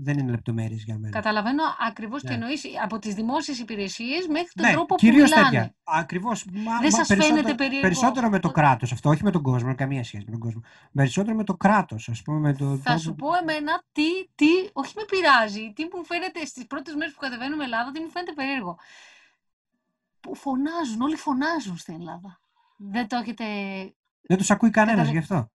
δεν 0.02 0.18
είναι 0.18 0.32
λεπτομέρειες 0.32 0.84
για 0.84 0.98
μένα. 0.98 1.14
Καταλαβαίνω 1.14 1.64
ακριβώς 1.88 2.22
τι 2.22 2.28
Ναι. 2.28 2.34
εννοείς 2.34 2.64
από 2.84 3.00
τις 3.00 3.14
δημόσιες 3.14 3.60
υπηρεσίες 3.60 4.28
μέχρι 4.28 4.50
τον 4.56 4.66
Ναι, 4.66 4.72
τρόπο 4.72 4.86
που 4.86 4.96
κυρίως 4.96 5.30
μιλάνε. 5.30 5.50
τέτοια. 5.50 5.76
Ακριβώς. 5.84 6.46
Μα, 6.46 6.62
Δεν 6.62 6.64
μα 6.84 6.90
σας 6.90 7.08
περισσότερο, 7.08 7.36
φαίνεται 7.36 7.56
περίεργο; 7.56 7.82
Περισσότερο 7.82 8.30
με 8.30 8.40
το 8.40 8.48
ο- 8.48 8.52
κράτος 8.52 8.92
αυτό, 8.92 9.10
όχι 9.10 9.24
με 9.24 9.32
τον 9.32 9.42
κόσμο, 9.42 9.76
καμία 9.76 10.04
σχέση 10.04 10.24
με 10.26 10.32
τον 10.32 10.40
κόσμο. 10.40 10.62
Περισσότερο 10.94 11.36
με 11.36 11.44
το 11.44 11.56
κράτος, 11.58 12.10
ας 12.10 12.22
πούμε, 12.22 12.40
με 12.40 12.54
το 12.54 12.66
Θα 12.66 12.82
τρόπο 12.84 13.00
σου 13.00 13.10
που- 13.16 13.16
πω 13.16 13.30
εμένα 13.42 13.84
τι, 13.92 14.04
τι, 14.36 14.46
όχι 14.74 14.94
με 14.96 15.04
πειράζει, 15.10 15.74
τι 15.76 15.84
μου 15.84 16.06
φαίνεται 16.06 16.46
στις 16.46 16.68
πρώτες 16.68 16.94
μέρες 16.96 17.14
που 17.14 17.20
κατεβαίνουμε 17.20 17.64
Ελλάδα, 17.64 17.92
τι 17.92 18.00
μου 18.00 18.10
φαίνεται 18.10 18.34
περίεργο. 18.34 18.78
Που 20.20 20.36
φωνάζουν, 20.36 21.02
όλοι 21.02 21.16
φωνάζουν 21.16 21.78
στην 21.78 21.94
Ελλάδα. 21.94 22.40
Δεν 22.78 23.08
το 23.08 23.16
έχετε... 23.16 23.44
Δεν 24.22 24.38
τους 24.38 24.52
ακούει 24.52 24.70
κανένας 24.70 25.08
Καταλα- 25.08 25.20
γι' 25.20 25.34
αυτό. 25.34 25.52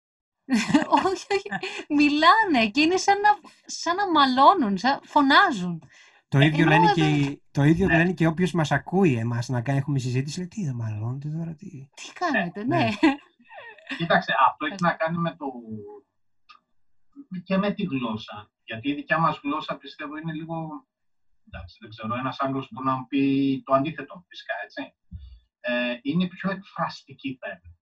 όχι, 1.05 1.27
όχι. 1.35 1.49
Μιλάνε 1.89 2.71
και 2.71 2.81
είναι 2.81 2.97
σαν 2.97 3.21
να, 3.21 3.29
σαν 3.67 3.97
να 3.97 4.11
μαλώνουν, 4.11 4.79
σαν, 4.79 5.01
φωνάζουν. 5.03 5.83
Το 6.29 6.39
Ε, 6.39 6.45
ίδιο, 6.45 6.61
ενώ 6.63 6.71
λένε 6.71 6.85
εδώ 6.85 6.95
και, 6.95 7.01
δεν- 7.03 7.15
οι- 7.21 7.43
το 7.51 7.63
ίδιο 7.63 7.87
Ναι. 7.87 7.97
λένε 7.97 8.13
και 8.13 8.27
όποιος 8.27 8.53
μας 8.53 8.71
ακούει 8.73 9.15
εμάς 9.15 9.49
να 9.49 9.63
κάνει, 9.63 9.79
έχουμε 9.79 9.99
συζήτηση, 9.99 10.39
λέει 10.39 10.49
τι 10.49 10.65
δεν 10.65 10.75
μαλώνετε 10.75 11.29
τώρα, 11.29 11.55
τι; 11.55 11.69
Τι 11.95 12.13
κάνετε, 12.13 12.65
ναι. 12.65 12.77
ναι. 12.77 12.89
Κοίταξε, 13.97 14.35
αυτό 14.49 14.67
έχει 14.67 14.77
να 14.81 14.93
κάνει 14.93 15.19
με 15.19 15.37
το... 15.37 15.47
και 17.45 17.57
με 17.57 17.73
τη 17.73 17.83
γλώσσα. 17.83 18.51
Γιατί 18.65 18.89
η 18.91 18.95
δικιά 18.95 19.19
μας 19.19 19.41
γλώσσα 19.43 19.77
πιστεύω 19.77 20.17
είναι 20.17 20.33
λίγο... 20.33 20.87
Εντάξει, 21.47 21.77
δεν 21.81 21.91
ξέρω, 21.91 22.15
ένας 22.15 22.41
Άγγλος 22.41 22.69
μπορεί 22.71 22.87
να 22.87 22.97
μου 22.97 23.07
πει 23.07 23.63
το 23.65 23.75
αντίθετο, 23.75 24.25
φυσικά, 24.29 24.55
έτσι. 24.65 24.95
Ε, 25.61 25.99
είναι 26.03 26.27
πιο 26.27 26.51
εκφραστική, 26.51 27.37
θα 27.41 27.47
έλεγα. 27.47 27.74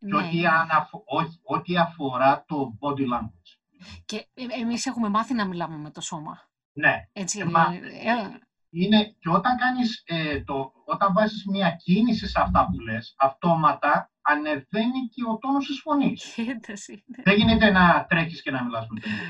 Και 0.00 0.06
ναι. 0.06 0.16
ό,τι, 0.16 0.46
αναφο- 0.46 1.02
όχι- 1.06 1.40
ό,τι 1.42 1.76
αφορά 1.78 2.44
το 2.48 2.78
body 2.80 3.00
language. 3.14 3.58
Και 4.04 4.16
ε, 4.34 4.60
εμείς 4.60 4.86
έχουμε 4.86 5.08
μάθει 5.08 5.34
να 5.34 5.44
μιλάμε 5.46 5.76
με 5.76 5.90
το 5.90 6.00
σώμα. 6.00 6.48
Ναι, 6.72 7.08
Έτσι, 7.12 7.38
Ε, 7.38 7.42
ε, 7.42 7.44
μα- 7.44 7.72
ε, 7.74 8.38
είναι, 8.70 9.04
και 9.18 9.28
όταν, 9.30 9.56
κάνεις, 9.56 10.02
ε, 10.06 10.42
το, 10.44 10.72
όταν 10.84 11.12
βάζεις 11.12 11.44
μια 11.46 11.70
κίνηση 11.70 12.28
σε 12.28 12.40
αυτά 12.40 12.66
που 12.66 12.80
λες, 12.80 13.14
αυτόματα 13.18 14.10
ανεβαίνει 14.22 15.08
και 15.14 15.24
ο 15.28 15.38
τόνος 15.38 15.66
της 15.66 15.80
φωνής. 15.80 16.36
η 16.36 16.50
ένταση. 16.50 17.04
ναι. 17.06 17.22
Δεν 17.22 17.36
γίνεται 17.36 17.70
να 17.70 18.06
τρέχεις 18.08 18.42
και 18.42 18.50
να 18.50 18.64
μιλάς 18.64 18.86
με 18.88 19.00
τον 19.00 19.10
ίδιο. 19.12 19.26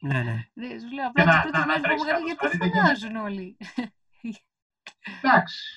Ναι, 0.00 0.22
ναι. 0.22 0.48
Ναι, 0.54 0.78
σου 0.78 0.90
λέω 0.94 1.06
απλά 1.06 1.24
να- 1.24 1.32
τις 1.32 1.40
πρώτες 1.40 1.60
να- 1.60 1.66
να 1.66 1.66
μέρες 1.66 1.80
που 1.80 2.04
τρέξει 2.04 2.22
μου 2.22 2.28
κάπως. 2.28 2.50
γιατί 2.50 2.56
Δηλαδή, 2.56 2.70
δεν 2.70 2.82
φωνάζουν 2.82 3.16
όλοι. 3.16 3.56
Εντάξει. 5.22 5.74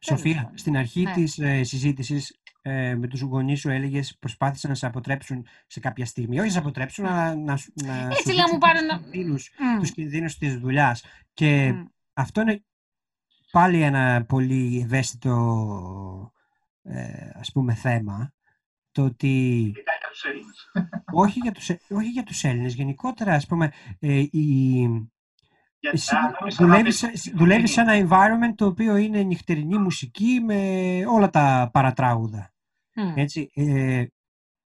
Αυτό. 0.00 0.16
Σοφία, 0.16 0.34
πάντων. 0.42 0.58
στην 0.58 0.76
αρχή 0.76 1.02
Ναι. 1.02 1.12
της 1.12 1.38
ε, 1.38 1.62
συζήτησης 1.62 2.40
ε, 2.62 2.94
με 2.94 3.06
τους 3.08 3.20
γονείς 3.20 3.60
σου 3.60 3.68
έλεγες 3.70 4.16
προσπάθησαν 4.18 4.70
να 4.70 4.76
σε 4.76 4.86
αποτρέψουν 4.86 5.46
σε 5.66 5.80
κάποια 5.80 6.06
στιγμή. 6.06 6.36
Όχι 6.38 6.46
να 6.46 6.52
σε 6.52 6.58
αποτρέψουν, 6.58 7.06
αλλά 7.06 7.34
να, 7.34 7.56
σου- 7.56 7.72
να 7.84 7.92
Έτσι, 7.96 8.22
σου 8.22 8.28
λέει, 8.28 8.36
να 8.36 8.42
δείξουν 8.42 8.50
μου 8.52 8.58
πάρε 8.58 8.78
τους 8.78 8.86
να- 8.88 8.98
κινδύνους, 8.98 9.50
Μμ, 9.58 9.78
τους 9.80 9.90
κινδύνους 9.92 10.36
της 10.38 10.58
δουλειάς. 10.58 11.04
Και 11.34 11.72
μμ. 11.72 11.84
αυτό 12.12 12.40
είναι 12.40 12.64
πάλι 13.50 13.80
ένα 13.82 14.24
πολύ 14.28 14.80
ευαίσθητο 14.84 16.32
ε, 16.82 17.30
ας 17.34 17.52
πούμε 17.52 17.74
θέμα. 17.74 18.32
Το 18.92 19.04
ότι 19.04 19.58
Ειδικά 19.60 19.92
για 20.00 20.08
τους 20.10 20.24
Έλληνες. 20.24 20.70
όχι 21.12 21.38
για 21.42 21.52
τους, 21.52 21.68
Ε- 21.68 21.80
όχι 21.88 22.08
για 22.08 22.22
τους 22.22 22.44
Έλληνες, 22.44 22.74
γενικότερα 22.74 23.34
ας 23.34 23.46
πούμε 23.46 23.72
ε, 23.98 24.18
η, 24.30 24.82
Γιατί, 25.78 25.96
εσύ 25.96 26.14
α, 26.16 26.20
νόμιζα 26.40 26.62
να 26.62 26.66
δουλεύεις, 26.68 27.00
πεις- 27.06 27.20
σε- 27.22 27.32
δουλεύεις 27.36 27.72
σε 27.72 27.80
ένα 27.80 27.92
environment 28.08 28.54
το 28.54 28.66
οποίο 28.66 28.96
είναι 28.96 29.22
νυχτερινή 29.22 29.78
μουσική 29.78 30.40
με 30.44 31.02
όλα 31.08 31.30
τα 31.30 31.70
παρατράγουδα. 31.72 32.52
Μμ. 32.94 33.12
Έτσι, 33.16 33.50
ε, 33.54 34.04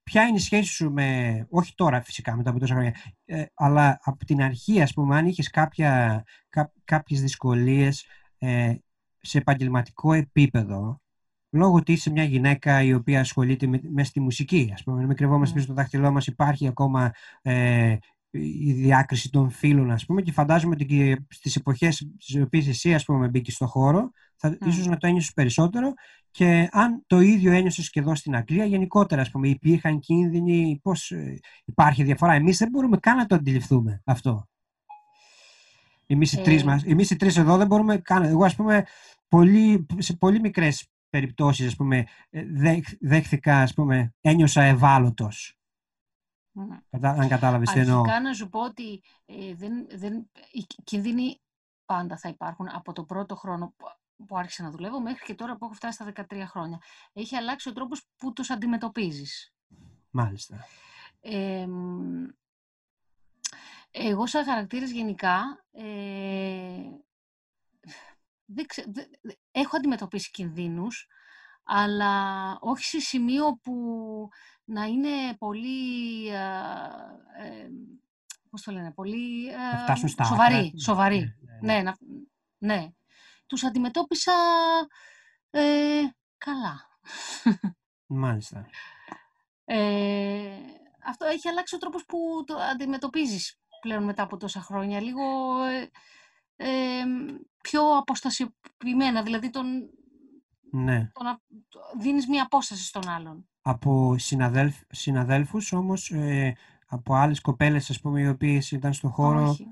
ποια 0.04 0.24
είναι 0.24 0.38
η 0.38 0.40
σχέση 0.40 0.74
σου 0.74 0.92
με, 0.92 1.46
όχι 1.50 1.74
τώρα 1.76 2.02
φυσικά 2.02 2.36
μετά 2.36 2.50
από 2.50 2.60
τόσα 2.60 2.74
χρόνια, 2.74 2.96
ε, 3.26 3.44
αλλά 3.54 4.00
από 4.04 4.26
την 4.26 4.42
αρχή 4.42 4.82
ας 4.82 4.94
πούμε 4.94 5.18
αν 5.18 5.26
είχες 5.26 5.50
κάποια, 5.50 6.24
κά, 6.50 6.72
κάποιες 6.84 7.22
δυσκολίες 7.22 8.06
ε, 8.38 8.76
σε 9.20 9.38
επαγγελματικό 9.38 10.14
επίπεδο 10.14 11.02
λόγω 11.50 11.76
ότι 11.76 11.92
είσαι 11.92 12.10
μια 12.10 12.24
γυναίκα 12.24 12.82
η 12.82 12.94
οποία 12.94 13.20
ασχολείται 13.20 13.68
με, 13.68 13.80
μες 13.94 14.08
στη 14.08 14.20
μουσική 14.20 14.70
ας 14.74 14.84
πούμε, 14.84 15.06
μην 15.06 15.16
κρυβόμαστε 15.16 15.52
Mm. 15.52 15.56
πίσω 15.56 15.66
στο 15.66 15.74
δάχτυλό 15.76 16.12
μας 16.12 16.28
υπάρχει 16.28 16.68
ακόμα 16.68 17.12
ε, 17.42 17.98
η 18.32 18.72
διάκριση 18.74 19.30
των 19.30 19.50
φίλων 19.50 19.92
ας 19.92 20.06
πούμε 20.06 20.22
και 20.22 20.32
φαντάζομαι 20.32 20.74
ότι 20.74 20.86
και 20.86 21.22
στις 21.30 21.56
εποχές 21.56 22.08
στις 22.18 22.42
οποίες 22.42 22.68
εσύ 22.68 22.94
ας 22.94 23.06
πούμε 23.06 23.28
μπήκες 23.28 23.54
στο 23.54 23.66
χώρο 23.68 24.12
θα, 24.36 24.58
Mm. 24.62 24.68
ίσως 24.68 24.86
να 24.88 24.98
το 24.98 25.08
ένιωσες 25.08 25.34
περισσότερο 25.34 25.94
και 26.32 26.70
αν 26.72 27.04
το 27.08 27.20
ίδιο 27.20 27.52
ένιωσες 27.52 27.90
και 27.90 28.00
εδώ 28.00 28.16
στην 28.16 28.36
Αγγλία, 28.36 28.66
γενικότερα, 28.66 29.22
ας 29.22 29.32
πούμε, 29.32 29.48
υπήρχαν 29.48 30.00
κίνδυνοι, 30.00 30.80
πώς 30.84 31.12
ε, 31.12 31.40
υπάρχει 31.66 32.04
διαφορά. 32.04 32.34
Εμείς 32.34 32.58
δεν 32.58 32.70
μπορούμε 32.70 32.98
καν 32.98 33.18
να 33.18 33.26
το 33.26 33.36
αντιληφθούμε 33.36 34.02
αυτό. 34.06 34.48
Εμείς 36.08 36.34
οι, 36.34 36.40
Ε, 36.40 36.44
τρεις 36.44 36.64
μας, 36.64 36.84
εμείς 36.84 37.10
οι 37.10 37.16
τρεις 37.16 37.38
εδώ 37.38 37.58
δεν 37.58 37.68
μπορούμε 37.68 37.98
καν. 37.98 38.24
Εγώ, 38.24 38.46
ας 38.46 38.56
πούμε, 38.56 38.86
πολύ, 39.28 39.86
σε 39.98 40.14
πολύ 40.16 40.40
μικρές 40.40 40.88
περιπτώσεις, 41.10 41.68
ας 41.68 41.76
πούμε, 41.76 42.06
ε, 42.30 42.44
δέχ- 42.52 42.98
δέχθηκα, 43.00 43.62
ας 43.62 43.74
πούμε, 43.74 44.14
ένιωσα 44.22 44.62
ευάλωτος. 44.64 45.56
Μ. 46.52 46.70
Κατά- 46.90 47.10
Αν 47.10 47.28
κατάλαβες 47.28 47.70
τι 47.72 47.80
εννοώ. 47.80 48.00
Αρχικά 48.00 48.20
να 48.22 48.34
σου 48.34 48.50
πω 48.50 48.64
ότι 48.64 49.04
ε, 49.26 49.54
δεν, 49.56 49.88
δεν, 49.90 50.30
οι 50.52 50.66
κίνδυνοι 50.84 51.42
πάντα 51.86 52.18
θα 52.18 52.30
υπάρχουν 52.30 52.68
από 52.70 52.94
το 52.94 53.04
πρώτο 53.04 53.36
χρόνο 53.36 53.74
που, 53.78 53.86
που 54.26 54.38
άρχισα 54.38 54.64
να 54.64 54.72
δουλεύω 54.72 55.02
μέχρι 55.02 55.26
και 55.26 55.36
τώρα 55.36 55.58
που 55.58 55.66
έχω 55.66 55.74
φτάσει 55.74 55.94
στα 56.12 56.26
13 56.30 56.44
χρόνια. 56.48 56.82
Έχει 57.14 57.36
αλλάξει 57.36 57.70
ο 57.70 57.74
τρόπος 57.74 58.06
που 58.18 58.34
τους 58.34 58.50
αντιμετωπίζεις. 58.50 59.54
Μάλιστα. 60.10 60.66
Ε, 61.20 61.66
μ, 61.68 62.28
εγώ 63.92 64.28
σαν 64.28 64.46
χαρακτήρας 64.46 64.90
γενικά 64.90 65.66
ε, 65.72 66.82
δεν 68.46 68.66
ξε- 68.66 68.88
δε- 68.94 69.06
δε- 69.22 69.34
έχω 69.52 69.78
αντιμετωπίσει 69.78 70.32
κινδύνους, 70.32 71.08
αλλά 71.64 72.58
όχι 72.60 72.84
σε 72.84 73.00
σημείο 73.00 73.60
που 73.64 73.74
να 74.64 74.84
είναι 74.84 75.36
πολύ, 75.38 76.32
α, 76.36 76.46
ε, 77.44 77.70
πώς 78.50 78.62
το 78.62 78.72
λένε, 78.72 78.92
πολύ 78.92 79.52
Να 79.52 79.80
ε, 79.80 79.84
φτάσουν 79.84 80.10
στα 80.10 80.24
σοβαροί, 80.24 80.56
άκρα. 80.56 80.80
σοβαροί. 80.80 81.36
Ναι, 81.62 81.74
ναι, 81.74 81.74
ναι. 81.74 81.74
Ναι, 81.74 81.82
να, 81.82 81.98
ναι. 82.58 82.88
Τους 83.46 83.64
αντιμετώπισα 83.64 84.34
ε, 85.50 86.02
καλά. 86.38 86.90
Μάλιστα. 88.06 88.66
Ε, 89.66 90.58
αυτό 91.06 91.26
έχει 91.26 91.48
αλλάξει 91.48 91.76
ο 91.76 91.78
τρόπος 91.78 92.06
που 92.06 92.44
το 92.46 92.56
αντιμετωπίζεις 92.56 93.60
πλέον 93.82 94.04
μετά 94.04 94.24
από 94.24 94.38
τόσα 94.38 94.62
χρόνια. 94.62 95.02
Λίγο 95.02 95.24
ε, 95.64 95.90
ε, 96.56 97.04
πιο 97.62 97.98
αποστασιοποιημένα, 97.98 99.24
δηλαδή 99.24 99.50
τον, 99.50 99.90
Ναι. 100.72 101.10
τον, 101.14 101.28
α- 101.28 101.40
το- 101.70 101.80
δίνεις 102.00 102.28
μία 102.28 102.44
απόσταση 102.44 102.84
στον 102.86 103.10
άλλον. 103.10 103.46
Από 103.62 104.16
συναδέλφ, 104.18 104.76
συναδέλφους 104.92 105.72
όμως, 105.72 106.12
ε, 106.12 106.56
από 106.88 107.14
άλλες 107.16 107.42
κοπέλες, 107.42 107.90
ας 107.90 108.00
πούμε, 108.02 108.22
οι 108.22 108.28
οποίες 108.28 108.72
ήταν 108.72 108.94
στο 108.94 109.08
χώρο... 109.10 109.50
Όχι, 109.50 109.68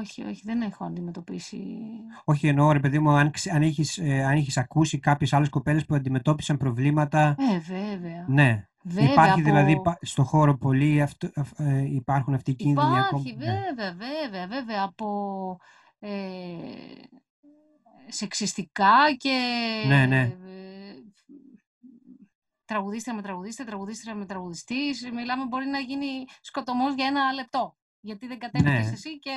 όχι, 0.00 0.22
όχι, 0.24 0.42
δεν 0.44 0.60
έχω 0.62 0.84
αντιμετωπίσει. 0.84 1.58
Όχι, 2.24 2.46
εννοώ, 2.48 2.72
ρε 2.72 2.80
παιδί 2.80 2.98
μου, 2.98 3.10
αν, 3.10 3.30
ξε- 3.30 3.54
αν, 3.54 3.62
έχεις, 3.62 3.98
ε, 3.98 4.24
αν 4.24 4.32
έχεις 4.32 4.56
ακούσει 4.56 4.98
κάποιες 4.98 5.32
άλλες 5.32 5.48
κοπέλες 5.48 5.84
που 5.86 5.94
αντιμετώπισαν 5.94 6.56
προβλήματα... 6.56 7.36
Ε, 7.38 7.58
βέβαια. 7.58 8.24
Ναι. 8.28 8.68
βέβαια 8.82 9.10
Υπάρχει 9.12 9.42
δηλαδή 9.42 9.72
από- 9.72 9.82
πα- 9.82 9.98
στο 10.02 10.24
χώρο 10.24 10.56
πολύ 10.58 11.02
αυτό, 11.02 11.30
αυ- 11.34 11.60
ε, 11.60 11.78
υπάρχουν 11.94 12.34
αυτοί 12.34 12.50
οι 12.50 12.54
κίνδυνοι 12.54 12.86
Υπάρχει, 12.86 13.04
ακόμα. 13.06 13.22
Ναι. 13.52 13.60
βέβαια, 13.76 13.94
βέβαια, 13.94 14.46
βέβαια, 14.46 14.82
από 14.82 15.56
ε, 15.98 16.10
σεξιστικά 18.08 19.14
και 19.16 19.30
Ναι, 19.86 20.06
ναι. 20.06 20.20
ε, 20.22 20.94
τραγουδίστρια 22.64 23.14
με 23.14 23.22
τραγουδίστρια, 23.22 23.66
τραγουδίστρια 23.66 24.14
με 24.14 24.26
τραγουδιστής. 24.26 25.10
Μιλάμε, 25.12 25.44
μπορεί 25.46 25.66
να 25.66 25.78
γίνει 25.78 26.24
σκοτωμός 26.40 26.94
για 26.94 27.06
ένα 27.06 27.32
λεπτό. 27.32 27.76
Γιατί 28.00 28.26
δεν 28.26 28.38
κατέβηκες 28.38 28.86
Ναι. 28.86 28.92
εσύ 28.92 29.18
και... 29.18 29.30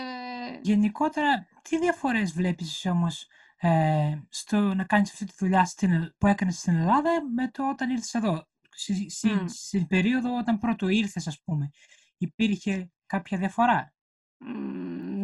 Γενικότερα, 0.62 1.48
τι 1.62 1.80
διαφορές 1.80 2.32
βλέπεις 2.34 2.68
εσύ 2.70 2.90
όμως 2.90 3.28
ε, 3.58 4.18
στο 4.30 4.74
να 4.74 4.84
κάνεις 4.84 5.12
αυτή 5.12 5.26
τη 5.26 5.34
δουλειά 5.38 5.66
στην, 5.66 5.92
Ε- 5.92 6.14
που 6.18 6.28
έκανες 6.28 6.58
στην 6.58 6.76
Ελλάδα 6.76 7.12
με 7.34 7.50
το 7.50 7.70
όταν 7.70 7.90
ήρθες 7.90 8.14
εδώ; 8.14 8.48
Στη, 8.70 9.10
στη- 9.10 9.30
Μμ. 9.30 9.46
Στην 9.48 9.88
περίοδο 9.88 10.38
όταν 10.38 10.58
πρώτο 10.58 10.88
ήρθες, 10.88 11.28
ας 11.28 11.42
πούμε, 11.44 11.70
υπήρχε 12.18 12.92
κάποια 13.06 13.38
διαφορά; 13.38 13.94
Μ, 14.38 14.48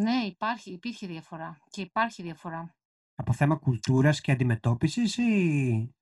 ναι, 0.02 0.24
υπάρχει, 0.26 0.72
υπήρχε 0.72 1.08
διαφορά 1.08 1.58
και 1.70 1.82
υπάρχει 1.82 2.24
διαφορά. 2.24 2.76
Από 3.16 3.34
θέμα 3.34 3.56
κουλτούρας 3.56 4.22
και 4.22 4.32
αντιμετώπισης 4.32 5.18
ή... 5.18 5.96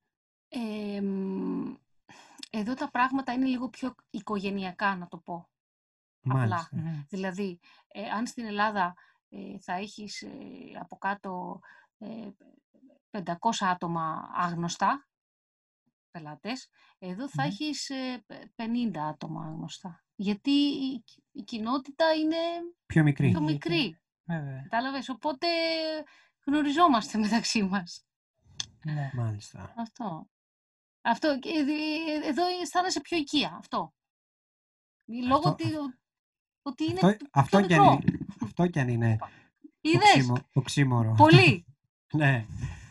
Ε, 0.48 1.00
μ, 1.00 1.74
εδώ 2.50 2.74
τα 2.74 2.90
πράγματα 2.90 3.32
είναι 3.32 3.46
λίγο 3.46 3.68
πιο 3.68 3.94
οικογενειακά, 4.10 4.96
να 4.96 5.08
το 5.08 5.18
πω. 5.18 5.48
Απλά. 6.24 6.38
Μάλιστα. 6.38 6.68
Μμ. 6.72 7.02
Δηλαδή, 7.08 7.58
ε, 7.88 8.08
αν 8.10 8.26
στην 8.26 8.44
Ελλάδα 8.44 8.94
ε, 9.28 9.58
θα 9.58 9.72
έχεις 9.72 10.22
ε, 10.22 10.28
από 10.80 10.96
κάτω 10.96 11.60
ε, 11.98 12.28
500 13.10 13.32
άτομα 13.60 14.30
άγνωστα, 14.34 15.06
πελάτες, 16.10 16.68
εδώ 16.98 17.28
θα 17.28 17.42
Μμμ. 17.42 17.48
έχεις 17.48 17.90
ε, 17.90 18.24
π- 18.26 18.62
50 18.94 18.96
άτομα 18.98 19.44
άγνωστα. 19.44 20.04
Γιατί 20.14 20.50
η, 20.50 21.04
η 21.32 21.42
κοινότητα 21.42 22.14
είναι 22.14 22.36
Πιο 22.86 23.02
μικρή. 23.02 23.30
πιο 23.30 23.40
Λίγη, 23.40 23.52
μικρή, 23.52 24.00
Βέβαια. 24.24 24.62
κατάλαβες, 24.62 25.08
οπότε 25.08 25.46
γνωριζόμαστε 26.46 27.18
μεταξύ 27.18 27.62
μας. 27.62 28.04
Ναι. 28.84 29.10
Μάλιστα. 29.14 29.72
Αυτό. 29.76 30.26
Αυτό. 31.02 31.38
και, 31.38 31.48
ε, 31.48 32.28
Εδώ 32.28 32.42
αισθάνεσαι 32.62 33.00
πιο 33.00 33.16
οικία, 33.16 33.54
αυτό. 33.58 33.94
Λόγω 35.06 35.34
Αυτό- 35.34 35.48
ότι, 35.50 35.64
ότι 36.62 36.84
είναι 36.84 37.00
Αυτό, 37.02 37.26
αυτό, 37.30 37.58
πιο 37.58 37.66
κι 37.66 37.74
αν 37.74 37.80
μικρό. 37.80 37.98
είναι, 38.06 38.18
αυτό 38.42 38.66
κι 38.66 38.78
αν 38.80 38.88
είναι 38.88 39.18
Είδες, 39.80 40.02
οξύμο- 40.14 40.46
οξύμορο. 40.52 41.14
πολύ. 41.16 41.64
ναι. 42.20 42.46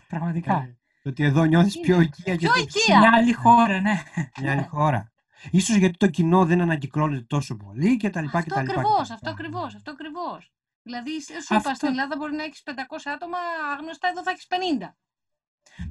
Πραγματικά. 0.08 0.54
Ε, 0.62 0.78
Το 1.04 1.10
ότι 1.10 1.24
εδώ 1.24 1.43
νιώθεις 1.43 1.80
πιο 1.80 1.95
Είναι 1.95 2.04
οικία 2.04 2.36
και 2.36 2.39
πιο 2.45 2.47
το- 2.47 2.54
Σε 2.56 2.62
οικία. 2.62 2.97
μια 2.99 3.12
άλλη 3.14 3.34
χώρα, 3.34 3.80
ναι. 3.82 4.04
μια 4.41 4.52
άλλη 4.52 4.64
χώρα. 4.64 5.12
Ίσως 5.52 5.76
γιατί 5.76 5.97
το 5.97 6.08
κοινό 6.08 6.45
δεν 6.45 6.62
ανακυκλώνεται 6.62 7.22
τόσο 7.24 7.56
πολύ 7.56 7.97
και 7.97 8.10
τα 8.10 8.22
λοιπά 8.22 8.41
και 8.41 8.54
Αυτό 8.54 8.54
τα 8.56 8.62
λοιπά. 8.62 8.74
και 8.74 8.82
τα 8.82 8.82
ακριβώς, 8.82 9.02
λοιπά. 9.10 9.14
αυτό 9.14 9.30
ακριβώς, 9.30 9.76
αυτό 9.76 9.91
ακριβώς. 9.91 10.52
Δηλαδή, 10.84 11.22
σου 11.22 11.34
Αυτό- 11.40 11.56
είπα, 11.56 11.74
στην 11.74 11.88
Ελλάδα 11.88 12.16
μπορεί 12.18 12.36
να 12.36 12.44
έχεις 12.44 12.64
500 12.64 13.10
άτομα 13.10 13.38
άγνωστα, 13.74 14.08
εδώ 14.08 14.24
θα 14.24 14.32
έχεις 14.32 14.48
50. 14.48 14.96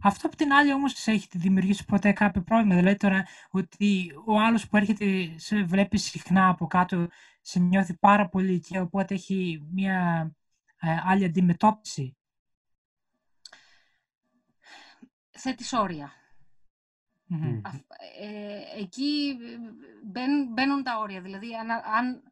Αυτό 0.03 0.27
απ' 0.27 0.37
την 0.37 0.53
άλλη 0.53 0.73
όμως 0.73 0.93
σε 0.93 1.11
έχει 1.11 1.29
δημιουργήσει 1.31 1.85
ποτέ 1.85 2.13
κάποιο 2.13 2.43
πρόβλημα. 2.43 2.75
Δηλαδή 2.75 2.97
τώρα 2.97 3.27
ότι 3.51 4.13
ο 4.27 4.41
άλλος 4.41 4.69
που 4.69 4.77
έρχεται 4.77 5.35
σε 5.39 5.63
βλέπει 5.63 5.99
συχνά 5.99 6.49
από 6.49 6.67
κάτω 6.67 7.09
σε 7.41 7.59
νιώθει 7.59 7.95
πάρα 7.95 8.29
πολύ 8.29 8.61
και 8.61 8.79
οπότε 8.79 9.15
έχει 9.15 9.67
μια 9.73 10.31
ε, 10.81 10.97
άλλη 11.05 11.25
αντιμετώπιση. 11.25 12.17
Θέτεις 15.31 15.73
όρια. 15.73 16.13
Μμμ. 17.25 17.49
Μμ. 17.49 17.61
Αφ- 17.65 17.81
ε, 18.21 18.61
εκεί 18.81 19.37
ε, 19.43 19.57
μπαίνουν, 20.05 20.53
μπαίνουν 20.53 20.83
τα 20.83 20.99
όρια. 20.99 21.21
Δηλαδή, 21.21 21.55
αν, 21.57 21.71
αν 21.71 22.15
ε, 22.15 22.30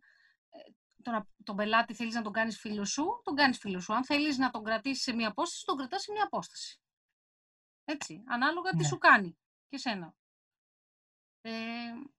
τον, 1.10 1.28
τον 1.44 1.56
πελάτη 1.56 1.94
θέλεις 1.94 2.14
να 2.14 2.22
τον 2.22 2.32
κάνεις 2.32 2.58
φίλο 2.58 2.84
σου, 2.84 3.20
τον 3.24 3.34
κάνεις 3.34 3.58
φίλο 3.58 3.80
σου. 3.80 3.94
Αν 3.94 4.04
θέλεις 4.04 4.38
να 4.38 4.50
τον 4.50 4.64
κρατήσεις 4.64 5.02
σε 5.02 5.12
μία 5.12 5.28
απόσταση, 5.28 5.64
τον 5.64 5.76
κρατάς 5.76 6.02
σε 6.02 6.12
μία 6.12 6.24
απόσταση. 6.24 6.80
Έτσι, 7.84 8.22
ανάλογα 8.26 8.70
τι 8.70 8.76
Ναι. 8.76 8.84
σου 8.84 8.98
κάνει 8.98 9.38
και 9.68 9.78
σένα. 9.78 10.14
Ε, 11.40 11.50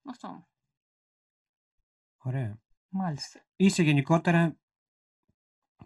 αυτό. 0.09 0.47
Ωραία. 2.17 2.61
Μάλιστα. 2.89 3.45
Είσαι 3.55 3.83
γενικότερα 3.83 4.57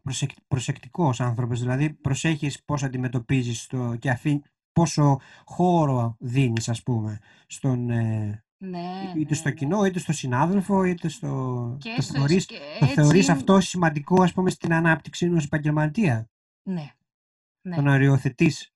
προσεκ, 0.03 0.29
προσεκτικός 0.47 1.19
άνθρωπος, 1.19 1.59
δηλαδή 1.59 1.93
προσέχεις 1.93 2.63
πώς 2.63 2.83
αντιμετωπίζεις 2.83 3.67
το, 3.67 3.95
και 3.95 4.09
αφή, 4.09 4.41
πόσο 4.71 5.19
χώρο 5.45 6.15
δίνεις, 6.19 6.69
ας 6.69 6.83
πούμε, 6.83 7.19
στον, 7.47 7.89
ε, 7.89 8.42
Ναι, 8.65 9.11
είτε 9.15 9.29
ναι, 9.29 9.35
στο 9.35 9.47
ναι. 9.49 9.55
κοινό, 9.55 9.85
είτε 9.85 9.99
στο 9.99 10.13
συνάδελφο, 10.13 10.83
είτε 10.83 11.07
στο... 11.07 11.75
Και 11.79 11.93
το 11.95 12.01
στο- 12.01 12.13
θεωρείς, 12.13 12.45
και 12.45 12.55
το 12.79 12.85
έτσι 12.85 12.95
θεωρείς 12.95 13.27
είναι- 13.27 13.37
αυτό 13.37 13.59
σημαντικό, 13.59 14.23
ας 14.23 14.33
πούμε, 14.33 14.49
στην 14.49 14.73
ανάπτυξη 14.73 15.25
ενός 15.25 15.45
επαγγελματία, 15.45 16.29
Ναι. 16.63 16.93
ναι. 17.61 17.75
το 17.75 17.81
να 17.81 17.93
οριοθετείς. 17.93 18.71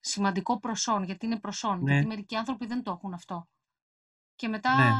σημαντικό 0.00 0.58
προσόν, 0.60 1.02
γιατί 1.02 1.26
είναι 1.26 1.38
προσόν. 1.38 1.82
Ναι. 1.82 1.92
Γιατί 1.92 2.06
μερικοί 2.06 2.36
άνθρωποι 2.36 2.66
δεν 2.66 2.82
το 2.82 2.90
έχουν 2.90 3.14
αυτό. 3.14 3.48
Και 4.36 4.48
μετά 4.48 4.76
Ναι. 4.76 4.90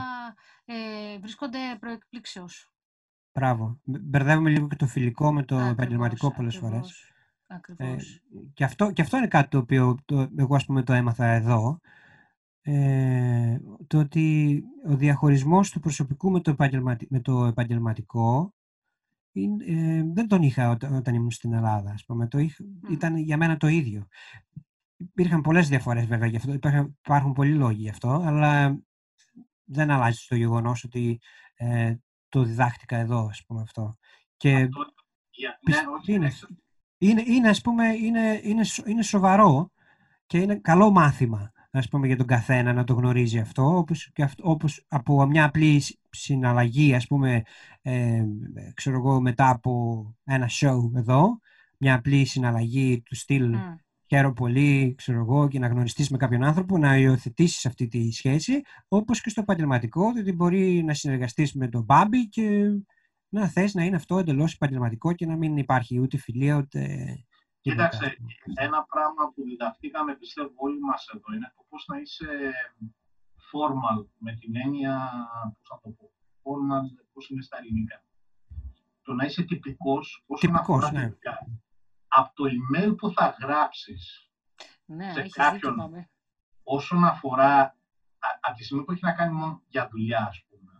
ε, 0.74 1.18
βρίσκονται 1.18 1.58
προεκπλήξεως. 1.80 2.70
Μπράβο. 3.32 3.80
Μπε- 3.84 4.02
Μπερδεύουμε 4.02 4.50
λίγο 4.50 4.68
και 4.68 4.76
το 4.76 4.86
φιλικό 4.86 5.32
με 5.32 5.42
το 5.42 5.54
Ακριβώς, 5.54 5.72
επαγγελματικό 5.72 6.32
πολλές 6.32 6.56
φορές. 6.56 6.78
ακριβώς, 6.80 7.10
Ε, 7.46 7.54
Ακριβώς. 7.54 8.22
και, 8.54 8.64
αυτό, 8.64 8.90
και 8.92 9.02
αυτό 9.02 9.16
είναι 9.16 9.26
κάτι 9.28 9.48
το 9.48 9.58
οποίο 9.58 9.96
το, 10.04 10.28
εγώ 10.36 10.54
ας 10.54 10.64
πούμε 10.64 10.82
το 10.82 10.92
έμαθα 10.92 11.26
εδώ. 11.26 11.80
Ε, 12.68 13.60
το 13.86 13.98
ότι 13.98 14.62
ο 14.88 14.96
διαχωρισμός 14.96 15.70
του 15.70 15.80
προσωπικού 15.80 16.30
με 16.30 16.40
το, 16.40 16.50
επαγγελματι- 16.50 17.10
με 17.10 17.20
το 17.20 17.44
επαγγελματικό 17.44 18.54
είναι, 19.32 19.64
ε, 19.64 20.02
δεν 20.12 20.28
τον 20.28 20.42
είχα 20.42 20.70
όταν, 20.70 20.94
όταν 20.94 21.14
ήμουν 21.14 21.30
στην 21.30 21.52
Ελλάδα. 21.52 21.90
Ας 21.90 22.04
πούμε. 22.04 22.28
Το 22.28 22.38
είχα, 22.38 22.64
Μμ. 22.64 22.92
ήταν 22.92 23.16
για 23.16 23.36
μένα 23.36 23.56
το 23.56 23.66
ίδιο. 23.66 24.06
Υπήρχαν 24.96 25.40
πολλές 25.40 25.68
διαφορές 25.68 26.06
βέβαια 26.06 26.28
γι' 26.28 26.36
αυτό. 26.36 26.52
Υπάρχουν, 26.52 26.96
υπάρχουν 27.04 27.32
πολλοί 27.32 27.54
λόγοι 27.54 27.80
γι' 27.80 27.88
αυτό, 27.88 28.08
αλλά 28.10 28.78
δεν 29.64 29.90
αλλάζει 29.90 30.26
το 30.28 30.34
γεγονός 30.36 30.84
ότι 30.84 31.20
ε, 31.54 31.94
το 32.28 32.42
διδάχτηκα 32.42 32.96
εδώ, 32.96 33.26
ας 33.26 33.44
πούμε 33.46 33.60
αυτό. 33.60 33.96
Και 34.36 34.54
Αυτό, 34.54 34.84
για, 35.30 35.48
ναι, 35.48 35.72
Πισ- 35.74 35.86
όχι, 35.88 36.12
είναι. 36.12 36.24
εντάξει. 36.24 36.46
είναι, 36.98 37.22
είναι, 37.26 37.48
ας 37.48 37.60
πούμε, 37.60 37.86
είναι, 37.92 38.40
είναι, 38.44 38.64
σο- 38.64 38.86
είναι 38.86 39.02
σοβαρό 39.02 39.70
και 40.26 40.38
είναι 40.38 40.56
καλό 40.56 40.90
μάθημα. 40.90 41.50
Ας 41.78 41.88
πούμε, 41.88 42.06
για 42.06 42.16
τον 42.16 42.26
καθένα 42.26 42.72
να 42.72 42.84
το 42.84 42.94
γνωρίζει 42.94 43.38
αυτό, 43.38 43.76
όπως, 43.76 44.10
και 44.12 44.22
αυτό, 44.22 44.50
όπως 44.50 44.84
από 44.88 45.26
μια 45.26 45.44
απλή 45.44 45.82
συναλλαγή, 46.10 46.94
ας 46.94 47.06
πούμε, 47.06 47.42
ε, 47.82 48.24
ξέρω 48.74 48.96
εγώ, 48.96 49.20
μετά 49.20 49.50
από 49.50 50.04
ένα 50.24 50.48
show 50.60 50.78
εδώ, 50.96 51.38
μια 51.78 51.94
απλή 51.94 52.24
συναλλαγή 52.24 53.02
του 53.02 53.14
στυλ 53.14 53.48
Μμ. 53.48 53.74
χαίρομαι 54.06 54.34
πολύ, 54.34 54.94
ξέρω 54.96 55.18
εγώ, 55.18 55.48
και 55.48 55.58
να 55.58 55.66
γνωριστείς 55.66 56.10
με 56.10 56.16
κάποιον 56.16 56.44
άνθρωπο, 56.44 56.78
να 56.78 56.96
υιοθετήσεις 56.96 57.66
αυτή 57.66 57.86
τη 57.86 58.12
σχέση, 58.12 58.60
όπως 58.88 59.20
και 59.20 59.30
στο 59.30 59.40
επαγγελματικό, 59.40 60.12
ότι 60.18 60.32
μπορεί 60.32 60.82
να 60.82 60.94
συνεργαστείς 60.94 61.52
με 61.52 61.68
τον 61.68 61.82
Μπάμπη 61.84 62.28
και 62.28 62.70
να 63.28 63.48
θες 63.48 63.74
να 63.74 63.84
είναι 63.84 63.96
αυτό 63.96 64.18
εντελώς 64.18 64.54
επαγγελματικό 64.54 65.12
και 65.12 65.26
να 65.26 65.36
μην 65.36 65.56
υπάρχει 65.56 66.00
ούτε 66.00 66.16
φιλία, 66.16 66.56
ούτε 66.56 66.78
τίποτα. 66.78 67.35
Κοίταξε, 67.70 68.16
ένα 68.54 68.84
πράγμα 68.84 69.32
που 69.34 69.42
διδαχτήκαμε 69.42 70.14
πιστεύω 70.16 70.52
όλοι 70.56 70.80
μας 70.80 71.08
εδώ 71.14 71.34
είναι 71.34 71.52
το 71.56 71.64
πώς 71.68 71.84
να 71.86 71.98
είσαι 71.98 72.52
formal 73.50 74.06
με 74.18 74.32
την 74.36 74.56
έννοια, 74.56 75.10
πώς 75.58 75.68
θα 75.68 75.80
το 75.82 75.88
πω, 75.88 76.10
formal, 76.42 77.06
πώς 77.12 77.28
είναι 77.30 77.42
στα 77.42 77.58
ελληνικά. 77.58 78.04
Το 79.02 79.12
να 79.14 79.24
είσαι 79.24 79.42
τυπικός 79.42 80.24
όσον 80.26 80.50
Τυπικός, 80.50 80.76
αφορά 80.84 80.92
ναι. 81.00 81.06
τη 81.08 81.12
δουλειά. 81.14 81.48
Από 82.08 82.32
το 82.34 82.44
email 82.56 82.96
που 82.96 83.10
θα 83.12 83.36
γράψεις 83.40 84.30
Ναι, 84.84 85.12
σε 85.12 85.20
έχεις 85.20 85.32
κάποιον. 85.32 85.54
δίκιο, 85.74 85.74
Μπάμπη. 85.74 86.08
όσον 86.62 87.04
αφορά 87.04 87.60
α- 88.18 88.38
από 88.40 88.56
τη 88.56 88.64
στιγμή 88.64 88.84
που 88.84 88.92
έχει 88.92 89.04
να 89.04 89.12
κάνει 89.12 89.32
μόνο 89.34 89.62
για 89.68 89.88
δουλειά, 89.88 90.26
ας 90.26 90.44
πούμε. 90.48 90.72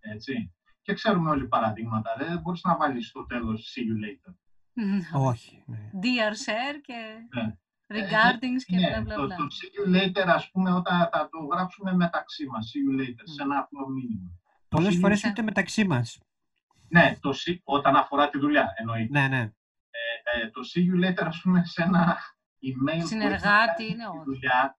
Έτσι. 0.00 0.54
Και 0.82 0.92
ξέρουμε 0.94 1.30
όλοι 1.30 1.48
παραδείγματα. 1.48 2.14
Δεν 2.18 2.40
μπορείς 2.40 2.62
να 2.62 2.76
βάλεις 2.76 3.08
στο 3.08 3.26
τέλος 3.26 3.74
see 3.74 3.80
you 3.80 4.04
later. 4.04 4.34
Μμ. 4.72 4.98
Όχι. 5.12 5.62
ναι. 5.66 5.90
Dear 6.02 6.32
Sir 6.32 6.74
και 6.82 6.94
Ναι. 7.40 7.56
regardings 7.88 8.62
και 8.66 8.76
Ναι, 8.76 8.88
μπλα 8.88 9.00
μπλα 9.00 9.14
το, 9.14 9.24
μπλα. 9.26 9.36
το 9.36 9.46
see 9.50 9.70
you 9.76 9.96
later, 9.96 10.24
ας 10.26 10.50
πούμε, 10.50 10.72
όταν 10.72 10.98
θα 11.12 11.28
το 11.30 11.38
γράψουμε 11.52 11.94
μεταξύ 11.94 12.46
μας, 12.46 12.72
see 12.72 12.78
you 12.90 13.00
later, 13.02 13.22
σε 13.24 13.42
ένα 13.42 13.58
απλό 13.58 13.88
μήνυμα. 13.88 14.30
Το 14.68 14.76
Πολλές 14.76 14.92
see 14.92 14.96
you- 14.96 15.00
φορές 15.00 15.24
ούτε 15.24 15.42
μεταξύ 15.42 15.84
μας. 15.86 16.18
Ναι, 16.88 17.16
το 17.20 17.30
see, 17.30 17.56
όταν 17.64 17.96
αφορά 17.96 18.30
τη 18.30 18.38
δουλειά, 18.38 18.72
εννοείται. 18.76 19.20
Ναι, 19.20 19.28
ναι. 19.28 19.52
Ε, 20.42 20.50
το 20.50 20.60
see 20.74 20.80
you 20.80 21.04
later, 21.08 21.24
ας 21.26 21.40
πούμε, 21.40 21.64
σε 21.64 21.82
ένα 21.82 22.18
email 22.62 23.00
που 23.00 23.06
Συνεργάτη 23.06 23.84
έχει 23.84 23.94
να 23.96 24.02
κάνει 24.02 24.02
είναι 24.02 24.02
τη 24.02 24.08
όχι. 24.16 24.24
δουλειά, 24.24 24.78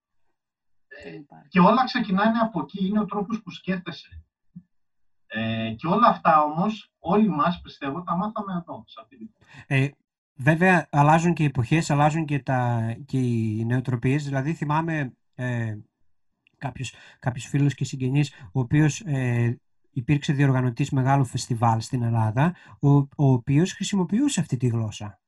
Δεν 1.04 1.14
υπάρχει. 1.14 1.48
Και 1.48 1.60
όλα 1.60 1.84
ξεκινάνε 1.84 2.40
από 2.40 2.62
εκεί, 2.62 2.86
είναι 2.88 3.00
ο 3.00 3.06
τρόπος 3.06 3.42
που 3.42 3.52
σκέφτεσαι. 3.52 4.24
Ε, 5.34 5.74
και 5.78 5.88
όλα 5.88 6.08
αυτά 6.08 6.44
όμως, 6.44 6.92
όλοι 7.00 7.30
μας 7.30 7.62
πιστεύω, 7.62 8.04
τα 8.04 8.16
μάθαμε 8.16 8.54
εδώ, 8.54 8.84
σε 8.88 9.00
αυτή 9.02 9.18
τη 9.18 9.30
Ε, 9.68 9.90
βέβαια, 10.36 10.88
αλλάζουν 10.92 11.34
και 11.34 11.44
οι 11.44 11.46
εποχές, 11.46 11.90
αλλάζουν 11.90 12.26
και, 12.26 12.40
τα, 12.40 12.82
και 13.06 13.18
οι 13.18 13.66
νεοτροπίες. 13.66 14.24
Δηλαδή, 14.24 14.54
θυμάμαι 14.54 15.14
ε, 15.36 15.76
κάποιος, 16.58 16.94
κάποιος 17.20 17.46
φίλος 17.46 17.74
και 17.74 17.86
συγγενής, 17.86 18.32
ο 18.52 18.60
οποίος 18.60 19.00
ε, 19.00 19.60
υπήρξε 19.92 20.34
διοργανωτής 20.34 20.90
μεγάλου 20.90 21.26
φεστιβάλ 21.26 21.82
στην 21.82 22.04
Ελλάδα, 22.04 22.56
ο, 22.80 22.90
ο 22.98 23.08
οποίος 23.16 23.74
χρησιμοποιούσε 23.74 24.40
αυτή 24.40 24.58
τη 24.58 24.68
γλώσσα 24.68 25.21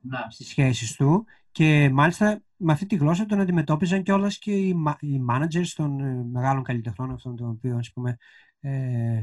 Ναι, 0.00 0.18
στις 0.28 0.48
σχέσεις 0.48 0.94
του 0.96 1.24
και 1.52 1.90
μάλιστα 1.92 2.40
με 2.56 2.72
αυτή 2.72 2.86
τη 2.86 2.96
γλώσσα 2.96 3.26
τον 3.26 3.40
αντιμετώπιζαν 3.40 4.02
κιόλας 4.02 4.38
και 4.38 4.50
οι, 4.52 4.74
μα- 4.74 4.96
οι 5.00 5.20
managers 5.30 5.66
των 5.74 6.00
ε, 6.00 6.24
μεγάλων 6.32 6.62
καλλιτεχνών 6.62 7.10
αυτών 7.12 7.36
των 7.36 7.48
οποίων 7.48 7.78
ας 7.78 7.92
πούμε, 7.92 8.16
ε, 8.60 9.22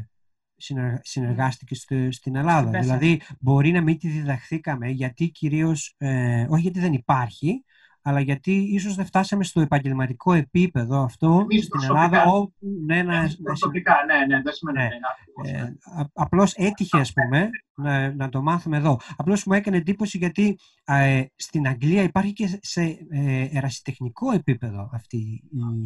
συνεργα- 0.55 0.99
συνεργάστηκε 1.03 1.75
στο- 1.75 2.11
στην 2.11 2.35
Ελλάδα. 2.35 2.59
Στην 2.67 2.71
Πέσα. 2.71 2.97
δηλαδή 2.97 3.21
μπορεί 3.39 3.71
να 3.71 3.81
μην 3.81 3.97
τη 3.97 4.07
διδαχθήκαμε 4.07 4.89
γιατί 4.89 5.29
κυρίως, 5.29 5.95
ε, 5.97 6.45
όχι 6.49 6.61
γιατί 6.61 6.79
δεν 6.79 6.93
υπάρχει, 6.93 7.63
αλλά 8.07 8.19
γιατί 8.19 8.51
ίσως 8.51 8.95
δεν 8.95 9.05
φτάσαμε 9.05 9.43
στο 9.43 9.61
επαγγελματικό 9.61 10.33
επίπεδο 10.33 11.03
αυτό 11.03 11.39
Εμείς 11.41 11.59
στην 11.65 11.69
προσωπικά. 11.69 12.03
Ελλάδα 12.03 12.23
όπου 12.31 12.53
ναι, 12.85 13.03
να, 13.03 13.15
Εμείς 13.15 13.37
να 13.37 13.43
προσωπικά, 13.43 13.95
ναι, 14.07 14.35
ναι, 14.35 14.41
δεν 14.41 14.53
σημαίνει 14.53 14.77
Ναι. 14.77 14.85
ότι 14.85 14.95
είναι 14.95 15.05
ακριβώς, 15.11 15.51
ναι. 15.51 15.75
ε, 15.97 16.01
α- 16.01 16.09
απλώς 16.13 16.53
έτυχε, 16.53 16.97
ας 16.99 17.13
πούμε, 17.13 17.49
να, 17.75 18.13
να 18.13 18.29
το 18.29 18.41
μάθουμε 18.41 18.77
εδώ. 18.77 18.99
Απλώς 19.15 19.43
μου 19.45 19.53
έκανε 19.53 19.77
εντύπωση 19.77 20.17
γιατί 20.17 20.57
ε, 20.85 21.25
στην 21.35 21.67
Αγγλία 21.67 22.03
υπάρχει 22.03 22.33
και 22.33 22.59
σε 22.61 22.81
ε, 23.09 23.47
ερασιτεχνικό 23.51 24.31
επίπεδο 24.31 24.89
αυτή 24.93 25.17
η 25.17 25.43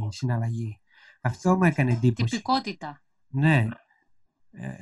συναλλαγή. 0.09 0.79
Αυτό 1.21 1.55
μου 1.57 1.63
έκανε 1.63 1.91
εντύπωση. 1.91 2.29
Τυπικότητα. 2.29 3.01
Ναι. 3.27 3.67
Ε, 4.51 4.73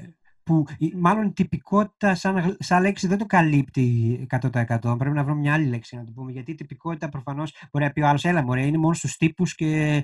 που 0.47 0.65
η- 0.77 0.93
μάλλον 0.95 1.25
η 1.25 1.31
τυπικότητα 1.33 2.15
σαν, 2.15 2.37
γλ- 2.37 2.63
σαν 2.63 2.81
λέξη 2.81 3.07
δεν 3.07 3.17
το 3.17 3.25
καλύπτει 3.25 4.27
100%. 4.29 4.95
Πρέπει 4.97 5.15
να 5.15 5.23
βρούμε 5.23 5.39
μια 5.39 5.53
άλλη 5.53 5.65
λέξη 5.65 5.95
να 5.95 6.03
το 6.03 6.11
πούμε. 6.11 6.31
Γιατί 6.31 6.51
η 6.51 6.55
τυπικότητα 6.55 7.09
προφανώς 7.09 7.55
μπορεί 7.71 7.85
να 7.85 7.91
πει 7.91 8.01
ο 8.01 8.07
άλλος, 8.07 8.25
έλα 8.25 8.43
μωρέ, 8.43 8.65
είναι 8.65 8.77
μόνος 8.77 8.97
στους 8.97 9.15
τύπους 9.17 9.55
και 9.55 10.03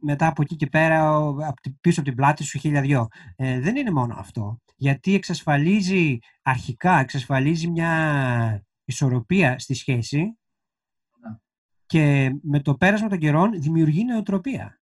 μετά 0.00 0.26
από 0.26 0.42
εκεί 0.42 0.56
και 0.56 0.66
πέρα 0.66 1.18
ο- 1.18 1.36
απ' 1.46 1.60
τη- 1.60 1.70
πίσω 1.80 2.00
από 2.00 2.08
την 2.08 2.18
πλάτη 2.18 2.44
σου 2.44 2.58
χίλια 2.58 2.80
δυο. 2.80 3.06
Ε, 3.36 3.60
δεν 3.60 3.76
είναι 3.76 3.90
μόνο 3.90 4.14
αυτό. 4.18 4.58
Γιατί 4.76 5.14
εξασφαλίζει, 5.14 6.18
αρχικά 6.42 6.98
εξασφαλίζει 7.00 7.68
μια 7.70 8.62
ισορροπία 8.84 9.58
στη 9.58 9.74
σχέση 9.74 10.18
Ναι. 11.20 11.36
και 11.86 12.34
με 12.42 12.60
το 12.60 12.74
πέρασμα 12.74 13.08
των 13.08 13.18
καιρών 13.18 13.60
δημιουργεί 13.60 14.04
νοοτροπία. 14.04 14.77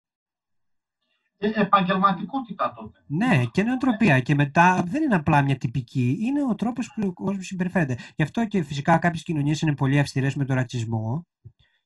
Ε, 1.43 1.61
επαγγελματικότητα 1.61 2.73
τότε. 2.75 2.99
Ναι, 3.07 3.43
και 3.51 3.63
νοοτροπία. 3.63 4.19
Και 4.19 4.35
μετά 4.35 4.83
δεν 4.87 5.03
είναι 5.03 5.15
απλά 5.15 5.41
μια 5.41 5.57
τυπική, 5.57 6.17
είναι 6.21 6.43
ο 6.43 6.55
τρόπος 6.55 6.93
που 6.93 7.07
ο 7.07 7.13
κόσμος 7.13 7.45
συμπεριφέρεται. 7.45 7.97
Γι' 8.15 8.23
αυτό 8.23 8.45
και 8.45 8.63
φυσικά 8.63 8.97
κάποιες 8.97 9.23
κοινωνίες 9.23 9.61
είναι 9.61 9.75
πολύ 9.75 9.99
αυστηρές 9.99 10.35
με 10.35 10.45
τον 10.45 10.55
ρατσισμό 10.55 11.27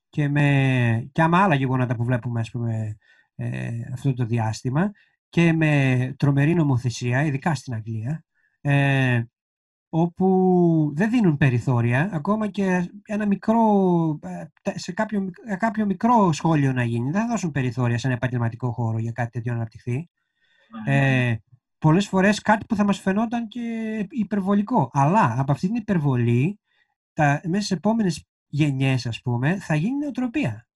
και 0.08 0.28
με, 0.28 1.08
και 1.12 1.26
με 1.26 1.36
άλλα 1.38 1.54
γεγονότα 1.54 1.96
που 1.96 2.04
βλέπουμε, 2.04 2.40
ας 2.40 2.50
πούμε, 2.50 2.96
ε, 3.34 3.70
αυτό 3.92 4.14
το 4.14 4.24
διάστημα 4.24 4.90
και 5.28 5.52
με 5.52 6.14
τρομερή 6.18 6.54
νομοθεσία, 6.54 7.24
ειδικά 7.24 7.54
στην 7.54 7.74
Αγγλία, 7.74 8.24
ε, 8.60 9.22
όπου 9.88 10.92
δεν 10.94 11.10
δίνουν 11.10 11.36
περιθώρια, 11.36 12.10
ακόμα 12.12 12.46
και 12.48 12.90
ένα 13.04 13.26
μικρό, 13.26 13.62
ε, 14.22 14.44
τε- 14.62 14.78
σε 14.78 14.92
κάποιο, 14.92 15.20
μικ- 15.20 15.38
ε, 15.46 15.56
κάποιο 15.56 15.86
μικρό 15.86 16.32
σχόλιο 16.32 16.72
να 16.72 16.84
γίνει. 16.84 17.10
Δεν 17.10 17.20
θα 17.20 17.26
δώσουν 17.28 17.50
περιθώρια 17.50 17.98
σε 17.98 18.06
ένα 18.06 18.16
επαγγελματικό 18.16 18.72
χώρο 18.72 18.98
για 18.98 19.12
κάτι 19.12 19.30
τέτοιο 19.30 19.52
να 19.52 19.58
αναπτυχθεί 19.58 20.08
Ναι. 20.84 21.28
ε, 21.30 21.42
πολλές 21.78 22.08
φορές 22.08 22.40
κάτι 22.40 22.64
που 22.66 22.74
θα 22.74 22.84
μας 22.84 22.98
φαινόταν 23.00 23.48
και 23.48 23.60
υπερβολικό. 24.10 24.90
Αλλά 24.92 25.34
από 25.38 25.52
αυτή 25.52 25.66
την 25.66 25.76
υπερβολή, 25.76 26.60
τα, 27.12 27.40
μέσα 27.48 27.66
σε 27.66 27.74
επόμενες 27.74 28.24
γενιές, 28.46 29.06
ας 29.06 29.20
πούμε, 29.22 29.56
θα 29.58 29.74
γίνει 29.74 29.98
νοοτροπία. 29.98 30.66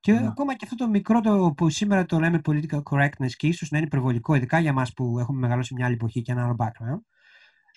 Και 0.00 0.12
Ναι. 0.12 0.26
ακόμα 0.26 0.54
και 0.54 0.64
αυτό 0.64 0.76
το 0.76 0.88
μικρό 0.88 1.20
το 1.20 1.52
που 1.56 1.70
σήμερα 1.70 2.04
το 2.06 2.18
λέμε 2.18 2.40
political 2.44 2.82
correctness 2.90 3.30
και 3.36 3.46
ίσως 3.46 3.70
να 3.70 3.76
είναι 3.78 3.86
υπερβολικό, 3.86 4.34
ειδικά 4.34 4.58
για 4.58 4.72
μας 4.72 4.92
που 4.92 5.18
έχουμε 5.18 5.38
μεγαλώσει 5.40 5.74
μια 5.74 5.84
άλλη 5.86 5.94
εποχή 5.94 6.22
και 6.22 6.32
ένα 6.32 6.44
άλλο 6.44 6.56
background, 6.58 7.00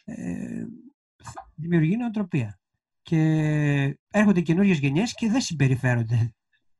ε, 0.06 0.66
θα- 1.24 1.52
δημιουργεί 1.56 1.98
νοοτροπία. 1.98 2.60
Και 3.02 3.20
έρχονται 4.12 4.42
καινούριες 4.42 4.80
γενιές 4.80 5.14
και 5.14 5.30
δεν 5.30 5.42
συμπεριφέρονται 5.42 6.34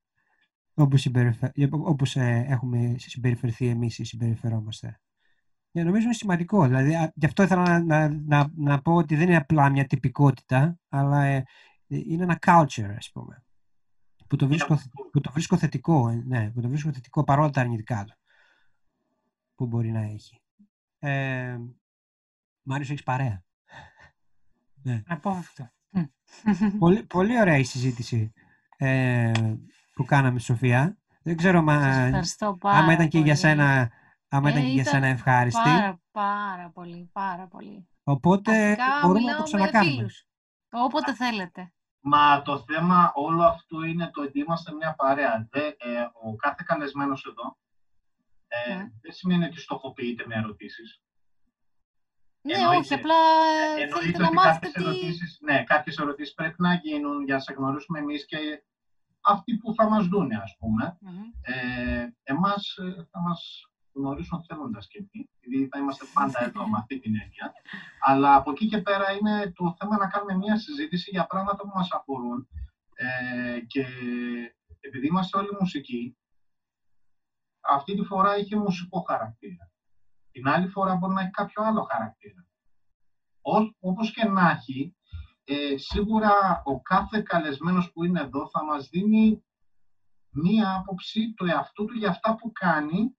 όπως, 0.74 1.02
συμπεριφε... 1.02 1.52
όπως 1.72 2.16
ε, 2.16 2.46
έχουμε 2.48 2.96
συμπεριφερθεί 2.98 3.68
εμείς 3.68 4.00
ή 4.00 4.04
συμπεριφερόμαστε. 4.04 5.00
Και 5.72 5.84
νομίζω 5.84 6.04
είναι 6.04 6.14
σημαντικό. 6.14 6.66
Δηλαδή, 6.66 6.96
α, 6.96 7.12
γι' 7.16 7.26
αυτό 7.26 7.44
ήθελα 7.44 7.62
να, 7.62 7.80
να, 7.80 8.22
να, 8.26 8.52
να 8.56 8.82
πω 8.82 8.94
ότι 8.94 9.16
δεν 9.16 9.28
είναι 9.28 9.38
απλά 9.38 9.70
μια 9.70 9.86
τυπικότητα, 9.86 10.80
αλλά 10.90 11.24
ε, 11.24 11.44
είναι 11.88 12.24
ένα 12.24 12.40
culture, 12.46 12.94
ας 12.98 13.12
πούμε. 13.14 13.44
Που 14.28 14.36
το 14.36 14.48
βρίσκω, 14.48 14.80
που 15.12 15.22
το 15.22 15.32
βρίσκω 15.32 15.58
θετικό, 15.58 16.10
ε, 16.10 16.24
ναι, 16.26 16.52
που 16.52 16.62
το 16.62 16.68
βρίσκω 16.68 16.94
θετικό 16.94 17.24
παρόλα 17.24 17.50
τα 17.50 17.62
αρνητικά 17.62 18.04
του 18.04 18.16
που 19.56 19.66
μπορεί 19.66 19.92
να 19.92 20.02
έχει. 20.02 20.42
Ε, 21.00 21.58
Μάριος, 22.66 22.90
έχεις 22.90 23.04
παρέα. 23.04 23.44
Ναι. 24.84 25.04
Απόφευκτο. 25.08 25.70
πολύ, 26.80 27.04
πολύ 27.04 27.40
ωραία 27.40 27.58
η 27.58 27.64
συζήτηση 27.64 28.34
ε, 28.78 29.32
που 29.94 30.06
κάναμε, 30.06 30.40
Σοφία. 30.40 30.98
Δεν 31.24 31.38
ξέρω 31.38 31.62
μα, 31.62 31.82
Σας 31.82 32.06
ευχαριστώ 32.06 32.58
πάρα 32.60 32.78
άμα 32.78 32.94
ήταν 32.94 33.08
και 33.08 33.18
για 33.18 33.26
πολύ. 33.26 33.38
σένα, 33.38 33.92
άμα 34.28 34.50
Ε, 34.50 34.52
ήταν 34.52 34.64
και 34.64 34.70
για 34.72 34.82
ήταν 34.82 34.94
σένα 34.94 35.08
ευχάριστη. 35.08 35.62
Πάρα, 35.64 36.02
πάρα 36.12 36.70
πολύ, 36.70 37.10
πάρα 37.14 37.48
πολύ. 37.48 37.88
Οπότε 38.04 38.52
Αρχικά 38.66 39.00
μπορούμε 39.02 39.20
μιλάω 39.20 39.38
να 39.38 39.44
το 39.44 39.50
με 39.52 39.58
ξανακάνουμε. 39.58 39.96
φίλους. 39.96 40.26
Όποτε 40.70 41.14
θέλετε. 41.16 41.74
Μα 42.00 42.42
το 42.42 42.60
θέμα 42.60 43.12
όλο 43.16 43.44
αυτό 43.44 43.84
είναι 43.84 44.10
το 44.14 44.22
ότι 44.22 44.40
είμαστε 44.40 44.74
μια 44.74 44.96
παρέα. 44.96 45.48
Δε, 45.52 45.60
ε, 45.68 46.02
ο 46.24 46.36
κάθε 46.36 46.64
καλεσμένος 46.66 47.26
εδώ 47.26 47.58
ε, 48.48 48.76
Ναι. 48.76 48.90
δεν 49.02 49.12
σημαίνει 49.12 49.46
ότι 49.46 49.60
στοχοποιείται 49.60 50.24
με 50.28 50.36
ερωτήσεις. 50.36 51.02
Ναι, 52.48 52.54
Εννοείται. 52.54 52.78
όχι, 52.78 52.94
απλά 52.94 53.16
Ε, 53.16 53.76
θέλετε 53.76 53.84
εννοείται 53.84 54.18
να 54.18 54.26
ότι 54.28 54.36
μάθετε 54.36 54.68
κάποιες 54.68 54.74
τι... 54.74 54.82
ερωτήσεις, 54.84 55.38
ναι, 55.42 55.64
κάποιες 55.64 55.98
ερωτήσεις 55.98 56.34
πρέπει 56.34 56.62
να 56.62 56.74
γίνουν 56.74 57.24
για 57.24 57.34
να 57.34 57.40
σε 57.40 57.54
γνωρίσουμε 57.54 58.00
εμείς 58.00 58.26
και 58.26 58.38
αυτοί 59.22 59.58
που 59.58 59.74
θα 59.74 59.90
μας 59.90 60.08
δούνε, 60.08 60.36
ας 60.36 60.56
πούμε. 60.60 60.98
Μμμ. 61.02 61.24
Ε, 61.42 62.08
εμάς 62.24 62.76
ε, 62.78 63.08
θα 63.12 63.20
μας 63.22 63.70
γνωρίσουν 63.94 64.44
θέλοντας 64.48 64.88
και 64.88 64.98
εκεί, 64.98 65.30
επειδή 65.40 65.68
θα 65.68 65.80
είμαστε 65.80 66.06
πάντα 66.14 66.44
εδώ 66.44 66.68
με 66.68 66.78
αυτή 66.78 67.00
την 67.00 67.14
έννοια. 67.22 67.54
Αλλά 68.00 68.36
από 68.36 68.52
εκεί 68.52 68.68
και 68.68 68.82
πέρα 68.82 69.12
είναι 69.12 69.52
το 69.56 69.76
θέμα 69.80 69.98
να 69.98 70.08
κάνουμε 70.08 70.36
μια 70.36 70.58
συζήτηση 70.58 71.10
για 71.10 71.26
πράγματα 71.26 71.64
που 71.64 71.72
μας 71.76 71.92
αφορούν 71.92 72.48
ε, 72.96 73.60
και 73.68 73.86
επειδή 74.80 75.08
είμαστε 75.08 75.38
όλοι 75.38 75.50
μουσικοί, 75.60 76.18
αυτή 77.62 77.96
τη 77.96 78.04
φορά 78.04 78.38
είχε 78.38 78.56
μουσικό 78.56 79.00
χαρακτήρα. 79.02 79.70
Την 80.36 80.48
άλλη 80.48 80.68
φορά 80.68 80.96
μπορεί 80.96 81.14
να 81.14 81.22
έχει 81.22 81.30
κάποιο 81.30 81.64
άλλο 81.64 81.84
χαρακτήρα. 81.84 82.48
Ό, 83.42 83.58
όπως 83.80 84.12
και 84.12 84.24
να 84.24 84.50
έχει, 84.50 84.96
ε, 85.44 85.78
σίγουρα 85.78 86.62
ο 86.64 86.82
κάθε 86.82 87.22
καλεσμένος 87.22 87.92
που 87.92 88.04
είναι 88.04 88.22
εδώ 88.22 88.50
θα 88.50 88.64
μας 88.64 88.90
δίνει 88.90 89.46
μία 90.30 90.76
άποψη 90.76 91.34
του 91.34 91.46
εαυτού 91.46 91.86
του 91.86 91.98
για 91.98 92.10
αυτά 92.10 92.36
που 92.36 92.52
κάνει 92.52 93.18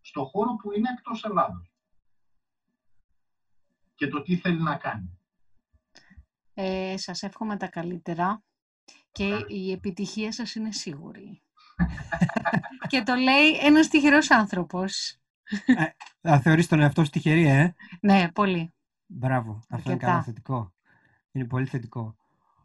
στο 0.00 0.24
χώρο 0.24 0.56
που 0.56 0.72
είναι 0.72 0.88
εκτός 0.90 1.24
Ελλάδος. 1.24 1.72
Και 3.94 4.08
το 4.08 4.22
τι 4.22 4.36
θέλει 4.36 4.62
να 4.62 4.76
κάνει. 4.76 5.20
Ε, 6.54 6.96
σας 6.96 7.22
εύχομαι 7.22 7.56
τα 7.56 7.68
καλύτερα 7.68 8.42
και 9.12 9.44
η 9.46 9.72
επιτυχία 9.72 10.32
σας 10.32 10.54
είναι 10.54 10.72
σίγουρη. 10.72 11.42
και 12.90 13.02
το 13.02 13.14
λέει 13.14 13.58
ένας 13.60 13.88
τυχερός 13.88 14.30
άνθρωπος. 14.30 15.17
Θα 16.20 16.40
θεωρείς 16.40 16.66
τον 16.66 16.80
εαυτό 16.80 17.04
σου 17.04 17.10
τυχερή, 17.10 17.46
ε; 17.46 17.74
Ναι, 18.00 18.28
πολύ. 18.32 18.72
Μπράβο. 19.06 19.52
Αυτό 19.68 19.76
είναι 19.76 19.92
Αρκετά. 19.92 20.06
καλό 20.06 20.22
θετικό. 20.22 20.72
Είναι 21.32 21.44
πολύ 21.44 21.66
θετικό. 21.66 22.16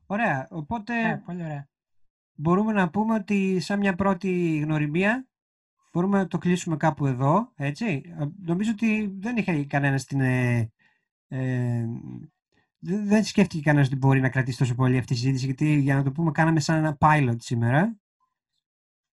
Ωραία. 0.05 0.47
Οπότε 0.49 1.09
Ε, 1.09 1.21
πολύ 1.25 1.43
ωραία. 1.43 1.67
μπορούμε 2.33 2.73
να 2.73 2.89
πούμε 2.89 3.13
ότι 3.13 3.59
σαν 3.59 3.79
μια 3.79 3.95
πρώτη 3.95 4.57
γνωριμία 4.57 5.27
μπορούμε 5.93 6.17
να 6.17 6.27
το 6.27 6.37
κλείσουμε 6.37 6.77
κάπου 6.77 7.05
εδώ, 7.05 7.51
έτσι. 7.55 8.01
Ε, 8.19 8.25
Νομίζω 8.45 8.71
ότι 8.71 9.13
δεν 9.19 9.37
είχε 9.37 9.65
κανένα 9.65 9.97
την... 9.97 10.21
Ε, 10.21 10.71
ε, 11.27 11.85
δεν 12.79 13.07
δεν 13.07 13.23
σκέφτηκε 13.23 13.61
κανένας 13.61 13.87
ότι 13.87 13.95
μπορεί 13.95 14.19
να 14.21 14.29
κρατήσει 14.29 14.57
τόσο 14.57 14.75
πολύ 14.75 14.97
αυτή 14.97 15.13
η 15.13 15.15
συζήτηση, 15.15 15.45
γιατί 15.45 15.73
για 15.79 15.95
να 15.95 16.03
το 16.03 16.11
πούμε, 16.11 16.31
κάναμε 16.31 16.59
σαν 16.59 16.77
ένα 16.77 16.97
pilot 16.99 17.35
σήμερα. 17.39 17.95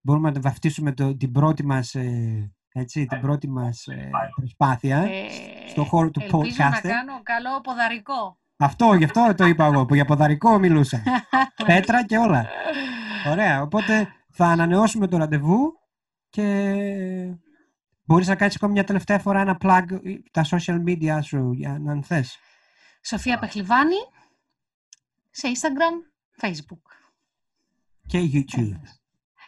Μπορούμε 0.01 0.29
να 0.29 0.35
το 0.35 0.41
βαφτίσουμε 0.41 0.93
το, 0.93 1.17
την 1.17 1.33
πρώτη 1.33 1.65
μας, 1.65 1.95
ε, 1.95 2.53
έτσι, 2.79 3.07
την 3.07 3.21
πρώτη 3.21 3.49
μας 3.49 3.87
ε, 3.87 4.11
προσπάθεια 4.37 4.99
Ε, 4.99 5.29
στον 5.69 5.85
χώρο 5.85 6.11
του 6.11 6.21
ελπίζω 6.21 6.57
να 6.59 6.71
podcast. 6.79 6.81
κάνω 6.83 7.21
καλό 7.23 7.61
ποδαρικό. 7.61 8.39
Αυτό, 8.57 8.95
γι' 8.95 9.05
αυτό 9.05 9.35
το 9.37 9.45
είπα 9.47 9.65
εγώ, 9.65 9.87
που 9.87 9.95
για 9.95 10.05
ποδαρικό 10.05 10.59
μιλούσα. 10.59 11.03
Πέτρα 11.67 12.05
και 12.05 12.19
όλα. 12.19 12.47
Ωραία, 13.29 13.63
οπότε 13.63 14.13
θα 14.31 14.47
ανανεώσουμε 14.47 15.07
το 15.09 15.17
ραντεβού 15.17 15.73
και 16.29 16.45
μπορείς 18.05 18.27
να 18.29 18.37
κάνεις 18.37 18.57
ακόμη 18.57 18.73
μια 18.73 18.85
τελευταία 18.85 19.19
φορά 19.19 19.41
ένα 19.41 19.59
plug 19.61 19.85
ε, 19.91 20.15
τα 20.31 20.45
social 20.51 20.85
media 20.87 21.19
σου, 21.23 21.53
για 21.53 21.79
να 21.79 21.93
αν 21.93 22.03
θες. 22.03 22.39
Σοφία 23.03 23.39
Πεχλιβάνη 23.39 23.97
σε 25.31 25.49
Instagram, 25.55 25.95
Facebook 26.47 26.83
Και 28.07 28.19
YouTube. 28.33 28.81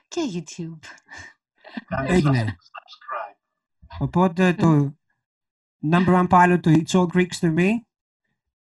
και 0.08 0.20
YouTube. 0.34 0.78
Κάντε 1.86 2.12
Έγινε. 2.14 2.56
subscribe. 2.58 3.36
Οπότε 3.98 4.54
το 4.54 4.94
number 5.92 6.26
one 6.26 6.28
pilot 6.28 6.58
του 6.62 6.70
It's 6.70 6.90
All 7.00 7.06
Greeks 7.06 7.38
to 7.40 7.54
Me 7.58 7.68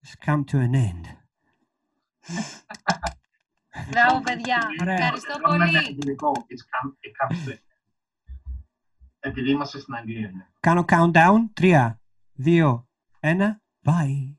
has 0.05 0.25
come 0.25 0.43
to 0.51 0.55
an 0.57 0.73
end. 0.73 1.05
Μπράβο, 3.89 4.21
παιδιά. 4.21 4.57
Ωραία. 4.81 4.93
Ευχαριστώ 4.93 5.33
Λέω 5.47 5.57
με 5.57 5.65
πολύ. 5.65 5.77
αγγλικό. 5.77 6.31
It's 6.31 6.63
come, 6.71 6.89
it 6.91 7.35
comes 7.35 7.49
to- 7.49 7.57
Επειδή 9.19 9.49
είμαστε 9.51 9.79
στην 9.79 9.95
Αγγλία. 9.95 10.31
ναι. 10.31 10.47
Κάνω 10.59 10.85
countdown. 10.87 11.37
3, 11.53 11.99
2, 12.45 12.87
1. 13.19 13.37
Bye. 13.85 14.36